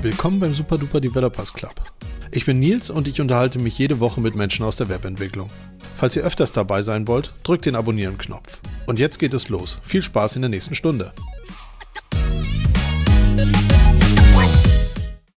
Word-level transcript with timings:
Willkommen 0.00 0.40
beim 0.40 0.54
Super 0.54 0.78
Duper 0.78 1.00
Developers 1.00 1.52
Club. 1.52 1.74
Ich 2.30 2.46
bin 2.46 2.58
Nils 2.58 2.90
und 2.90 3.08
ich 3.08 3.20
unterhalte 3.20 3.58
mich 3.58 3.78
jede 3.78 4.00
Woche 4.00 4.20
mit 4.20 4.34
Menschen 4.34 4.64
aus 4.64 4.76
der 4.76 4.88
Webentwicklung. 4.88 5.50
Falls 5.96 6.16
ihr 6.16 6.22
öfters 6.22 6.52
dabei 6.52 6.82
sein 6.82 7.08
wollt, 7.08 7.34
drückt 7.42 7.66
den 7.66 7.74
Abonnieren-Knopf. 7.76 8.60
Und 8.86 8.98
jetzt 8.98 9.18
geht 9.18 9.34
es 9.34 9.48
los. 9.48 9.78
Viel 9.82 10.02
Spaß 10.02 10.36
in 10.36 10.42
der 10.42 10.48
nächsten 10.48 10.74
Stunde. 10.74 11.12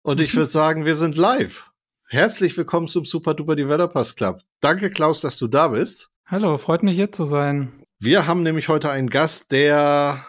Und 0.02 0.20
ich 0.20 0.36
würde 0.36 0.52
sagen, 0.52 0.86
wir 0.86 0.96
sind 0.96 1.16
live. 1.16 1.72
Herzlich 2.08 2.58
willkommen 2.58 2.88
zum 2.88 3.06
Super 3.06 3.34
Duper 3.34 3.56
Developers 3.56 4.16
Club. 4.16 4.42
Danke, 4.60 4.90
Klaus, 4.90 5.22
dass 5.22 5.38
du 5.38 5.48
da 5.48 5.68
bist. 5.68 6.10
Hallo, 6.32 6.60
freut 6.60 6.84
mich 6.84 6.96
hier 6.96 7.12
zu 7.12 7.24
sein. 7.24 7.74
Wir 8.00 8.28
haben 8.28 8.44
nämlich 8.44 8.70
heute 8.70 8.92
einen 8.92 9.10
Gast, 9.10 9.52
der, 9.52 10.24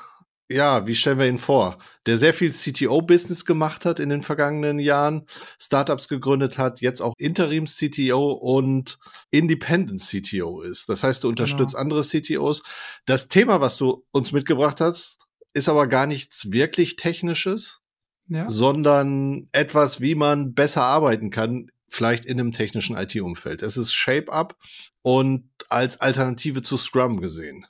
ja, 0.50 0.86
wie 0.86 0.94
stellen 0.94 1.18
wir 1.18 1.28
ihn 1.28 1.38
vor? 1.38 1.76
Der 2.06 2.16
sehr 2.16 2.32
viel 2.32 2.52
CTO-Business 2.52 3.44
gemacht 3.44 3.84
hat 3.84 4.00
in 4.00 4.08
den 4.08 4.22
vergangenen 4.22 4.78
Jahren, 4.78 5.26
Startups 5.60 6.08
gegründet 6.08 6.56
hat, 6.56 6.80
jetzt 6.80 7.02
auch 7.02 7.12
Interims-CTO 7.18 8.32
und 8.32 8.98
Independent-CTO 9.30 10.62
ist. 10.62 10.88
Das 10.88 11.02
heißt, 11.02 11.22
du 11.22 11.28
unterstützt 11.28 11.74
genau. 11.74 11.82
andere 11.82 12.02
CTOs. 12.02 12.62
Das 13.04 13.28
Thema, 13.28 13.60
was 13.60 13.76
du 13.76 14.02
uns 14.10 14.32
mitgebracht 14.32 14.80
hast, 14.80 15.18
ist 15.52 15.68
aber 15.68 15.86
gar 15.86 16.06
nichts 16.06 16.50
wirklich 16.50 16.96
Technisches, 16.96 17.80
ja. 18.26 18.48
sondern 18.48 19.50
etwas, 19.52 20.00
wie 20.00 20.14
man 20.14 20.54
besser 20.54 20.80
arbeiten 20.80 21.28
kann, 21.28 21.70
vielleicht 21.90 22.24
in 22.24 22.40
einem 22.40 22.52
technischen 22.52 22.96
IT-Umfeld. 22.96 23.62
Es 23.62 23.76
ist 23.76 23.92
Shape-Up 23.92 24.56
und 25.02 25.50
als 25.68 26.00
Alternative 26.00 26.62
zu 26.62 26.76
Scrum 26.76 27.20
gesehen. 27.20 27.66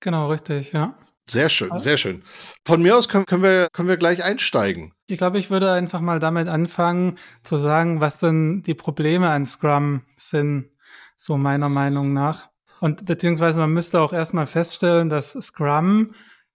Genau, 0.00 0.30
richtig, 0.30 0.72
ja. 0.72 0.96
Sehr 1.28 1.48
schön, 1.48 1.78
sehr 1.78 1.96
schön. 1.96 2.24
Von 2.66 2.82
mir 2.82 2.96
aus 2.96 3.08
können, 3.08 3.24
können, 3.24 3.44
wir, 3.44 3.68
können 3.72 3.86
wir 3.86 3.96
gleich 3.96 4.24
einsteigen. 4.24 4.92
Ich 5.06 5.18
glaube, 5.18 5.38
ich 5.38 5.48
würde 5.48 5.70
einfach 5.70 6.00
mal 6.00 6.18
damit 6.18 6.48
anfangen, 6.48 7.18
zu 7.44 7.56
sagen, 7.56 8.00
was 8.00 8.18
denn 8.18 8.62
die 8.62 8.74
Probleme 8.74 9.30
an 9.30 9.46
Scrum 9.46 10.02
sind, 10.16 10.70
so 11.16 11.36
meiner 11.36 11.68
Meinung 11.68 12.12
nach. 12.12 12.48
Und 12.80 13.04
beziehungsweise 13.04 13.60
man 13.60 13.72
müsste 13.72 14.00
auch 14.00 14.12
erstmal 14.12 14.48
feststellen, 14.48 15.08
dass 15.08 15.32
Scrum 15.32 16.14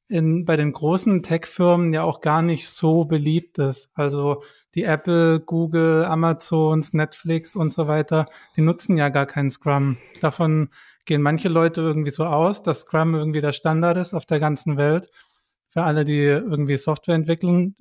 in, 0.10 0.44
bei 0.44 0.58
den 0.58 0.74
großen 0.74 1.24
Tech-Firmen 1.24 1.94
ja 1.94 2.04
auch 2.04 2.20
gar 2.20 2.42
nicht 2.42 2.68
so 2.70 3.06
beliebt 3.06 3.58
ist. 3.60 3.90
Also 3.94 4.44
die 4.76 4.84
Apple, 4.84 5.40
Google, 5.40 6.06
Amazons, 6.06 6.94
Netflix 6.94 7.56
und 7.56 7.72
so 7.72 7.88
weiter, 7.88 8.26
die 8.56 8.62
nutzen 8.62 8.98
ja 8.98 9.10
gar 9.10 9.26
keinen 9.26 9.50
Scrum. 9.50 9.98
Davon 10.22 10.70
gehen 11.06 11.22
manche 11.22 11.50
Leute 11.50 11.82
irgendwie 11.82 12.12
so 12.12 12.26
aus, 12.26 12.62
dass 12.62 12.82
Scrum 12.82 13.16
irgendwie 13.16 13.42
der 13.42 13.54
Standard 13.54 13.98
ist 13.98 14.14
auf 14.14 14.26
der 14.26 14.40
ganzen 14.40 14.78
Welt. 14.78 15.10
Für 15.70 15.84
alle, 15.84 16.06
die 16.06 16.20
irgendwie 16.20 16.78
Software 16.78 17.16
entwickeln. 17.16 17.76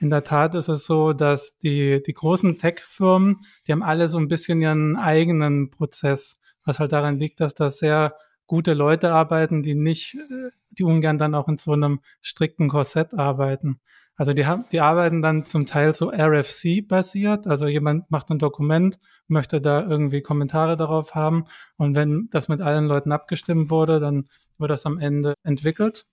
In 0.00 0.10
der 0.10 0.24
Tat 0.24 0.54
ist 0.54 0.68
es 0.68 0.86
so, 0.86 1.12
dass 1.12 1.58
die, 1.58 2.02
die 2.02 2.14
großen 2.14 2.58
Tech-Firmen, 2.58 3.40
die 3.66 3.72
haben 3.72 3.82
alle 3.82 4.08
so 4.08 4.18
ein 4.18 4.28
bisschen 4.28 4.62
ihren 4.62 4.96
eigenen 4.96 5.70
Prozess, 5.70 6.38
was 6.64 6.78
halt 6.78 6.92
daran 6.92 7.18
liegt, 7.18 7.40
dass 7.40 7.54
das 7.54 7.78
sehr 7.78 8.14
gute 8.46 8.74
Leute 8.74 9.12
arbeiten, 9.12 9.62
die 9.62 9.74
nicht, 9.74 10.14
äh, 10.14 10.50
die 10.70 10.84
ungern 10.84 11.18
dann 11.18 11.34
auch 11.34 11.48
in 11.48 11.58
so 11.58 11.72
einem 11.72 12.00
strikten 12.22 12.68
Korsett 12.68 13.14
arbeiten. 13.14 13.80
Also 14.18 14.34
die 14.34 14.46
haben, 14.46 14.64
die 14.72 14.80
arbeiten 14.80 15.22
dann 15.22 15.46
zum 15.46 15.64
Teil 15.64 15.94
so 15.94 16.10
RFC 16.10 16.86
basiert. 16.86 17.46
Also 17.46 17.68
jemand 17.68 18.10
macht 18.10 18.30
ein 18.30 18.38
Dokument, 18.38 18.98
möchte 19.28 19.60
da 19.60 19.86
irgendwie 19.86 20.22
Kommentare 20.22 20.76
darauf 20.76 21.14
haben. 21.14 21.44
Und 21.76 21.94
wenn 21.94 22.28
das 22.32 22.48
mit 22.48 22.60
allen 22.60 22.86
Leuten 22.86 23.12
abgestimmt 23.12 23.70
wurde, 23.70 24.00
dann 24.00 24.28
wird 24.58 24.72
das 24.72 24.86
am 24.86 24.98
Ende 24.98 25.34
entwickelt. 25.44 26.04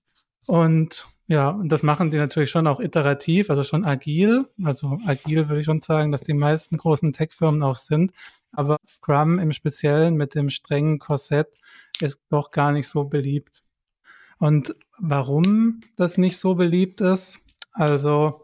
Und 0.45 1.07
ja, 1.27 1.49
und 1.49 1.71
das 1.71 1.81
machen 1.81 2.11
die 2.11 2.17
natürlich 2.17 2.51
schon 2.51 2.67
auch 2.67 2.79
iterativ, 2.79 3.49
also 3.49 3.63
schon 3.63 3.83
agil. 3.83 4.45
Also 4.63 4.99
agil 5.07 5.49
würde 5.49 5.61
ich 5.61 5.65
schon 5.65 5.81
sagen, 5.81 6.11
dass 6.11 6.21
die 6.21 6.35
meisten 6.35 6.77
großen 6.77 7.11
Tech-Firmen 7.11 7.63
auch 7.63 7.77
sind. 7.77 8.11
Aber 8.51 8.77
Scrum 8.87 9.39
im 9.39 9.51
Speziellen 9.51 10.15
mit 10.15 10.35
dem 10.35 10.51
strengen 10.51 10.99
Korsett 10.99 11.47
ist 12.01 12.19
doch 12.29 12.51
gar 12.51 12.71
nicht 12.71 12.87
so 12.87 13.05
beliebt. 13.05 13.63
Und 14.37 14.75
warum 14.99 15.81
das 15.97 16.19
nicht 16.19 16.37
so 16.37 16.53
beliebt 16.53 17.01
ist? 17.01 17.44
Also 17.75 18.41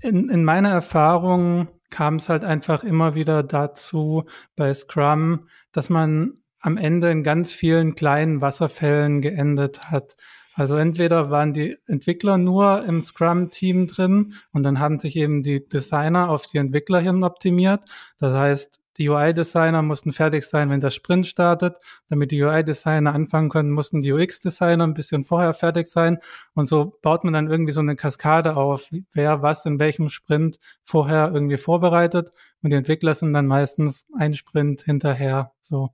in, 0.00 0.28
in 0.28 0.44
meiner 0.44 0.70
Erfahrung 0.70 1.68
kam 1.90 2.16
es 2.16 2.28
halt 2.28 2.44
einfach 2.44 2.84
immer 2.84 3.14
wieder 3.14 3.42
dazu 3.42 4.24
bei 4.56 4.72
Scrum, 4.74 5.48
dass 5.72 5.90
man 5.90 6.34
am 6.60 6.76
Ende 6.76 7.10
in 7.10 7.22
ganz 7.24 7.52
vielen 7.52 7.94
kleinen 7.94 8.40
Wasserfällen 8.40 9.20
geendet 9.20 9.90
hat. 9.90 10.14
Also 10.54 10.76
entweder 10.76 11.30
waren 11.30 11.52
die 11.52 11.76
Entwickler 11.86 12.38
nur 12.38 12.84
im 12.84 13.02
Scrum-Team 13.02 13.86
drin 13.88 14.34
und 14.52 14.62
dann 14.62 14.78
haben 14.78 14.98
sich 14.98 15.16
eben 15.16 15.42
die 15.42 15.68
Designer 15.68 16.30
auf 16.30 16.46
die 16.46 16.58
Entwickler 16.58 17.00
hin 17.00 17.24
optimiert. 17.24 17.84
Das 18.18 18.34
heißt, 18.34 18.80
die 18.96 19.08
UI-Designer 19.08 19.82
mussten 19.82 20.12
fertig 20.12 20.44
sein, 20.44 20.70
wenn 20.70 20.80
der 20.80 20.90
Sprint 20.90 21.26
startet. 21.26 21.76
Damit 22.08 22.30
die 22.30 22.42
UI-Designer 22.42 23.14
anfangen 23.14 23.50
können, 23.50 23.70
mussten 23.70 24.02
die 24.02 24.12
UX-Designer 24.12 24.86
ein 24.86 24.94
bisschen 24.94 25.24
vorher 25.24 25.54
fertig 25.54 25.88
sein. 25.88 26.18
Und 26.54 26.66
so 26.66 26.96
baut 27.02 27.24
man 27.24 27.32
dann 27.32 27.50
irgendwie 27.50 27.72
so 27.72 27.80
eine 27.80 27.96
Kaskade 27.96 28.56
auf, 28.56 28.88
wer 29.12 29.42
was 29.42 29.66
in 29.66 29.78
welchem 29.78 30.08
Sprint 30.10 30.58
vorher 30.84 31.32
irgendwie 31.32 31.56
vorbereitet. 31.56 32.30
Und 32.62 32.70
die 32.70 32.76
Entwickler 32.76 33.14
sind 33.14 33.32
dann 33.32 33.46
meistens 33.46 34.06
ein 34.16 34.34
Sprint 34.34 34.82
hinterher. 34.82 35.52
So. 35.62 35.88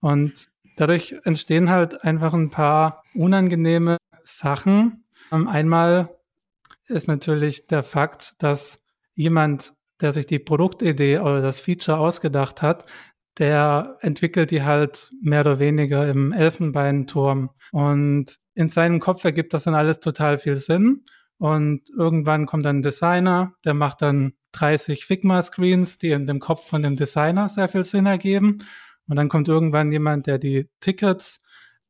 Und 0.00 0.48
dadurch 0.76 1.16
entstehen 1.24 1.70
halt 1.70 2.02
einfach 2.02 2.32
ein 2.32 2.50
paar 2.50 3.04
unangenehme 3.14 3.98
Sachen. 4.24 5.04
Ähm, 5.32 5.48
einmal 5.48 6.16
ist 6.86 7.08
natürlich 7.08 7.66
der 7.66 7.82
Fakt, 7.82 8.42
dass 8.42 8.78
jemand 9.14 9.74
der 10.00 10.12
sich 10.12 10.26
die 10.26 10.38
Produktidee 10.38 11.18
oder 11.18 11.42
das 11.42 11.60
Feature 11.60 11.98
ausgedacht 11.98 12.62
hat, 12.62 12.86
der 13.38 13.98
entwickelt 14.00 14.50
die 14.50 14.62
halt 14.62 15.08
mehr 15.22 15.42
oder 15.42 15.58
weniger 15.58 16.08
im 16.08 16.32
Elfenbeinturm. 16.32 17.50
Und 17.72 18.36
in 18.54 18.68
seinem 18.68 19.00
Kopf 19.00 19.24
ergibt 19.24 19.54
das 19.54 19.64
dann 19.64 19.74
alles 19.74 20.00
total 20.00 20.38
viel 20.38 20.56
Sinn. 20.56 21.04
Und 21.38 21.88
irgendwann 21.96 22.46
kommt 22.46 22.66
dann 22.66 22.78
ein 22.78 22.82
Designer, 22.82 23.54
der 23.64 23.74
macht 23.74 24.02
dann 24.02 24.32
30 24.52 25.04
Figma-Screens, 25.04 25.98
die 25.98 26.10
in 26.10 26.26
dem 26.26 26.40
Kopf 26.40 26.66
von 26.66 26.82
dem 26.82 26.96
Designer 26.96 27.48
sehr 27.48 27.68
viel 27.68 27.84
Sinn 27.84 28.06
ergeben. 28.06 28.58
Und 29.06 29.16
dann 29.16 29.28
kommt 29.28 29.46
irgendwann 29.46 29.92
jemand, 29.92 30.26
der 30.26 30.38
die 30.38 30.68
Tickets 30.80 31.40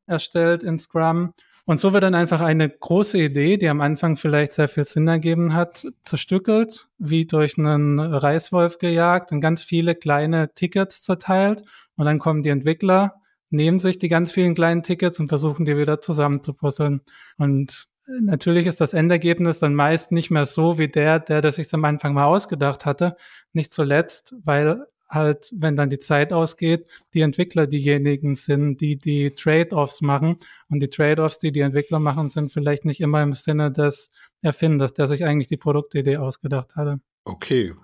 erstellt 0.06 0.62
in 0.62 0.76
Scrum. 0.78 1.32
Und 1.68 1.78
so 1.78 1.92
wird 1.92 2.02
dann 2.02 2.14
einfach 2.14 2.40
eine 2.40 2.70
große 2.70 3.18
Idee, 3.18 3.58
die 3.58 3.68
am 3.68 3.82
Anfang 3.82 4.16
vielleicht 4.16 4.54
sehr 4.54 4.68
viel 4.68 4.86
Sinn 4.86 5.06
ergeben 5.06 5.52
hat, 5.52 5.86
zerstückelt, 6.02 6.88
wie 6.96 7.26
durch 7.26 7.58
einen 7.58 8.00
Reißwolf 8.00 8.78
gejagt 8.78 9.32
und 9.32 9.42
ganz 9.42 9.64
viele 9.64 9.94
kleine 9.94 10.54
Tickets 10.54 11.02
zerteilt. 11.02 11.62
Und 11.94 12.06
dann 12.06 12.18
kommen 12.18 12.42
die 12.42 12.48
Entwickler, 12.48 13.16
nehmen 13.50 13.80
sich 13.80 13.98
die 13.98 14.08
ganz 14.08 14.32
vielen 14.32 14.54
kleinen 14.54 14.82
Tickets 14.82 15.20
und 15.20 15.28
versuchen 15.28 15.66
die 15.66 15.76
wieder 15.76 16.00
zusammenzupuzzeln. 16.00 17.02
Und 17.36 17.88
natürlich 18.06 18.66
ist 18.66 18.80
das 18.80 18.94
Endergebnis 18.94 19.58
dann 19.58 19.74
meist 19.74 20.10
nicht 20.10 20.30
mehr 20.30 20.46
so 20.46 20.78
wie 20.78 20.88
der, 20.88 21.20
der 21.20 21.42
das 21.42 21.56
sich 21.56 21.68
am 21.74 21.84
Anfang 21.84 22.14
mal 22.14 22.24
ausgedacht 22.24 22.86
hatte. 22.86 23.14
Nicht 23.52 23.74
zuletzt, 23.74 24.34
weil 24.42 24.86
halt, 25.08 25.50
wenn 25.54 25.76
dann 25.76 25.90
die 25.90 25.98
Zeit 25.98 26.32
ausgeht, 26.32 26.88
die 27.14 27.20
Entwickler 27.20 27.66
diejenigen 27.66 28.34
sind, 28.34 28.80
die 28.80 28.96
die 28.96 29.34
Trade-offs 29.34 30.00
machen. 30.00 30.38
Und 30.68 30.80
die 30.80 30.90
Trade-offs, 30.90 31.38
die 31.38 31.52
die 31.52 31.60
Entwickler 31.60 31.98
machen, 31.98 32.28
sind 32.28 32.52
vielleicht 32.52 32.84
nicht 32.84 33.00
immer 33.00 33.22
im 33.22 33.32
Sinne 33.32 33.72
des 33.72 34.08
Erfinders, 34.42 34.92
der 34.94 35.08
sich 35.08 35.24
eigentlich 35.24 35.48
die 35.48 35.56
Produktidee 35.56 36.18
ausgedacht 36.18 36.76
hatte. 36.76 37.00
Okay. 37.24 37.74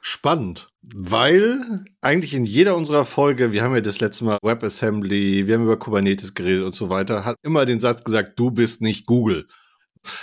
Spannend, 0.00 0.66
weil 0.82 1.58
eigentlich 2.00 2.32
in 2.32 2.46
jeder 2.46 2.76
unserer 2.76 3.04
Folge, 3.04 3.50
wir 3.52 3.62
haben 3.62 3.74
ja 3.74 3.80
das 3.80 3.98
letzte 3.98 4.24
Mal 4.24 4.38
WebAssembly, 4.42 5.46
wir 5.46 5.54
haben 5.54 5.64
über 5.64 5.78
Kubernetes 5.78 6.34
geredet 6.34 6.64
und 6.64 6.74
so 6.74 6.88
weiter, 6.88 7.24
hat 7.24 7.36
immer 7.42 7.66
den 7.66 7.80
Satz 7.80 8.04
gesagt, 8.04 8.38
du 8.38 8.52
bist 8.52 8.80
nicht 8.80 9.06
Google. 9.06 9.48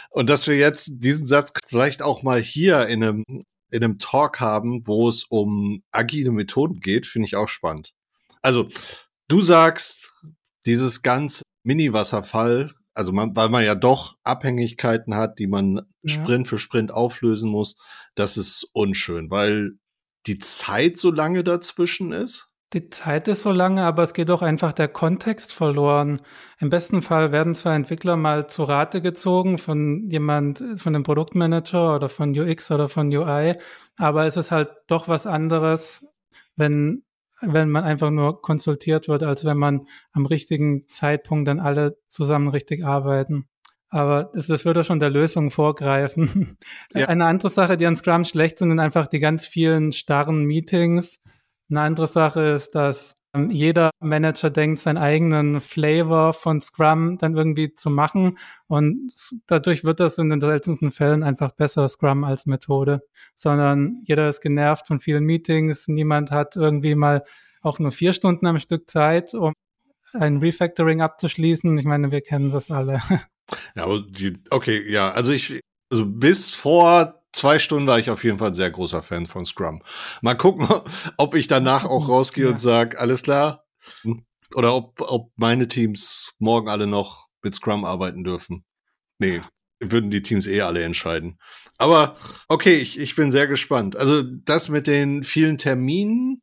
Und 0.09 0.29
dass 0.29 0.47
wir 0.47 0.57
jetzt 0.57 1.03
diesen 1.03 1.27
Satz 1.27 1.51
vielleicht 1.67 2.01
auch 2.01 2.23
mal 2.23 2.41
hier 2.41 2.87
in 2.87 3.03
einem 3.03 3.23
in 3.75 3.83
einem 3.83 3.99
Talk 3.99 4.39
haben, 4.39 4.87
wo 4.87 5.09
es 5.09 5.23
um 5.25 5.83
agile 5.91 6.31
Methoden 6.31 6.79
geht, 6.79 7.05
finde 7.05 7.27
ich 7.27 7.35
auch 7.35 7.49
spannend. 7.49 7.93
Also, 8.41 8.69
du 9.27 9.41
sagst, 9.41 10.13
dieses 10.65 11.01
ganz 11.01 11.41
Mini-Wasserfall, 11.63 12.73
also 12.93 13.11
man, 13.11 13.35
weil 13.35 13.49
man 13.49 13.65
ja 13.65 13.75
doch 13.75 14.17
Abhängigkeiten 14.23 15.15
hat, 15.15 15.39
die 15.39 15.47
man 15.47 15.81
ja. 16.01 16.13
Sprint 16.13 16.47
für 16.47 16.57
Sprint 16.57 16.91
auflösen 16.91 17.49
muss, 17.49 17.75
das 18.15 18.37
ist 18.37 18.69
unschön, 18.73 19.29
weil 19.29 19.73
die 20.27 20.39
Zeit 20.39 20.97
so 20.97 21.11
lange 21.11 21.43
dazwischen 21.43 22.11
ist. 22.11 22.47
Die 22.75 22.89
Zeit 22.89 23.29
ist 23.29 23.43
so 23.43 23.53
lange, 23.53 23.83
aber 23.85 24.03
es 24.03 24.13
geht 24.13 24.29
auch 24.29 24.41
einfach 24.41 24.73
der 24.73 24.89
Kontext 24.89 25.53
verloren. 25.53 26.19
Im 26.59 26.69
besten 26.69 27.01
Fall 27.01 27.31
werden 27.31 27.55
zwar 27.55 27.73
Entwickler 27.73 28.17
mal 28.17 28.47
zu 28.47 28.65
Rate 28.65 29.01
gezogen 29.01 29.59
von 29.59 30.09
jemand, 30.09 30.61
von 30.77 30.91
dem 30.91 31.03
Produktmanager 31.03 31.95
oder 31.95 32.09
von 32.09 32.37
UX 32.37 32.69
oder 32.71 32.89
von 32.89 33.07
UI, 33.07 33.55
aber 33.95 34.27
es 34.27 34.35
ist 34.35 34.51
halt 34.51 34.71
doch 34.87 35.07
was 35.07 35.25
anderes, 35.25 36.05
wenn 36.57 37.03
wenn 37.41 37.69
man 37.69 37.85
einfach 37.85 38.11
nur 38.11 38.41
konsultiert 38.41 39.07
wird, 39.07 39.23
als 39.23 39.45
wenn 39.45 39.57
man 39.57 39.87
am 40.11 40.25
richtigen 40.25 40.87
Zeitpunkt 40.89 41.47
dann 41.47 41.59
alle 41.61 41.97
zusammen 42.07 42.49
richtig 42.49 42.85
arbeiten. 42.85 43.47
Aber 43.89 44.31
das, 44.33 44.47
das 44.47 44.65
würde 44.65 44.83
schon 44.83 44.99
der 44.99 45.09
Lösung 45.09 45.49
vorgreifen. 45.51 46.57
Ja. 46.93 47.07
Eine 47.07 47.25
andere 47.25 47.49
Sache, 47.49 47.77
die 47.77 47.85
an 47.85 47.95
Scrum 47.95 48.25
schlecht 48.25 48.57
sind, 48.57 48.69
sind 48.69 48.79
einfach 48.79 49.07
die 49.07 49.19
ganz 49.19 49.45
vielen 49.47 49.93
starren 49.93 50.43
Meetings. 50.43 51.21
Eine 51.69 51.81
andere 51.81 52.07
Sache 52.07 52.41
ist, 52.41 52.75
dass 52.75 53.15
ähm, 53.35 53.49
jeder 53.49 53.89
Manager 53.99 54.49
denkt, 54.49 54.79
seinen 54.79 54.97
eigenen 54.97 55.61
Flavor 55.61 56.33
von 56.33 56.61
Scrum 56.61 57.17
dann 57.17 57.35
irgendwie 57.35 57.73
zu 57.73 57.89
machen. 57.89 58.37
Und 58.67 59.11
dadurch 59.47 59.83
wird 59.83 59.99
das 59.99 60.17
in 60.17 60.29
den 60.29 60.41
seltensten 60.41 60.91
Fällen 60.91 61.23
einfach 61.23 61.51
besser 61.51 61.87
Scrum 61.87 62.23
als 62.23 62.45
Methode. 62.45 63.01
Sondern 63.35 64.01
jeder 64.05 64.29
ist 64.29 64.41
genervt 64.41 64.87
von 64.87 64.99
vielen 64.99 65.25
Meetings. 65.25 65.87
Niemand 65.87 66.31
hat 66.31 66.55
irgendwie 66.55 66.95
mal 66.95 67.23
auch 67.61 67.79
nur 67.79 67.91
vier 67.91 68.13
Stunden 68.13 68.45
am 68.47 68.59
Stück 68.59 68.89
Zeit, 68.89 69.33
um 69.33 69.53
ein 70.13 70.37
Refactoring 70.37 71.01
abzuschließen. 71.01 71.77
Ich 71.77 71.85
meine, 71.85 72.11
wir 72.11 72.21
kennen 72.21 72.51
das 72.51 72.71
alle. 72.71 72.99
Ja, 73.75 73.85
okay, 74.49 74.91
ja, 74.91 75.11
also 75.11 75.31
ich, 75.31 75.59
also 75.91 76.03
bis 76.03 76.49
vor 76.49 77.24
zwei 77.35 77.59
Stunden 77.59 77.87
war 77.87 77.99
ich 77.99 78.09
auf 78.09 78.23
jeden 78.23 78.39
Fall 78.39 78.49
ein 78.49 78.55
sehr 78.55 78.71
großer 78.71 79.03
Fan 79.03 79.27
von 79.27 79.45
Scrum. 79.45 79.81
Mal 80.21 80.35
gucken, 80.35 80.67
ob 81.17 81.35
ich 81.35 81.47
danach 81.47 81.83
auch 81.85 82.09
rausgehe 82.09 82.45
ja. 82.45 82.51
und 82.51 82.59
sage, 82.59 82.99
alles 82.99 83.23
klar. 83.23 83.65
Oder 84.55 84.73
ob, 84.73 85.01
ob 85.01 85.31
meine 85.35 85.67
Teams 85.67 86.33
morgen 86.39 86.69
alle 86.69 86.87
noch 86.87 87.27
mit 87.43 87.55
Scrum 87.55 87.85
arbeiten 87.85 88.23
dürfen. 88.23 88.63
Nee, 89.19 89.41
würden 89.79 90.09
die 90.09 90.21
Teams 90.21 90.47
eh 90.47 90.61
alle 90.61 90.83
entscheiden. 90.83 91.37
Aber 91.77 92.17
okay, 92.47 92.75
ich, 92.75 92.97
ich 92.99 93.15
bin 93.15 93.31
sehr 93.31 93.47
gespannt. 93.47 93.95
Also 93.95 94.23
das 94.23 94.69
mit 94.69 94.87
den 94.87 95.23
vielen 95.23 95.57
Terminen, 95.57 96.41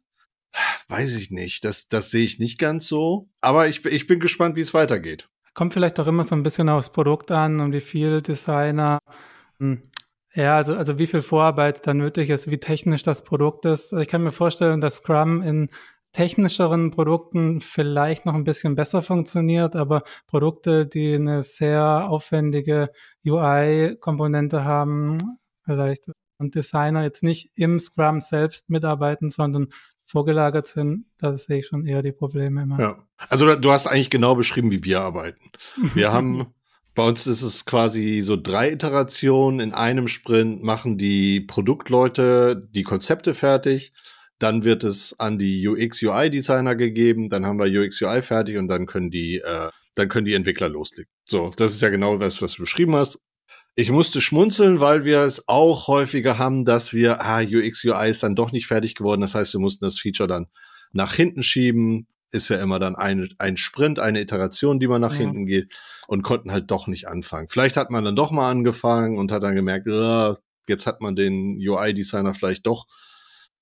weiß 0.88 1.16
ich 1.16 1.30
nicht. 1.30 1.64
Das, 1.64 1.88
das 1.88 2.10
sehe 2.10 2.24
ich 2.24 2.38
nicht 2.38 2.58
ganz 2.58 2.86
so. 2.86 3.28
Aber 3.40 3.68
ich, 3.68 3.84
ich 3.86 4.06
bin 4.06 4.20
gespannt, 4.20 4.56
wie 4.56 4.60
es 4.60 4.74
weitergeht. 4.74 5.28
Kommt 5.54 5.72
vielleicht 5.72 5.98
auch 6.00 6.06
immer 6.06 6.24
so 6.24 6.34
ein 6.34 6.42
bisschen 6.42 6.68
aufs 6.68 6.90
Produkt 6.90 7.30
an 7.30 7.60
und 7.60 7.72
wie 7.72 7.80
viel 7.80 8.22
Designer, 8.22 8.98
hm, 9.58 9.82
ja, 10.34 10.56
also, 10.56 10.74
also 10.74 10.98
wie 10.98 11.06
viel 11.06 11.22
Vorarbeit 11.22 11.86
da 11.86 11.94
nötig 11.94 12.30
ist, 12.30 12.50
wie 12.50 12.58
technisch 12.58 13.02
das 13.02 13.24
Produkt 13.24 13.64
ist. 13.64 13.92
Ich 13.92 14.08
kann 14.08 14.22
mir 14.22 14.32
vorstellen, 14.32 14.80
dass 14.80 14.96
Scrum 14.96 15.42
in 15.42 15.68
technischeren 16.12 16.90
Produkten 16.90 17.60
vielleicht 17.60 18.26
noch 18.26 18.34
ein 18.34 18.44
bisschen 18.44 18.74
besser 18.74 19.02
funktioniert, 19.02 19.76
aber 19.76 20.02
Produkte, 20.26 20.86
die 20.86 21.14
eine 21.14 21.42
sehr 21.42 22.08
aufwendige 22.08 22.88
UI-Komponente 23.24 24.64
haben, 24.64 25.38
vielleicht 25.64 26.04
und 26.38 26.54
Designer 26.54 27.02
jetzt 27.04 27.22
nicht 27.22 27.50
im 27.54 27.78
Scrum 27.78 28.20
selbst 28.20 28.68
mitarbeiten, 28.68 29.30
sondern 29.30 29.68
vorgelagert 30.04 30.66
sind, 30.66 31.06
da 31.18 31.34
sehe 31.36 31.60
ich 31.60 31.68
schon 31.68 31.86
eher 31.86 32.02
die 32.02 32.12
Probleme 32.12 32.62
immer. 32.62 32.78
Ja, 32.78 32.96
also 33.16 33.54
du 33.54 33.70
hast 33.70 33.86
eigentlich 33.86 34.10
genau 34.10 34.34
beschrieben, 34.34 34.70
wie 34.70 34.84
wir 34.84 35.00
arbeiten. 35.00 35.50
Wir 35.94 36.12
haben, 36.12 36.52
bei 36.94 37.08
uns 37.08 37.26
ist 37.26 37.42
es 37.42 37.64
quasi 37.64 38.20
so 38.22 38.36
drei 38.36 38.72
Iterationen. 38.72 39.60
In 39.60 39.72
einem 39.72 40.08
Sprint 40.08 40.62
machen 40.62 40.98
die 40.98 41.40
Produktleute 41.40 42.68
die 42.70 42.82
Konzepte 42.82 43.34
fertig. 43.34 43.92
Dann 44.38 44.64
wird 44.64 44.84
es 44.84 45.18
an 45.18 45.38
die 45.38 45.66
UX-UI-Designer 45.66 46.74
gegeben. 46.74 47.30
Dann 47.30 47.46
haben 47.46 47.58
wir 47.58 47.66
UX-UI 47.66 48.22
fertig 48.22 48.58
und 48.58 48.68
dann 48.68 48.86
können 48.86 49.10
die, 49.10 49.36
äh, 49.36 49.70
dann 49.94 50.08
können 50.08 50.26
die 50.26 50.34
Entwickler 50.34 50.68
loslegen. 50.68 51.10
So, 51.24 51.52
das 51.56 51.72
ist 51.72 51.80
ja 51.80 51.88
genau 51.88 52.18
das, 52.18 52.42
was 52.42 52.54
du 52.54 52.62
beschrieben 52.62 52.94
hast. 52.94 53.18
Ich 53.74 53.90
musste 53.90 54.20
schmunzeln, 54.20 54.80
weil 54.80 55.06
wir 55.06 55.20
es 55.20 55.48
auch 55.48 55.88
häufiger 55.88 56.36
haben, 56.36 56.66
dass 56.66 56.92
wir, 56.92 57.22
ah, 57.22 57.40
UX, 57.40 57.84
UI 57.84 58.10
ist 58.10 58.22
dann 58.22 58.34
doch 58.34 58.52
nicht 58.52 58.66
fertig 58.66 58.94
geworden. 58.94 59.22
Das 59.22 59.34
heißt, 59.34 59.54
wir 59.54 59.60
mussten 59.60 59.84
das 59.84 59.98
Feature 59.98 60.28
dann 60.28 60.46
nach 60.92 61.14
hinten 61.14 61.42
schieben. 61.42 62.06
Ist 62.32 62.48
ja 62.48 62.56
immer 62.56 62.78
dann 62.78 62.96
ein, 62.96 63.34
ein 63.38 63.56
Sprint, 63.56 63.98
eine 63.98 64.20
Iteration, 64.20 64.80
die 64.80 64.88
man 64.88 65.00
nach 65.00 65.12
ja. 65.12 65.20
hinten 65.20 65.46
geht 65.46 65.72
und 66.06 66.22
konnten 66.22 66.50
halt 66.50 66.70
doch 66.70 66.86
nicht 66.86 67.06
anfangen. 67.06 67.48
Vielleicht 67.50 67.76
hat 67.76 67.90
man 67.90 68.04
dann 68.04 68.16
doch 68.16 68.30
mal 68.30 68.50
angefangen 68.50 69.18
und 69.18 69.30
hat 69.30 69.42
dann 69.42 69.54
gemerkt, 69.54 69.86
äh, 69.86 70.34
jetzt 70.66 70.86
hat 70.86 71.00
man 71.00 71.14
den 71.14 71.56
UI-Designer 71.56 72.34
vielleicht 72.34 72.66
doch, 72.66 72.86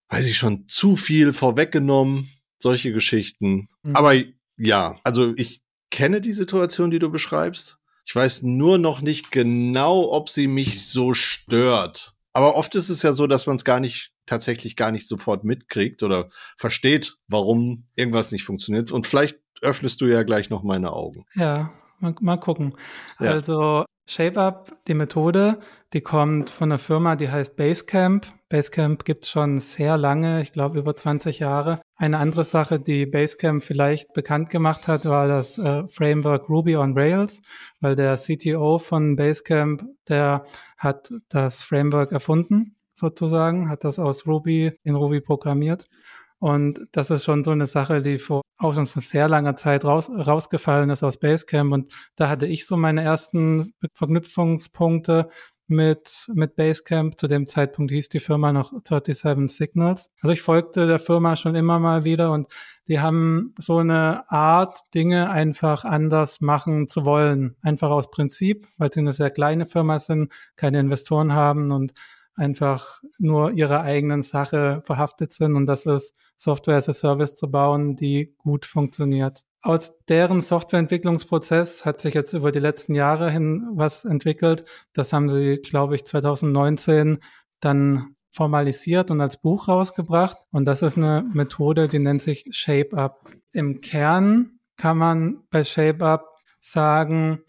weiß 0.08 0.26
ich 0.26 0.36
schon, 0.36 0.66
zu 0.68 0.96
viel 0.96 1.32
vorweggenommen. 1.32 2.30
Solche 2.62 2.92
Geschichten. 2.92 3.68
Mhm. 3.82 3.96
Aber 3.96 4.14
ja, 4.56 5.00
also 5.02 5.32
ich 5.36 5.62
kenne 5.90 6.20
die 6.20 6.32
Situation, 6.32 6.90
die 6.90 6.98
du 6.98 7.10
beschreibst. 7.10 7.78
Ich 8.04 8.14
weiß 8.14 8.42
nur 8.42 8.78
noch 8.78 9.00
nicht 9.00 9.30
genau, 9.30 10.10
ob 10.12 10.30
sie 10.30 10.46
mich 10.46 10.86
so 10.86 11.14
stört. 11.14 12.14
Aber 12.32 12.56
oft 12.56 12.74
ist 12.74 12.88
es 12.88 13.02
ja 13.02 13.12
so, 13.12 13.26
dass 13.26 13.46
man 13.46 13.56
es 13.56 13.64
gar 13.64 13.80
nicht, 13.80 14.12
tatsächlich 14.30 14.76
gar 14.76 14.92
nicht 14.92 15.08
sofort 15.08 15.44
mitkriegt 15.44 16.02
oder 16.02 16.28
versteht, 16.56 17.18
warum 17.28 17.88
irgendwas 17.96 18.32
nicht 18.32 18.44
funktioniert. 18.44 18.92
Und 18.92 19.06
vielleicht 19.06 19.40
öffnest 19.60 20.00
du 20.00 20.06
ja 20.06 20.22
gleich 20.22 20.50
noch 20.50 20.62
meine 20.62 20.92
Augen. 20.92 21.26
Ja, 21.34 21.72
mal, 21.98 22.14
mal 22.20 22.36
gucken. 22.36 22.74
Ja. 23.18 23.32
Also 23.32 23.84
ShapeUp, 24.06 24.72
die 24.86 24.94
Methode, 24.94 25.58
die 25.92 26.00
kommt 26.00 26.50
von 26.50 26.70
einer 26.70 26.78
Firma, 26.78 27.16
die 27.16 27.28
heißt 27.28 27.56
Basecamp. 27.56 28.26
Basecamp 28.48 29.04
gibt 29.04 29.24
es 29.24 29.30
schon 29.30 29.60
sehr 29.60 29.96
lange, 29.96 30.42
ich 30.42 30.52
glaube 30.52 30.78
über 30.78 30.94
20 30.94 31.40
Jahre. 31.40 31.80
Eine 31.96 32.18
andere 32.18 32.44
Sache, 32.44 32.80
die 32.80 33.06
Basecamp 33.06 33.62
vielleicht 33.62 34.12
bekannt 34.12 34.50
gemacht 34.50 34.88
hat, 34.88 35.04
war 35.04 35.28
das 35.28 35.58
äh, 35.58 35.84
Framework 35.88 36.48
Ruby 36.48 36.76
on 36.76 36.96
Rails, 36.96 37.42
weil 37.80 37.96
der 37.96 38.16
CTO 38.16 38.78
von 38.78 39.16
Basecamp, 39.16 39.84
der 40.08 40.44
hat 40.78 41.12
das 41.28 41.62
Framework 41.62 42.12
erfunden, 42.12 42.76
sozusagen, 43.00 43.68
hat 43.68 43.84
das 43.84 43.98
aus 43.98 44.26
Ruby 44.26 44.72
in 44.84 44.94
Ruby 44.94 45.20
programmiert. 45.20 45.84
Und 46.40 46.86
das 46.92 47.10
ist 47.10 47.24
schon 47.24 47.44
so 47.44 47.50
eine 47.50 47.66
Sache, 47.66 48.00
die 48.00 48.18
vor, 48.18 48.40
auch 48.56 48.74
schon 48.74 48.86
vor 48.86 49.02
sehr 49.02 49.28
langer 49.28 49.56
Zeit 49.56 49.84
raus, 49.84 50.10
rausgefallen 50.10 50.88
ist 50.88 51.02
aus 51.02 51.18
Basecamp. 51.18 51.72
Und 51.72 51.92
da 52.16 52.30
hatte 52.30 52.46
ich 52.46 52.66
so 52.66 52.76
meine 52.76 53.02
ersten 53.02 53.74
Verknüpfungspunkte 53.92 55.28
mit, 55.66 56.26
mit 56.34 56.56
Basecamp. 56.56 57.18
Zu 57.20 57.28
dem 57.28 57.46
Zeitpunkt 57.46 57.92
hieß 57.92 58.08
die 58.08 58.20
Firma 58.20 58.52
noch 58.52 58.72
37 58.72 59.48
Signals. 59.54 60.10
Also 60.22 60.32
ich 60.32 60.40
folgte 60.40 60.86
der 60.86 60.98
Firma 60.98 61.36
schon 61.36 61.54
immer 61.54 61.78
mal 61.78 62.04
wieder 62.04 62.32
und 62.32 62.48
die 62.88 63.00
haben 63.00 63.54
so 63.58 63.76
eine 63.78 64.24
Art, 64.30 64.78
Dinge 64.94 65.30
einfach 65.30 65.84
anders 65.84 66.40
machen 66.40 66.88
zu 66.88 67.04
wollen. 67.04 67.56
Einfach 67.62 67.90
aus 67.90 68.10
Prinzip, 68.10 68.66
weil 68.78 68.92
sie 68.92 69.00
eine 69.00 69.12
sehr 69.12 69.30
kleine 69.30 69.66
Firma 69.66 69.98
sind, 69.98 70.32
keine 70.56 70.80
Investoren 70.80 71.34
haben 71.34 71.70
und 71.70 71.92
einfach 72.34 73.02
nur 73.18 73.52
ihrer 73.52 73.82
eigenen 73.82 74.22
Sache 74.22 74.82
verhaftet 74.84 75.32
sind. 75.32 75.54
Und 75.56 75.66
das 75.66 75.86
ist 75.86 76.16
Software 76.36 76.76
as 76.76 76.88
a 76.88 76.92
Service 76.92 77.36
zu 77.36 77.50
bauen, 77.50 77.96
die 77.96 78.34
gut 78.38 78.66
funktioniert. 78.66 79.44
Aus 79.62 79.98
deren 80.08 80.40
Softwareentwicklungsprozess 80.40 81.84
hat 81.84 82.00
sich 82.00 82.14
jetzt 82.14 82.32
über 82.32 82.50
die 82.50 82.60
letzten 82.60 82.94
Jahre 82.94 83.30
hin 83.30 83.68
was 83.74 84.06
entwickelt. 84.06 84.64
Das 84.94 85.12
haben 85.12 85.28
sie, 85.28 85.56
glaube 85.56 85.96
ich, 85.96 86.06
2019 86.06 87.18
dann 87.60 88.16
formalisiert 88.30 89.10
und 89.10 89.20
als 89.20 89.36
Buch 89.36 89.68
rausgebracht. 89.68 90.38
Und 90.50 90.64
das 90.64 90.80
ist 90.82 90.96
eine 90.96 91.28
Methode, 91.34 91.88
die 91.88 91.98
nennt 91.98 92.22
sich 92.22 92.46
Shape 92.52 92.96
Up. 92.96 93.30
Im 93.52 93.80
Kern 93.82 94.60
kann 94.76 94.96
man 94.96 95.42
bei 95.50 95.62
Shape 95.62 96.04
Up 96.06 96.36
sagen, 96.58 97.42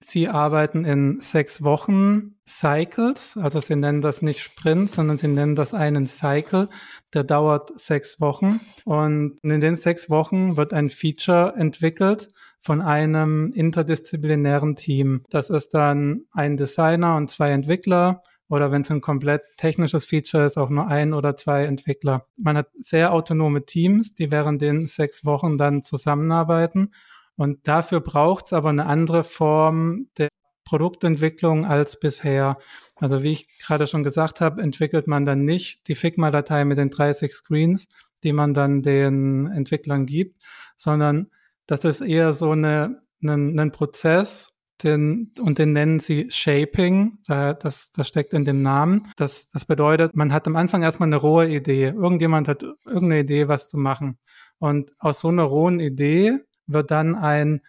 Sie 0.00 0.28
arbeiten 0.28 0.84
in 0.84 1.20
sechs 1.20 1.62
Wochen 1.62 2.36
Cycles, 2.46 3.36
also 3.36 3.60
Sie 3.60 3.76
nennen 3.76 4.00
das 4.02 4.20
nicht 4.20 4.40
Sprint, 4.40 4.90
sondern 4.90 5.16
Sie 5.16 5.28
nennen 5.28 5.54
das 5.54 5.72
einen 5.72 6.06
Cycle, 6.06 6.68
der 7.14 7.24
dauert 7.24 7.80
sechs 7.80 8.20
Wochen. 8.20 8.60
Und 8.84 9.38
in 9.42 9.60
den 9.60 9.76
sechs 9.76 10.10
Wochen 10.10 10.56
wird 10.56 10.74
ein 10.74 10.90
Feature 10.90 11.54
entwickelt 11.56 12.28
von 12.60 12.80
einem 12.80 13.52
interdisziplinären 13.52 14.76
Team. 14.76 15.24
Das 15.30 15.50
ist 15.50 15.74
dann 15.74 16.24
ein 16.32 16.56
Designer 16.56 17.16
und 17.16 17.28
zwei 17.28 17.50
Entwickler 17.50 18.22
oder 18.48 18.70
wenn 18.70 18.82
es 18.82 18.90
ein 18.90 19.00
komplett 19.00 19.42
technisches 19.56 20.04
Feature 20.04 20.44
ist, 20.44 20.58
auch 20.58 20.70
nur 20.70 20.86
ein 20.86 21.14
oder 21.14 21.34
zwei 21.36 21.64
Entwickler. 21.64 22.26
Man 22.36 22.56
hat 22.56 22.68
sehr 22.78 23.12
autonome 23.12 23.64
Teams, 23.64 24.14
die 24.14 24.30
während 24.30 24.60
den 24.60 24.86
sechs 24.86 25.24
Wochen 25.24 25.58
dann 25.58 25.82
zusammenarbeiten 25.82 26.92
und 27.36 27.66
dafür 27.66 28.00
braucht 28.00 28.46
es 28.46 28.52
aber 28.52 28.68
eine 28.68 28.86
andere 28.86 29.24
Form 29.24 30.08
der 30.18 30.28
Produktentwicklung 30.64 31.64
als 31.64 31.98
bisher. 31.98 32.58
Also 32.96 33.22
wie 33.22 33.32
ich 33.32 33.58
gerade 33.58 33.86
schon 33.86 34.02
gesagt 34.02 34.40
habe, 34.40 34.62
entwickelt 34.62 35.06
man 35.06 35.24
dann 35.24 35.44
nicht 35.44 35.88
die 35.88 35.94
Figma-Datei 35.94 36.64
mit 36.64 36.78
den 36.78 36.90
30 36.90 37.32
Screens, 37.32 37.88
die 38.22 38.32
man 38.32 38.54
dann 38.54 38.82
den 38.82 39.46
Entwicklern 39.46 40.06
gibt, 40.06 40.40
sondern 40.76 41.30
das 41.66 41.84
ist 41.84 42.00
eher 42.00 42.32
so 42.32 42.50
eine, 42.50 43.02
ein, 43.22 43.58
ein 43.58 43.72
Prozess, 43.72 44.48
den, 44.82 45.32
und 45.40 45.58
den 45.58 45.72
nennen 45.72 46.00
sie 46.00 46.26
Shaping. 46.30 47.18
Das, 47.26 47.90
das 47.90 48.08
steckt 48.08 48.34
in 48.34 48.44
dem 48.44 48.60
Namen. 48.60 49.08
Das, 49.16 49.48
das 49.48 49.64
bedeutet, 49.64 50.16
man 50.16 50.32
hat 50.32 50.46
am 50.46 50.56
Anfang 50.56 50.82
erstmal 50.82 51.08
eine 51.08 51.16
rohe 51.16 51.48
Idee. 51.48 51.86
Irgendjemand 51.88 52.48
hat 52.48 52.62
irgendeine 52.62 53.20
Idee, 53.20 53.48
was 53.48 53.68
zu 53.68 53.78
machen. 53.78 54.18
Und 54.58 54.90
aus 54.98 55.20
so 55.20 55.28
einer 55.28 55.44
rohen 55.44 55.80
Idee 55.80 56.34
wird 56.66 56.90
dann 56.90 57.14
ein 57.14 57.60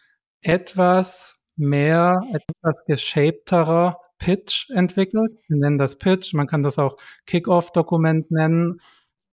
etwas 0.41 1.35
mehr, 1.55 2.21
etwas 2.33 2.83
geshapterer 2.85 3.97
Pitch 4.17 4.69
entwickelt. 4.69 5.37
Wir 5.47 5.57
nennen 5.57 5.77
das 5.77 5.97
Pitch, 5.97 6.33
man 6.33 6.47
kann 6.47 6.63
das 6.63 6.77
auch 6.77 6.95
Kick-Off-Dokument 7.25 8.31
nennen. 8.31 8.79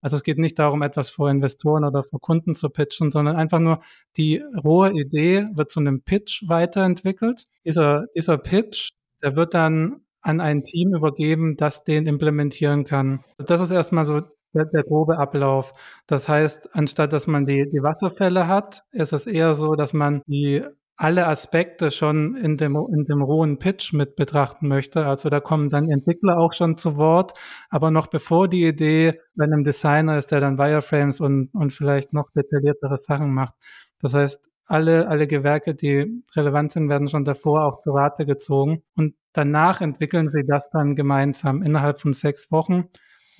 Also 0.00 0.16
es 0.16 0.24
geht 0.24 0.38
nicht 0.38 0.58
darum, 0.58 0.82
etwas 0.82 1.10
vor 1.10 1.30
Investoren 1.30 1.84
oder 1.84 2.02
vor 2.02 2.20
Kunden 2.20 2.56
zu 2.56 2.68
pitchen, 2.70 3.10
sondern 3.12 3.36
einfach 3.36 3.60
nur 3.60 3.80
die 4.16 4.42
rohe 4.64 4.90
Idee 4.90 5.46
wird 5.54 5.70
zu 5.70 5.78
einem 5.78 6.02
Pitch 6.02 6.42
weiterentwickelt. 6.48 7.44
Dieser, 7.64 8.06
dieser 8.16 8.36
Pitch, 8.36 8.90
der 9.22 9.36
wird 9.36 9.54
dann 9.54 10.02
an 10.20 10.40
ein 10.40 10.64
Team 10.64 10.94
übergeben, 10.94 11.56
das 11.56 11.84
den 11.84 12.06
implementieren 12.06 12.84
kann. 12.84 13.24
Das 13.38 13.60
ist 13.60 13.70
erstmal 13.70 14.06
so 14.06 14.22
der, 14.54 14.66
der 14.66 14.82
grobe 14.84 15.18
Ablauf. 15.18 15.70
Das 16.06 16.28
heißt, 16.28 16.74
anstatt 16.74 17.12
dass 17.12 17.26
man 17.26 17.44
die, 17.44 17.68
die 17.68 17.82
Wasserfälle 17.82 18.48
hat, 18.48 18.84
ist 18.92 19.12
es 19.12 19.26
eher 19.26 19.54
so, 19.54 19.74
dass 19.74 19.92
man 19.92 20.22
die 20.26 20.62
alle 20.96 21.26
Aspekte 21.26 21.90
schon 21.90 22.36
in 22.36 22.56
dem, 22.56 22.76
in 22.76 23.04
dem 23.04 23.22
rohen 23.22 23.58
Pitch 23.58 23.92
mit 23.92 24.14
betrachten 24.14 24.68
möchte. 24.68 25.06
Also 25.06 25.30
da 25.30 25.40
kommen 25.40 25.68
dann 25.68 25.90
Entwickler 25.90 26.38
auch 26.38 26.52
schon 26.52 26.76
zu 26.76 26.96
Wort, 26.96 27.32
aber 27.70 27.90
noch 27.90 28.06
bevor 28.06 28.46
die 28.46 28.66
Idee 28.66 29.18
bei 29.34 29.44
einem 29.44 29.64
Designer 29.64 30.18
ist, 30.18 30.30
der 30.30 30.40
dann 30.40 30.58
Wireframes 30.58 31.20
und, 31.20 31.52
und 31.54 31.72
vielleicht 31.72 32.12
noch 32.12 32.30
detailliertere 32.36 32.98
Sachen 32.98 33.32
macht. 33.34 33.54
Das 34.00 34.14
heißt, 34.14 34.48
alle, 34.66 35.08
alle 35.08 35.26
Gewerke, 35.26 35.74
die 35.74 36.22
relevant 36.36 36.72
sind, 36.72 36.88
werden 36.88 37.08
schon 37.08 37.24
davor 37.24 37.64
auch 37.64 37.78
zu 37.78 37.90
Rate 37.90 38.24
gezogen. 38.24 38.82
Und 38.94 39.14
danach 39.32 39.80
entwickeln 39.80 40.28
sie 40.28 40.44
das 40.46 40.70
dann 40.70 40.94
gemeinsam 40.94 41.62
innerhalb 41.62 42.00
von 42.00 42.12
sechs 42.12 42.50
Wochen 42.52 42.84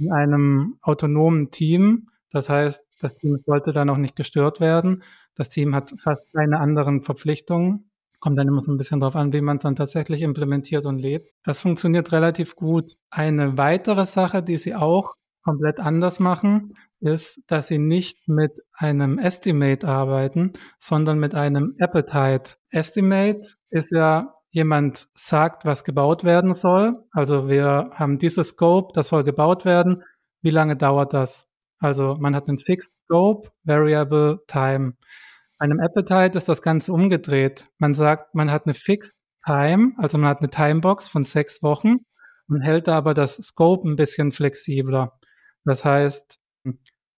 in 0.07 0.13
einem 0.13 0.79
autonomen 0.83 1.51
Team. 1.51 2.09
Das 2.31 2.49
heißt, 2.49 2.83
das 3.01 3.15
Team 3.15 3.37
sollte 3.37 3.73
dann 3.73 3.91
auch 3.91 3.97
nicht 3.97 4.17
gestört 4.17 4.61
werden. 4.61 5.03
Das 5.35 5.49
Team 5.49 5.75
hat 5.75 5.93
fast 5.99 6.33
keine 6.33 6.61
anderen 6.61 7.03
Verpflichtungen. 7.03 7.91
Kommt 8.21 8.39
dann 8.39 8.49
immer 8.49 8.61
so 8.61 8.71
ein 8.71 8.79
bisschen 8.79 9.01
darauf 9.01 9.17
an, 9.17 9.33
wie 9.33 9.41
man 9.41 9.57
es 9.57 9.65
dann 9.65 9.75
tatsächlich 9.75 10.23
implementiert 10.23 10.87
und 10.87 10.99
lebt. 10.99 11.33
Das 11.43 11.61
funktioniert 11.61 12.13
relativ 12.13 12.55
gut. 12.55 12.93
Eine 13.11 13.59
weitere 13.59 14.07
Sache, 14.07 14.43
die 14.43 14.57
sie 14.57 14.75
auch 14.75 15.15
komplett 15.43 15.81
anders 15.81 16.21
machen, 16.21 16.75
ist, 17.01 17.41
dass 17.49 17.67
sie 17.67 17.79
nicht 17.79 18.29
mit 18.29 18.61
einem 18.73 19.19
Estimate 19.19 19.89
arbeiten, 19.89 20.53
sondern 20.79 21.19
mit 21.19 21.35
einem 21.35 21.75
Appetite. 21.81 22.55
Estimate 22.71 23.41
ist 23.71 23.91
ja 23.91 24.35
jemand 24.53 25.09
sagt, 25.15 25.65
was 25.65 25.83
gebaut 25.83 26.25
werden 26.25 26.55
soll. 26.55 27.05
Also 27.11 27.49
wir 27.49 27.91
haben 27.95 28.19
dieses 28.19 28.51
Scope, 28.51 28.93
das 28.95 29.09
soll 29.09 29.25
gebaut 29.25 29.65
werden. 29.65 30.05
Wie 30.43 30.51
lange 30.51 30.77
dauert 30.77 31.15
das? 31.15 31.49
Also 31.79 32.17
man 32.21 32.37
hat 32.37 32.49
einen 32.49 32.59
Fixed 32.59 33.03
Scope, 33.05 33.51
Variable 33.65 34.41
Time. 34.47 34.95
Bei 35.59 35.65
einem 35.65 35.81
Appetite 35.81 36.37
ist 36.37 36.49
das 36.49 36.63
Ganze 36.63 36.93
umgedreht. 36.93 37.67
Man 37.79 37.95
sagt, 37.95 38.35
man 38.35 38.51
hat 38.53 38.67
eine 38.67 38.75
Fixed 38.75 39.19
Time, 39.45 39.95
also 39.97 40.19
man 40.19 40.29
hat 40.29 40.41
eine 40.41 40.51
Timebox 40.51 41.09
von 41.09 41.25
sechs 41.25 41.63
Wochen 41.63 41.97
und 42.49 42.61
hält 42.61 42.89
da 42.89 42.97
aber 42.97 43.15
das 43.15 43.37
Scope 43.37 43.89
ein 43.89 43.97
bisschen 43.97 44.33
flexibler. 44.33 45.19
Das 45.65 45.85
heißt, 45.85 46.39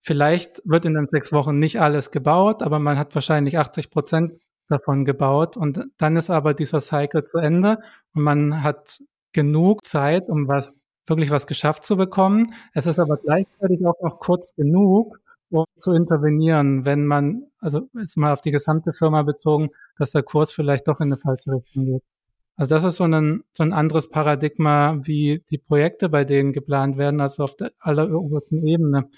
vielleicht 0.00 0.62
wird 0.64 0.84
in 0.84 0.94
den 0.94 1.06
sechs 1.06 1.32
Wochen 1.32 1.58
nicht 1.58 1.80
alles 1.80 2.10
gebaut, 2.10 2.62
aber 2.62 2.78
man 2.78 2.96
hat 2.96 3.14
wahrscheinlich 3.14 3.58
80 3.58 3.90
Prozent 3.90 4.38
davon 4.68 5.04
gebaut 5.04 5.56
und 5.56 5.84
dann 5.98 6.16
ist 6.16 6.30
aber 6.30 6.54
dieser 6.54 6.80
Cycle 6.80 7.22
zu 7.22 7.38
Ende 7.38 7.78
und 8.14 8.22
man 8.22 8.62
hat 8.62 9.00
genug 9.32 9.84
Zeit, 9.84 10.30
um 10.30 10.48
was 10.48 10.84
wirklich 11.06 11.30
was 11.30 11.46
geschafft 11.46 11.84
zu 11.84 11.96
bekommen. 11.96 12.54
Es 12.72 12.86
ist 12.86 12.98
aber 12.98 13.16
gleichzeitig 13.18 13.84
auch 13.86 14.00
noch 14.00 14.20
kurz 14.20 14.54
genug, 14.54 15.18
um 15.50 15.64
zu 15.76 15.92
intervenieren, 15.92 16.84
wenn 16.84 17.06
man, 17.06 17.44
also 17.60 17.88
jetzt 17.94 18.16
mal 18.16 18.32
auf 18.32 18.40
die 18.40 18.50
gesamte 18.50 18.92
Firma 18.92 19.22
bezogen, 19.22 19.70
dass 19.98 20.12
der 20.12 20.22
Kurs 20.22 20.52
vielleicht 20.52 20.88
doch 20.88 21.00
in 21.00 21.08
eine 21.08 21.18
falsche 21.18 21.52
Richtung 21.52 21.84
geht. 21.84 22.02
Also 22.56 22.74
das 22.74 22.84
ist 22.84 22.96
so 22.96 23.04
ein, 23.04 23.42
so 23.52 23.64
ein 23.64 23.72
anderes 23.72 24.08
Paradigma, 24.08 25.00
wie 25.02 25.42
die 25.50 25.58
Projekte 25.58 26.08
bei 26.08 26.24
denen 26.24 26.52
geplant 26.52 26.96
werden, 26.96 27.20
also 27.20 27.44
auf 27.44 27.56
der 27.56 27.72
allerobersten 27.80 28.64
Ebene. 28.64 29.08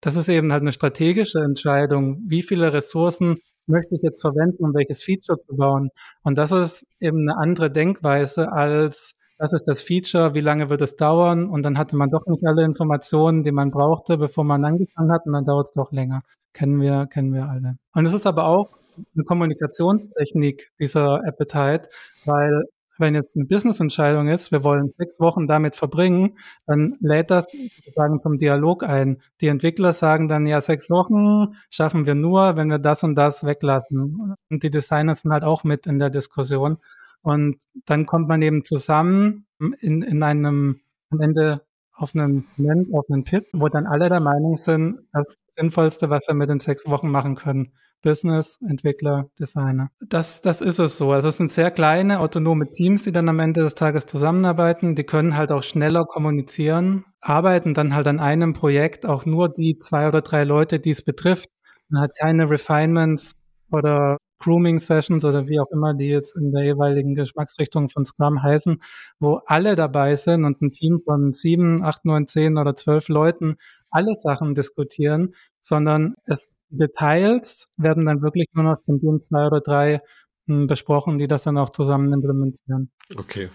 Das 0.00 0.16
ist 0.16 0.28
eben 0.28 0.52
halt 0.52 0.62
eine 0.62 0.72
strategische 0.72 1.40
Entscheidung. 1.40 2.22
Wie 2.26 2.42
viele 2.42 2.72
Ressourcen 2.72 3.38
möchte 3.68 3.94
ich 3.94 4.02
jetzt 4.02 4.20
verwenden, 4.20 4.64
um 4.64 4.74
welches 4.74 5.02
Feature 5.02 5.38
zu 5.38 5.56
bauen? 5.56 5.90
Und 6.22 6.38
das 6.38 6.52
ist 6.52 6.86
eben 7.00 7.28
eine 7.28 7.38
andere 7.38 7.70
Denkweise 7.70 8.52
als 8.52 9.18
das 9.38 9.52
ist 9.52 9.68
das 9.68 9.82
Feature, 9.82 10.34
wie 10.34 10.40
lange 10.40 10.68
wird 10.68 10.80
es 10.82 10.96
dauern? 10.96 11.48
Und 11.48 11.62
dann 11.62 11.78
hatte 11.78 11.96
man 11.96 12.10
doch 12.10 12.26
nicht 12.26 12.44
alle 12.44 12.64
Informationen, 12.64 13.44
die 13.44 13.52
man 13.52 13.70
brauchte, 13.70 14.18
bevor 14.18 14.42
man 14.42 14.64
angefangen 14.64 15.12
hat, 15.12 15.26
und 15.26 15.32
dann 15.32 15.44
dauert 15.44 15.66
es 15.66 15.72
doch 15.74 15.92
länger. 15.92 16.22
Kennen 16.52 16.80
wir, 16.80 17.06
kennen 17.06 17.32
wir 17.32 17.48
alle. 17.48 17.76
Und 17.94 18.04
es 18.04 18.14
ist 18.14 18.26
aber 18.26 18.46
auch 18.46 18.76
eine 19.14 19.24
Kommunikationstechnik, 19.24 20.72
dieser 20.80 21.24
Appetite, 21.24 21.88
weil 22.24 22.64
wenn 22.98 23.14
jetzt 23.14 23.36
eine 23.36 23.46
Business-Entscheidung 23.46 24.28
ist, 24.28 24.52
wir 24.52 24.62
wollen 24.64 24.88
sechs 24.88 25.20
Wochen 25.20 25.46
damit 25.46 25.76
verbringen, 25.76 26.38
dann 26.66 26.96
lädt 27.00 27.30
das 27.30 27.50
sozusagen 27.50 28.20
zum 28.20 28.38
Dialog 28.38 28.82
ein. 28.84 29.20
Die 29.40 29.48
Entwickler 29.48 29.92
sagen 29.92 30.28
dann, 30.28 30.46
ja, 30.46 30.60
sechs 30.60 30.90
Wochen 30.90 31.54
schaffen 31.70 32.06
wir 32.06 32.14
nur, 32.14 32.56
wenn 32.56 32.68
wir 32.68 32.78
das 32.78 33.02
und 33.04 33.14
das 33.14 33.44
weglassen. 33.44 34.34
Und 34.50 34.62
die 34.62 34.70
Designer 34.70 35.14
sind 35.14 35.32
halt 35.32 35.44
auch 35.44 35.64
mit 35.64 35.86
in 35.86 35.98
der 35.98 36.10
Diskussion. 36.10 36.78
Und 37.22 37.56
dann 37.86 38.06
kommt 38.06 38.28
man 38.28 38.42
eben 38.42 38.64
zusammen 38.64 39.46
in, 39.80 40.02
in 40.02 40.22
einem, 40.22 40.80
am 41.10 41.20
Ende 41.20 41.62
auf 41.98 42.14
Moment, 42.14 42.94
auf 42.94 43.06
einen 43.10 43.24
Pit, 43.24 43.46
wo 43.52 43.68
dann 43.68 43.86
alle 43.86 44.08
der 44.08 44.20
Meinung 44.20 44.56
sind, 44.56 45.00
das 45.12 45.36
Sinnvollste, 45.48 46.10
was 46.10 46.26
wir 46.28 46.34
mit 46.34 46.48
den 46.48 46.60
sechs 46.60 46.86
Wochen 46.86 47.10
machen 47.10 47.34
können. 47.34 47.72
Business, 48.02 48.58
Entwickler, 48.68 49.28
Designer. 49.38 49.90
Das, 50.00 50.42
das 50.42 50.60
ist 50.60 50.78
es 50.78 50.96
so. 50.96 51.12
Also 51.12 51.28
es 51.28 51.36
sind 51.36 51.50
sehr 51.50 51.70
kleine, 51.70 52.20
autonome 52.20 52.70
Teams, 52.70 53.04
die 53.04 53.12
dann 53.12 53.28
am 53.28 53.40
Ende 53.40 53.62
des 53.62 53.74
Tages 53.74 54.06
zusammenarbeiten. 54.06 54.94
Die 54.94 55.04
können 55.04 55.36
halt 55.36 55.52
auch 55.52 55.62
schneller 55.62 56.04
kommunizieren, 56.04 57.04
arbeiten 57.20 57.74
dann 57.74 57.94
halt 57.94 58.06
an 58.06 58.20
einem 58.20 58.52
Projekt 58.52 59.06
auch 59.06 59.26
nur 59.26 59.48
die 59.48 59.78
zwei 59.78 60.08
oder 60.08 60.22
drei 60.22 60.44
Leute, 60.44 60.80
die 60.80 60.90
es 60.90 61.02
betrifft. 61.02 61.48
Man 61.88 62.02
hat 62.02 62.16
keine 62.16 62.48
Refinements 62.50 63.32
oder 63.70 64.18
Grooming-Sessions 64.40 65.24
oder 65.24 65.48
wie 65.48 65.58
auch 65.58 65.70
immer 65.72 65.94
die 65.94 66.06
jetzt 66.06 66.36
in 66.36 66.52
der 66.52 66.64
jeweiligen 66.64 67.14
Geschmacksrichtung 67.14 67.88
von 67.88 68.04
Scrum 68.04 68.42
heißen, 68.42 68.80
wo 69.18 69.40
alle 69.46 69.74
dabei 69.74 70.16
sind 70.16 70.44
und 70.44 70.62
ein 70.62 70.70
Team 70.70 71.00
von 71.00 71.32
sieben, 71.32 71.82
acht, 71.82 72.04
neun, 72.04 72.26
zehn 72.26 72.56
oder 72.56 72.74
zwölf 72.76 73.08
Leuten 73.08 73.56
alle 73.90 74.14
Sachen 74.14 74.54
diskutieren, 74.54 75.34
sondern 75.60 76.14
es 76.24 76.52
Details 76.70 77.66
werden 77.76 78.06
dann 78.06 78.22
wirklich 78.22 78.46
nur 78.52 78.64
noch 78.64 78.76
von 78.84 79.00
den 79.00 79.20
zwei 79.20 79.46
oder 79.46 79.60
drei 79.60 79.98
hm, 80.46 80.66
besprochen, 80.66 81.18
die 81.18 81.28
das 81.28 81.44
dann 81.44 81.58
auch 81.58 81.70
zusammen 81.70 82.12
implementieren. 82.12 82.90
Okay. 83.16 83.48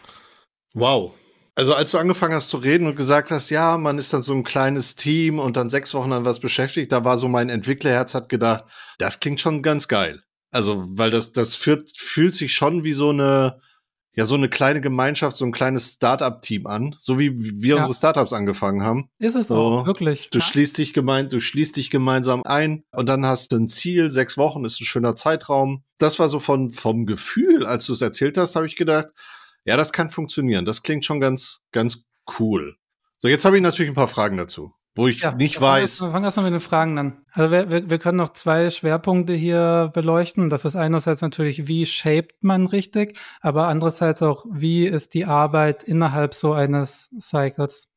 Wow. 0.74 1.14
Also 1.56 1.76
als 1.76 1.92
du 1.92 2.00
angefangen 2.00 2.34
hast 2.34 2.50
zu 2.50 2.58
reden 2.58 2.88
und 2.88 2.96
gesagt 2.96 3.30
hast, 3.30 3.52
ja, 3.52 3.78
man 3.78 4.00
ist 4.00 4.12
dann 4.12 4.24
so 4.24 4.34
ein 4.34 4.44
kleines 4.44 4.96
Team 4.96 5.38
und 5.38 5.56
dann 5.56 5.70
sechs 5.70 5.94
Wochen 5.94 6.12
an 6.12 6.26
was 6.26 6.40
beschäftigt, 6.40 6.92
da 6.92 7.06
war 7.06 7.20
so 7.20 7.28
mein 7.28 7.50
Entwicklerherz 7.50 8.16
hat 8.16 8.28
gedacht, 8.30 8.66
das 8.98 9.20
klingt 9.20 9.40
schon 9.40 9.62
ganz 9.62 9.88
geil. 9.88 10.24
Also, 10.52 10.84
weil 10.88 11.12
das, 11.12 11.32
das 11.32 11.56
fühlt, 11.56 11.96
fühlt 11.96 12.36
sich 12.36 12.54
schon 12.56 12.84
wie 12.84 12.94
so 12.94 13.10
eine, 13.10 13.60
ja, 14.16 14.26
so 14.26 14.36
eine 14.36 14.48
kleine 14.48 14.80
Gemeinschaft, 14.80 15.36
so 15.36 15.46
ein 15.46 15.52
kleines 15.52 15.94
Startup-Team 15.94 16.68
an, 16.68 16.96
so 16.98 17.18
wie 17.18 17.62
wir 17.62 17.76
ja. 17.76 17.78
unsere 17.78 17.96
Startups 17.96 18.32
angefangen 18.32 18.84
haben. 18.84 19.10
Ist 19.18 19.36
es 19.36 19.48
so, 19.48 19.56
auch, 19.56 19.86
wirklich. 19.88 20.28
Du 20.32 20.40
ja. 20.40 20.46
schließt 20.46 20.78
dich 20.78 20.94
gemein, 20.94 21.30
du 21.30 21.40
schließt 21.40 21.76
dich 21.76 21.90
gemeinsam 21.90 22.44
ein 22.44 22.84
und 22.92 23.08
dann 23.08 23.26
hast 23.26 23.52
du 23.52 23.58
ein 23.58 23.68
Ziel, 23.68 24.12
sechs 24.12 24.38
Wochen 24.38 24.66
ist 24.66 24.80
ein 24.80 24.86
schöner 24.86 25.16
Zeitraum. 25.16 25.84
Das 25.98 26.20
war 26.20 26.30
so 26.30 26.40
von, 26.40 26.70
vom 26.70 27.06
Gefühl, 27.06 27.66
als 27.66 27.86
du 27.88 27.94
es 27.94 28.02
erzählt 28.02 28.38
hast, 28.38 28.56
habe 28.56 28.68
ich 28.68 28.76
gedacht, 28.76 29.08
ja, 29.66 29.78
das 29.78 29.92
kann 29.92 30.10
funktionieren. 30.10 30.66
Das 30.66 30.84
klingt 30.84 31.06
schon 31.06 31.20
ganz, 31.20 31.62
ganz 31.72 32.04
cool. 32.40 32.76
So, 33.18 33.28
jetzt 33.28 33.46
habe 33.46 33.56
ich 33.56 33.64
natürlich 33.64 33.92
ein 33.92 33.96
paar 33.96 34.08
Fragen 34.08 34.38
dazu 34.38 34.74
wo 34.96 35.08
ich 35.08 35.22
ja, 35.22 35.32
nicht 35.34 35.60
weiß. 35.60 36.02
Wir 36.02 36.12
fangen 36.12 36.26
erstmal 36.26 36.46
mit 36.46 36.54
den 36.54 36.62
Fragen 36.62 36.98
an. 37.00 37.26
Also 37.32 37.52
wir, 37.52 37.72
wir, 37.72 37.90
wir 37.90 38.00
können 38.00 38.18
noch 38.18 38.34
zwei 38.34 38.70
Schwerpunkte 38.70 39.34
hier 39.34 39.92
beleuchten. 39.94 40.50
Das 40.50 40.66
ist 40.66 40.76
einerseits 40.76 41.22
natürlich, 41.22 41.68
wie 41.68 41.86
shaped 41.86 42.44
man 42.44 42.68
richtig, 42.68 43.18
aber 43.42 43.68
andererseits 43.68 44.22
auch, 44.22 44.46
wie 44.52 44.86
ist 44.86 45.14
die 45.14 45.26
Arbeit 45.26 45.84
innerhalb 45.84 46.36
so 46.36 46.54
eines 46.54 47.10
Cycles. 47.20 47.90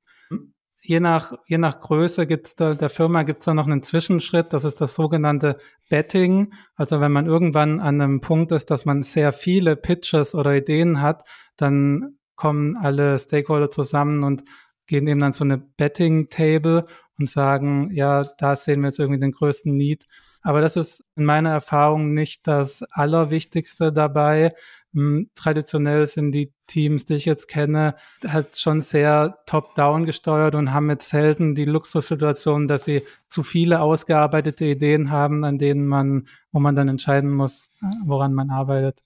Je 0.80 1.00
nach, 1.00 1.32
je 1.46 1.58
nach 1.58 1.80
Größe 1.80 2.26
gibt's 2.26 2.54
da, 2.54 2.70
der 2.70 2.90
Firma 2.90 3.24
gibt's 3.24 3.44
da 3.44 3.54
noch 3.54 3.66
einen 3.66 3.82
Zwischenschritt, 3.82 4.52
das 4.52 4.64
ist 4.64 4.80
das 4.80 4.94
sogenannte 4.94 5.54
Betting. 5.90 6.54
Also 6.76 7.00
wenn 7.00 7.12
man 7.12 7.26
irgendwann 7.26 7.80
an 7.80 8.00
einem 8.00 8.20
Punkt 8.20 8.52
ist, 8.52 8.70
dass 8.70 8.84
man 8.84 9.02
sehr 9.02 9.32
viele 9.32 9.74
Pitches 9.74 10.34
oder 10.34 10.54
Ideen 10.54 11.00
hat, 11.02 11.24
dann 11.56 12.16
kommen 12.36 12.76
alle 12.76 13.18
Stakeholder 13.18 13.68
zusammen 13.68 14.22
und 14.22 14.44
gehen 14.86 15.06
eben 15.06 15.20
dann 15.20 15.32
so 15.32 15.44
eine 15.44 15.58
Betting-Table 15.58 16.84
und 17.18 17.28
sagen, 17.28 17.90
ja, 17.92 18.22
da 18.38 18.56
sehen 18.56 18.80
wir 18.80 18.88
jetzt 18.88 18.98
irgendwie 18.98 19.20
den 19.20 19.32
größten 19.32 19.74
Need. 19.74 20.04
Aber 20.42 20.60
das 20.60 20.76
ist 20.76 21.02
in 21.16 21.24
meiner 21.24 21.50
Erfahrung 21.50 22.14
nicht 22.14 22.46
das 22.46 22.82
Allerwichtigste 22.90 23.92
dabei. 23.92 24.50
Hm, 24.92 25.30
traditionell 25.34 26.06
sind 26.06 26.32
die 26.32 26.52
Teams, 26.66 27.04
die 27.04 27.14
ich 27.14 27.24
jetzt 27.24 27.48
kenne, 27.48 27.96
halt 28.26 28.56
schon 28.56 28.80
sehr 28.80 29.38
top-down 29.46 30.06
gesteuert 30.06 30.54
und 30.54 30.72
haben 30.72 30.88
jetzt 30.90 31.08
selten 31.08 31.54
die 31.54 31.64
Luxussituation, 31.64 32.68
dass 32.68 32.84
sie 32.84 33.02
zu 33.28 33.42
viele 33.42 33.80
ausgearbeitete 33.80 34.64
Ideen 34.64 35.10
haben, 35.10 35.44
an 35.44 35.58
denen 35.58 35.86
man, 35.86 36.28
wo 36.52 36.60
man 36.60 36.76
dann 36.76 36.88
entscheiden 36.88 37.32
muss, 37.32 37.70
woran 38.04 38.32
man 38.32 38.50
arbeitet. 38.50 39.02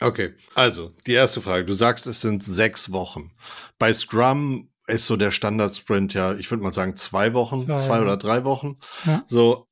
Okay, 0.00 0.34
also 0.54 0.90
die 1.06 1.12
erste 1.12 1.40
Frage. 1.40 1.64
Du 1.64 1.72
sagst, 1.72 2.06
es 2.06 2.20
sind 2.20 2.42
sechs 2.42 2.92
Wochen. 2.92 3.30
Bei 3.78 3.92
Scrum 3.92 4.68
ist 4.86 5.06
so 5.06 5.16
der 5.16 5.30
Standard-Sprint 5.30 6.14
ja, 6.14 6.34
ich 6.34 6.50
würde 6.50 6.62
mal 6.62 6.72
sagen, 6.72 6.96
zwei 6.96 7.34
Wochen, 7.34 7.64
zwei, 7.66 7.76
zwei 7.76 8.00
oder 8.00 8.16
drei 8.16 8.44
Wochen. 8.44 8.76
Ja. 9.04 9.24
So, 9.26 9.66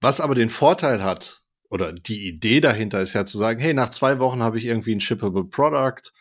was 0.00 0.20
aber 0.20 0.34
den 0.34 0.50
Vorteil 0.50 1.02
hat, 1.02 1.42
oder 1.70 1.92
die 1.92 2.26
Idee 2.26 2.60
dahinter 2.60 3.00
ist 3.00 3.12
ja 3.12 3.26
zu 3.26 3.38
sagen, 3.38 3.60
hey, 3.60 3.74
nach 3.74 3.90
zwei 3.90 4.18
Wochen 4.18 4.42
habe 4.42 4.58
ich 4.58 4.64
irgendwie 4.64 4.94
ein 4.94 5.00
shippable 5.00 5.44
Product, 5.44 6.12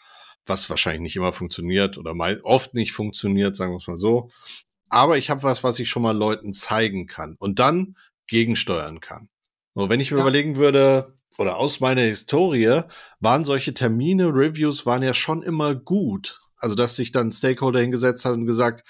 was 0.46 0.70
wahrscheinlich 0.70 1.02
nicht 1.02 1.16
immer 1.16 1.34
funktioniert 1.34 1.98
oder 1.98 2.14
mal 2.14 2.40
oft 2.44 2.74
nicht 2.74 2.92
funktioniert, 2.92 3.56
sagen 3.56 3.72
wir 3.72 3.78
es 3.78 3.88
mal 3.88 3.98
so. 3.98 4.30
Aber 4.90 5.18
ich 5.18 5.30
habe 5.30 5.44
was, 5.44 5.64
was 5.64 5.80
ich 5.80 5.90
schon 5.90 6.04
mal 6.04 6.16
Leuten 6.16 6.54
zeigen 6.54 7.08
kann 7.08 7.36
und 7.40 7.60
dann 7.60 7.96
gegensteuern 8.28 9.00
kann. 9.00 9.30
So, 9.74 9.90
wenn 9.90 10.00
ich 10.00 10.12
mir 10.12 10.18
ja. 10.18 10.24
überlegen 10.24 10.56
würde, 10.58 11.14
oder 11.38 11.58
aus 11.58 11.80
meiner 11.80 12.02
Historie, 12.02 12.82
waren 13.20 13.46
solche 13.46 13.74
Termine, 13.74 14.28
Reviews 14.28 14.86
waren 14.86 15.04
ja 15.04 15.14
schon 15.14 15.44
immer 15.44 15.76
gut. 15.76 16.40
Also, 16.60 16.76
dass 16.76 16.96
sich 16.96 17.12
dann 17.12 17.32
Stakeholder 17.32 17.80
hingesetzt 17.80 18.26
hat 18.26 18.34
und 18.34 18.46
gesagt, 18.46 18.84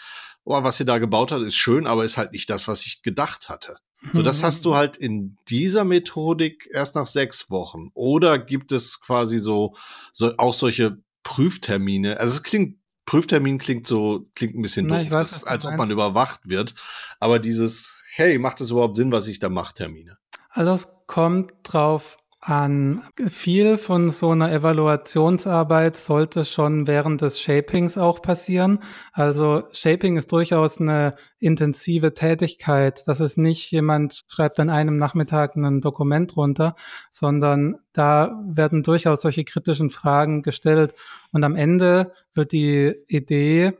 oh, 0.43 0.63
was 0.63 0.79
ihr 0.79 0.85
da 0.85 0.97
gebaut 0.97 1.31
hat, 1.31 1.41
ist 1.41 1.55
schön, 1.55 1.87
aber 1.87 2.05
ist 2.05 2.17
halt 2.17 2.31
nicht 2.31 2.49
das, 2.49 2.67
was 2.67 2.85
ich 2.85 3.01
gedacht 3.01 3.49
hatte. 3.49 3.77
So, 4.13 4.21
das 4.21 4.43
hast 4.43 4.63
du 4.63 4.75
halt 4.75 4.95
in 4.95 5.37
dieser 5.49 5.83
Methodik 5.83 6.69
erst 6.71 6.95
nach 6.95 7.07
sechs 7.07 7.49
Wochen. 7.49 7.89
Oder 7.93 8.37
gibt 8.37 8.71
es 8.71 9.01
quasi 9.01 9.39
so, 9.39 9.75
so 10.13 10.37
auch 10.37 10.53
solche 10.53 10.97
Prüftermine? 11.23 12.19
Also 12.19 12.35
es 12.35 12.43
klingt, 12.43 12.77
Prüftermin 13.05 13.57
klingt 13.57 13.87
so, 13.87 14.29
klingt 14.35 14.55
ein 14.55 14.61
bisschen 14.61 14.87
Na, 14.87 15.03
doof, 15.03 15.11
weiß, 15.11 15.31
das, 15.31 15.43
als 15.45 15.65
ob 15.65 15.75
man 15.77 15.89
überwacht 15.89 16.41
wird. 16.43 16.75
Aber 17.19 17.39
dieses, 17.39 17.91
hey, 18.15 18.37
macht 18.37 18.61
es 18.61 18.71
überhaupt 18.71 18.97
Sinn, 18.97 19.11
was 19.11 19.27
ich 19.27 19.39
da 19.39 19.49
mache, 19.49 19.73
Termine? 19.73 20.17
Also 20.49 20.71
es 20.73 20.87
kommt 21.07 21.51
drauf 21.63 22.17
an 22.47 23.01
viel 23.27 23.77
von 23.77 24.09
so 24.09 24.29
einer 24.29 24.49
Evaluationsarbeit 24.49 25.97
sollte 25.97 26.45
schon 26.45 26.87
während 26.87 27.21
des 27.21 27.41
Shapings 27.41 27.97
auch 27.97 28.21
passieren. 28.21 28.79
Also 29.11 29.63
Shaping 29.73 30.15
ist 30.15 30.31
durchaus 30.31 30.79
eine 30.79 31.17
intensive 31.39 32.13
Tätigkeit. 32.13 33.03
Das 33.05 33.19
ist 33.19 33.37
nicht 33.37 33.69
jemand 33.71 34.23
schreibt 34.29 34.61
an 34.61 34.69
einem 34.69 34.95
Nachmittag 34.95 35.57
ein 35.57 35.81
Dokument 35.81 36.37
runter, 36.37 36.77
sondern 37.11 37.75
da 37.91 38.41
werden 38.47 38.81
durchaus 38.81 39.23
solche 39.23 39.43
kritischen 39.43 39.89
Fragen 39.89 40.41
gestellt. 40.41 40.93
Und 41.33 41.43
am 41.43 41.55
Ende 41.57 42.05
wird 42.33 42.53
die 42.53 42.95
Idee 43.09 43.71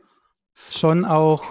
schon 0.68 1.06
auch 1.06 1.42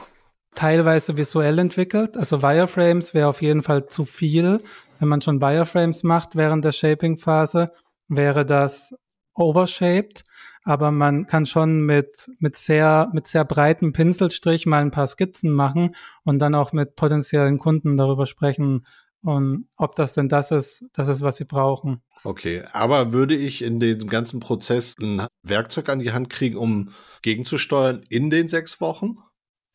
teilweise 0.58 1.16
visuell 1.16 1.60
entwickelt. 1.60 2.18
Also 2.18 2.42
Wireframes 2.42 3.14
wäre 3.14 3.30
auf 3.30 3.42
jeden 3.42 3.64
Fall 3.64 3.88
zu 3.88 4.04
viel 4.04 4.58
wenn 5.00 5.08
man 5.08 5.22
schon 5.22 5.42
Wireframes 5.42 6.04
macht 6.04 6.36
während 6.36 6.66
der 6.66 6.72
Shaping-Phase, 6.72 7.70
wäre 8.08 8.46
das 8.46 8.96
overshaped, 9.34 10.24
aber 10.64 10.92
man 10.92 11.28
kann 11.28 11.46
schon 11.46 11.82
mit, 11.82 12.30
mit 12.40 12.56
sehr, 12.56 13.10
mit 13.14 13.28
sehr 13.28 13.46
breiten 13.46 13.94
Pinselstrich 13.94 14.66
mal 14.66 14.82
ein 14.82 14.92
paar 14.92 15.08
Skizzen 15.08 15.52
machen 15.52 15.96
und 16.24 16.40
dann 16.40 16.56
auch 16.56 16.74
mit 16.74 16.96
potenziellen 16.96 17.60
Kunden 17.60 17.98
darüber 17.98 18.26
sprechen, 18.26 18.86
und 19.24 19.68
ob 19.76 19.96
das 19.96 20.14
denn 20.14 20.30
das 20.30 20.52
ist, 20.52 20.86
das 20.94 21.08
ist, 21.08 21.22
was 21.22 21.38
sie 21.38 21.44
brauchen. 21.44 22.02
Okay, 22.24 22.64
aber 22.72 23.14
würde 23.14 23.36
ich 23.36 23.64
in 23.64 23.80
dem 23.80 24.08
ganzen 24.08 24.40
Prozess 24.40 24.94
ein 25.02 25.26
Werkzeug 25.42 25.90
an 25.90 26.00
die 26.00 26.12
Hand 26.12 26.30
kriegen, 26.30 26.56
um 26.56 26.92
gegenzusteuern 27.24 28.04
in 28.10 28.30
den 28.30 28.48
sechs 28.48 28.80
Wochen? 28.80 29.18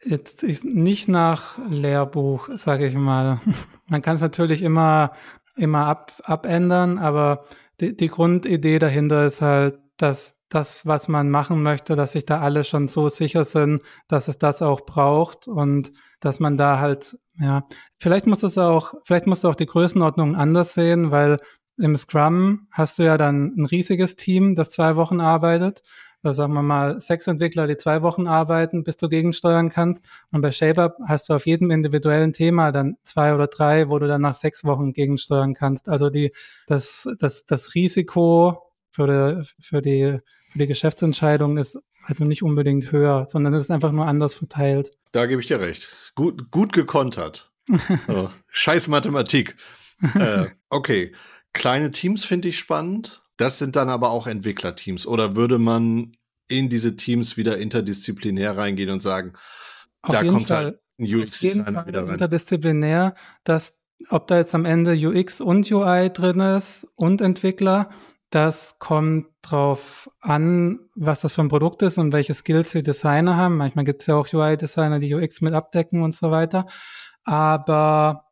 Jetzt 0.04 0.42
ist 0.42 0.64
nicht 0.64 1.08
nach 1.08 1.58
Lehrbuch, 1.68 2.48
sage 2.56 2.86
ich 2.86 2.94
mal. 2.94 3.40
Man 3.88 4.02
kann 4.02 4.16
es 4.16 4.22
natürlich 4.22 4.62
immer, 4.62 5.12
immer 5.56 5.86
ab, 5.86 6.12
abändern, 6.24 6.98
aber 6.98 7.44
die, 7.80 7.96
die 7.96 8.08
Grundidee 8.08 8.78
dahinter 8.78 9.26
ist 9.26 9.42
halt, 9.42 9.78
dass 9.96 10.36
das, 10.48 10.84
was 10.86 11.08
man 11.08 11.30
machen 11.30 11.62
möchte, 11.62 11.96
dass 11.96 12.12
sich 12.12 12.26
da 12.26 12.40
alle 12.40 12.64
schon 12.64 12.86
so 12.86 13.08
sicher 13.08 13.44
sind, 13.44 13.82
dass 14.08 14.28
es 14.28 14.38
das 14.38 14.60
auch 14.60 14.82
braucht 14.82 15.48
und 15.48 15.92
dass 16.20 16.40
man 16.40 16.56
da 16.56 16.78
halt, 16.78 17.18
ja, 17.38 17.66
vielleicht 17.98 18.26
muss 18.26 18.42
es 18.42 18.58
auch, 18.58 18.94
vielleicht 19.04 19.26
muss 19.26 19.44
auch 19.44 19.54
die 19.54 19.66
Größenordnung 19.66 20.36
anders 20.36 20.74
sehen, 20.74 21.10
weil 21.10 21.38
im 21.78 21.96
Scrum 21.96 22.66
hast 22.70 22.98
du 22.98 23.04
ja 23.04 23.16
dann 23.16 23.54
ein 23.56 23.64
riesiges 23.64 24.16
Team, 24.16 24.54
das 24.54 24.70
zwei 24.70 24.96
Wochen 24.96 25.20
arbeitet 25.20 25.82
äh, 26.22 26.32
sagen 26.32 26.54
wir 26.54 26.62
mal, 26.62 27.00
sechs 27.00 27.26
Entwickler, 27.26 27.66
die 27.66 27.76
zwei 27.76 28.02
Wochen 28.02 28.26
arbeiten, 28.26 28.84
bis 28.84 28.96
du 28.96 29.08
gegensteuern 29.08 29.70
kannst. 29.70 30.06
Und 30.30 30.40
bei 30.40 30.52
ShapeUp 30.52 30.96
hast 31.06 31.28
du 31.28 31.34
auf 31.34 31.46
jedem 31.46 31.70
individuellen 31.70 32.32
Thema 32.32 32.72
dann 32.72 32.96
zwei 33.02 33.34
oder 33.34 33.46
drei, 33.46 33.88
wo 33.88 33.98
du 33.98 34.06
dann 34.06 34.22
nach 34.22 34.34
sechs 34.34 34.64
Wochen 34.64 34.92
gegensteuern 34.92 35.54
kannst. 35.54 35.88
Also 35.88 36.10
die, 36.10 36.32
das, 36.66 37.08
das, 37.18 37.44
das 37.44 37.74
Risiko 37.74 38.62
für 38.90 39.06
die, 39.06 39.50
für 39.60 39.82
die, 39.82 40.16
für 40.50 40.58
die 40.58 40.66
Geschäftsentscheidung 40.66 41.58
ist 41.58 41.78
also 42.04 42.24
nicht 42.24 42.42
unbedingt 42.42 42.92
höher, 42.92 43.26
sondern 43.28 43.54
es 43.54 43.64
ist 43.64 43.70
einfach 43.70 43.92
nur 43.92 44.06
anders 44.06 44.34
verteilt. 44.34 44.90
Da 45.12 45.26
gebe 45.26 45.40
ich 45.40 45.46
dir 45.46 45.60
recht. 45.60 45.88
Gut, 46.14 46.50
gut 46.50 46.72
gekontert. 46.72 47.50
oh, 48.08 48.28
scheiß 48.50 48.88
Mathematik. 48.88 49.56
äh, 50.14 50.46
okay. 50.68 51.12
Kleine 51.52 51.92
Teams 51.92 52.24
finde 52.24 52.48
ich 52.48 52.58
spannend. 52.58 53.21
Das 53.36 53.58
sind 53.58 53.76
dann 53.76 53.88
aber 53.88 54.10
auch 54.10 54.26
Entwicklerteams. 54.26 55.06
Oder 55.06 55.36
würde 55.36 55.58
man 55.58 56.16
in 56.48 56.68
diese 56.68 56.96
Teams 56.96 57.36
wieder 57.36 57.58
interdisziplinär 57.58 58.56
reingehen 58.56 58.90
und 58.90 59.02
sagen, 59.02 59.32
Auf 60.02 60.14
da 60.14 60.24
kommt 60.24 60.48
Fall. 60.48 60.64
halt 60.64 60.80
ein 60.98 61.14
UX-Designer 61.14 61.86
wieder 61.86 62.02
rein? 62.04 62.12
Interdisziplinär, 62.12 63.14
dass 63.44 63.78
ob 64.10 64.26
da 64.26 64.36
jetzt 64.36 64.54
am 64.54 64.64
Ende 64.64 64.94
UX 64.94 65.40
und 65.40 65.70
UI 65.70 66.10
drin 66.10 66.40
ist 66.40 66.88
und 66.96 67.20
Entwickler, 67.20 67.90
das 68.30 68.78
kommt 68.78 69.26
drauf 69.42 70.10
an, 70.20 70.80
was 70.94 71.20
das 71.20 71.32
für 71.32 71.42
ein 71.42 71.48
Produkt 71.48 71.82
ist 71.82 71.98
und 71.98 72.12
welche 72.12 72.34
Skills 72.34 72.72
die 72.72 72.82
Designer 72.82 73.36
haben. 73.36 73.56
Manchmal 73.56 73.84
gibt 73.84 74.00
es 74.00 74.06
ja 74.06 74.14
auch 74.14 74.32
UI-Designer, 74.32 75.00
die 75.00 75.14
UX 75.14 75.40
mit 75.40 75.52
abdecken 75.52 76.02
und 76.02 76.14
so 76.14 76.30
weiter. 76.30 76.66
Aber 77.24 78.31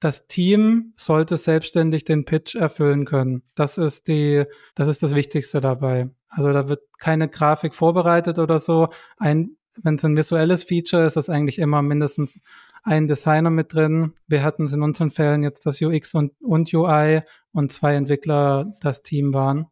das 0.00 0.26
Team 0.28 0.92
sollte 0.96 1.36
selbstständig 1.36 2.04
den 2.04 2.24
Pitch 2.24 2.54
erfüllen 2.54 3.04
können. 3.04 3.42
Das 3.54 3.78
ist 3.78 4.08
die, 4.08 4.42
das 4.74 4.88
ist 4.88 5.02
das 5.02 5.14
Wichtigste 5.14 5.60
dabei. 5.60 6.02
Also 6.28 6.52
da 6.52 6.68
wird 6.68 6.82
keine 6.98 7.28
Grafik 7.28 7.74
vorbereitet 7.74 8.38
oder 8.38 8.60
so. 8.60 8.86
Ein, 9.16 9.56
wenn 9.82 9.96
es 9.96 10.04
ein 10.04 10.16
visuelles 10.16 10.62
Feature 10.62 11.04
ist, 11.04 11.16
ist 11.16 11.30
eigentlich 11.30 11.58
immer 11.58 11.82
mindestens 11.82 12.36
ein 12.84 13.08
Designer 13.08 13.50
mit 13.50 13.74
drin. 13.74 14.12
Wir 14.26 14.42
hatten 14.42 14.64
es 14.64 14.72
in 14.72 14.82
unseren 14.82 15.10
Fällen 15.10 15.42
jetzt 15.42 15.66
das 15.66 15.80
UX 15.80 16.14
und, 16.14 16.32
und 16.40 16.72
UI 16.72 17.20
und 17.52 17.72
zwei 17.72 17.94
Entwickler 17.94 18.76
das 18.80 19.02
Team 19.02 19.32
waren. 19.34 19.66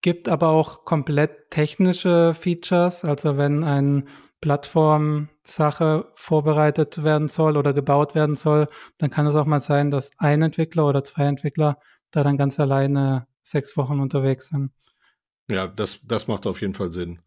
Gibt 0.00 0.28
aber 0.28 0.48
auch 0.48 0.84
komplett 0.84 1.50
technische 1.50 2.34
Features. 2.34 3.04
Also 3.04 3.36
wenn 3.36 3.64
ein 3.64 4.08
Plattform-Sache 4.40 6.12
vorbereitet 6.14 7.02
werden 7.02 7.28
soll 7.28 7.56
oder 7.56 7.72
gebaut 7.72 8.14
werden 8.14 8.36
soll, 8.36 8.66
dann 8.98 9.10
kann 9.10 9.26
es 9.26 9.34
auch 9.34 9.46
mal 9.46 9.60
sein, 9.60 9.90
dass 9.90 10.10
ein 10.18 10.42
Entwickler 10.42 10.86
oder 10.86 11.02
zwei 11.02 11.24
Entwickler 11.24 11.78
da 12.10 12.22
dann 12.22 12.36
ganz 12.36 12.60
alleine 12.60 13.26
sechs 13.42 13.76
Wochen 13.76 14.00
unterwegs 14.00 14.48
sind. 14.48 14.70
Ja, 15.50 15.66
das, 15.66 16.00
das 16.06 16.28
macht 16.28 16.46
auf 16.46 16.60
jeden 16.60 16.74
Fall 16.74 16.92
Sinn. 16.92 17.20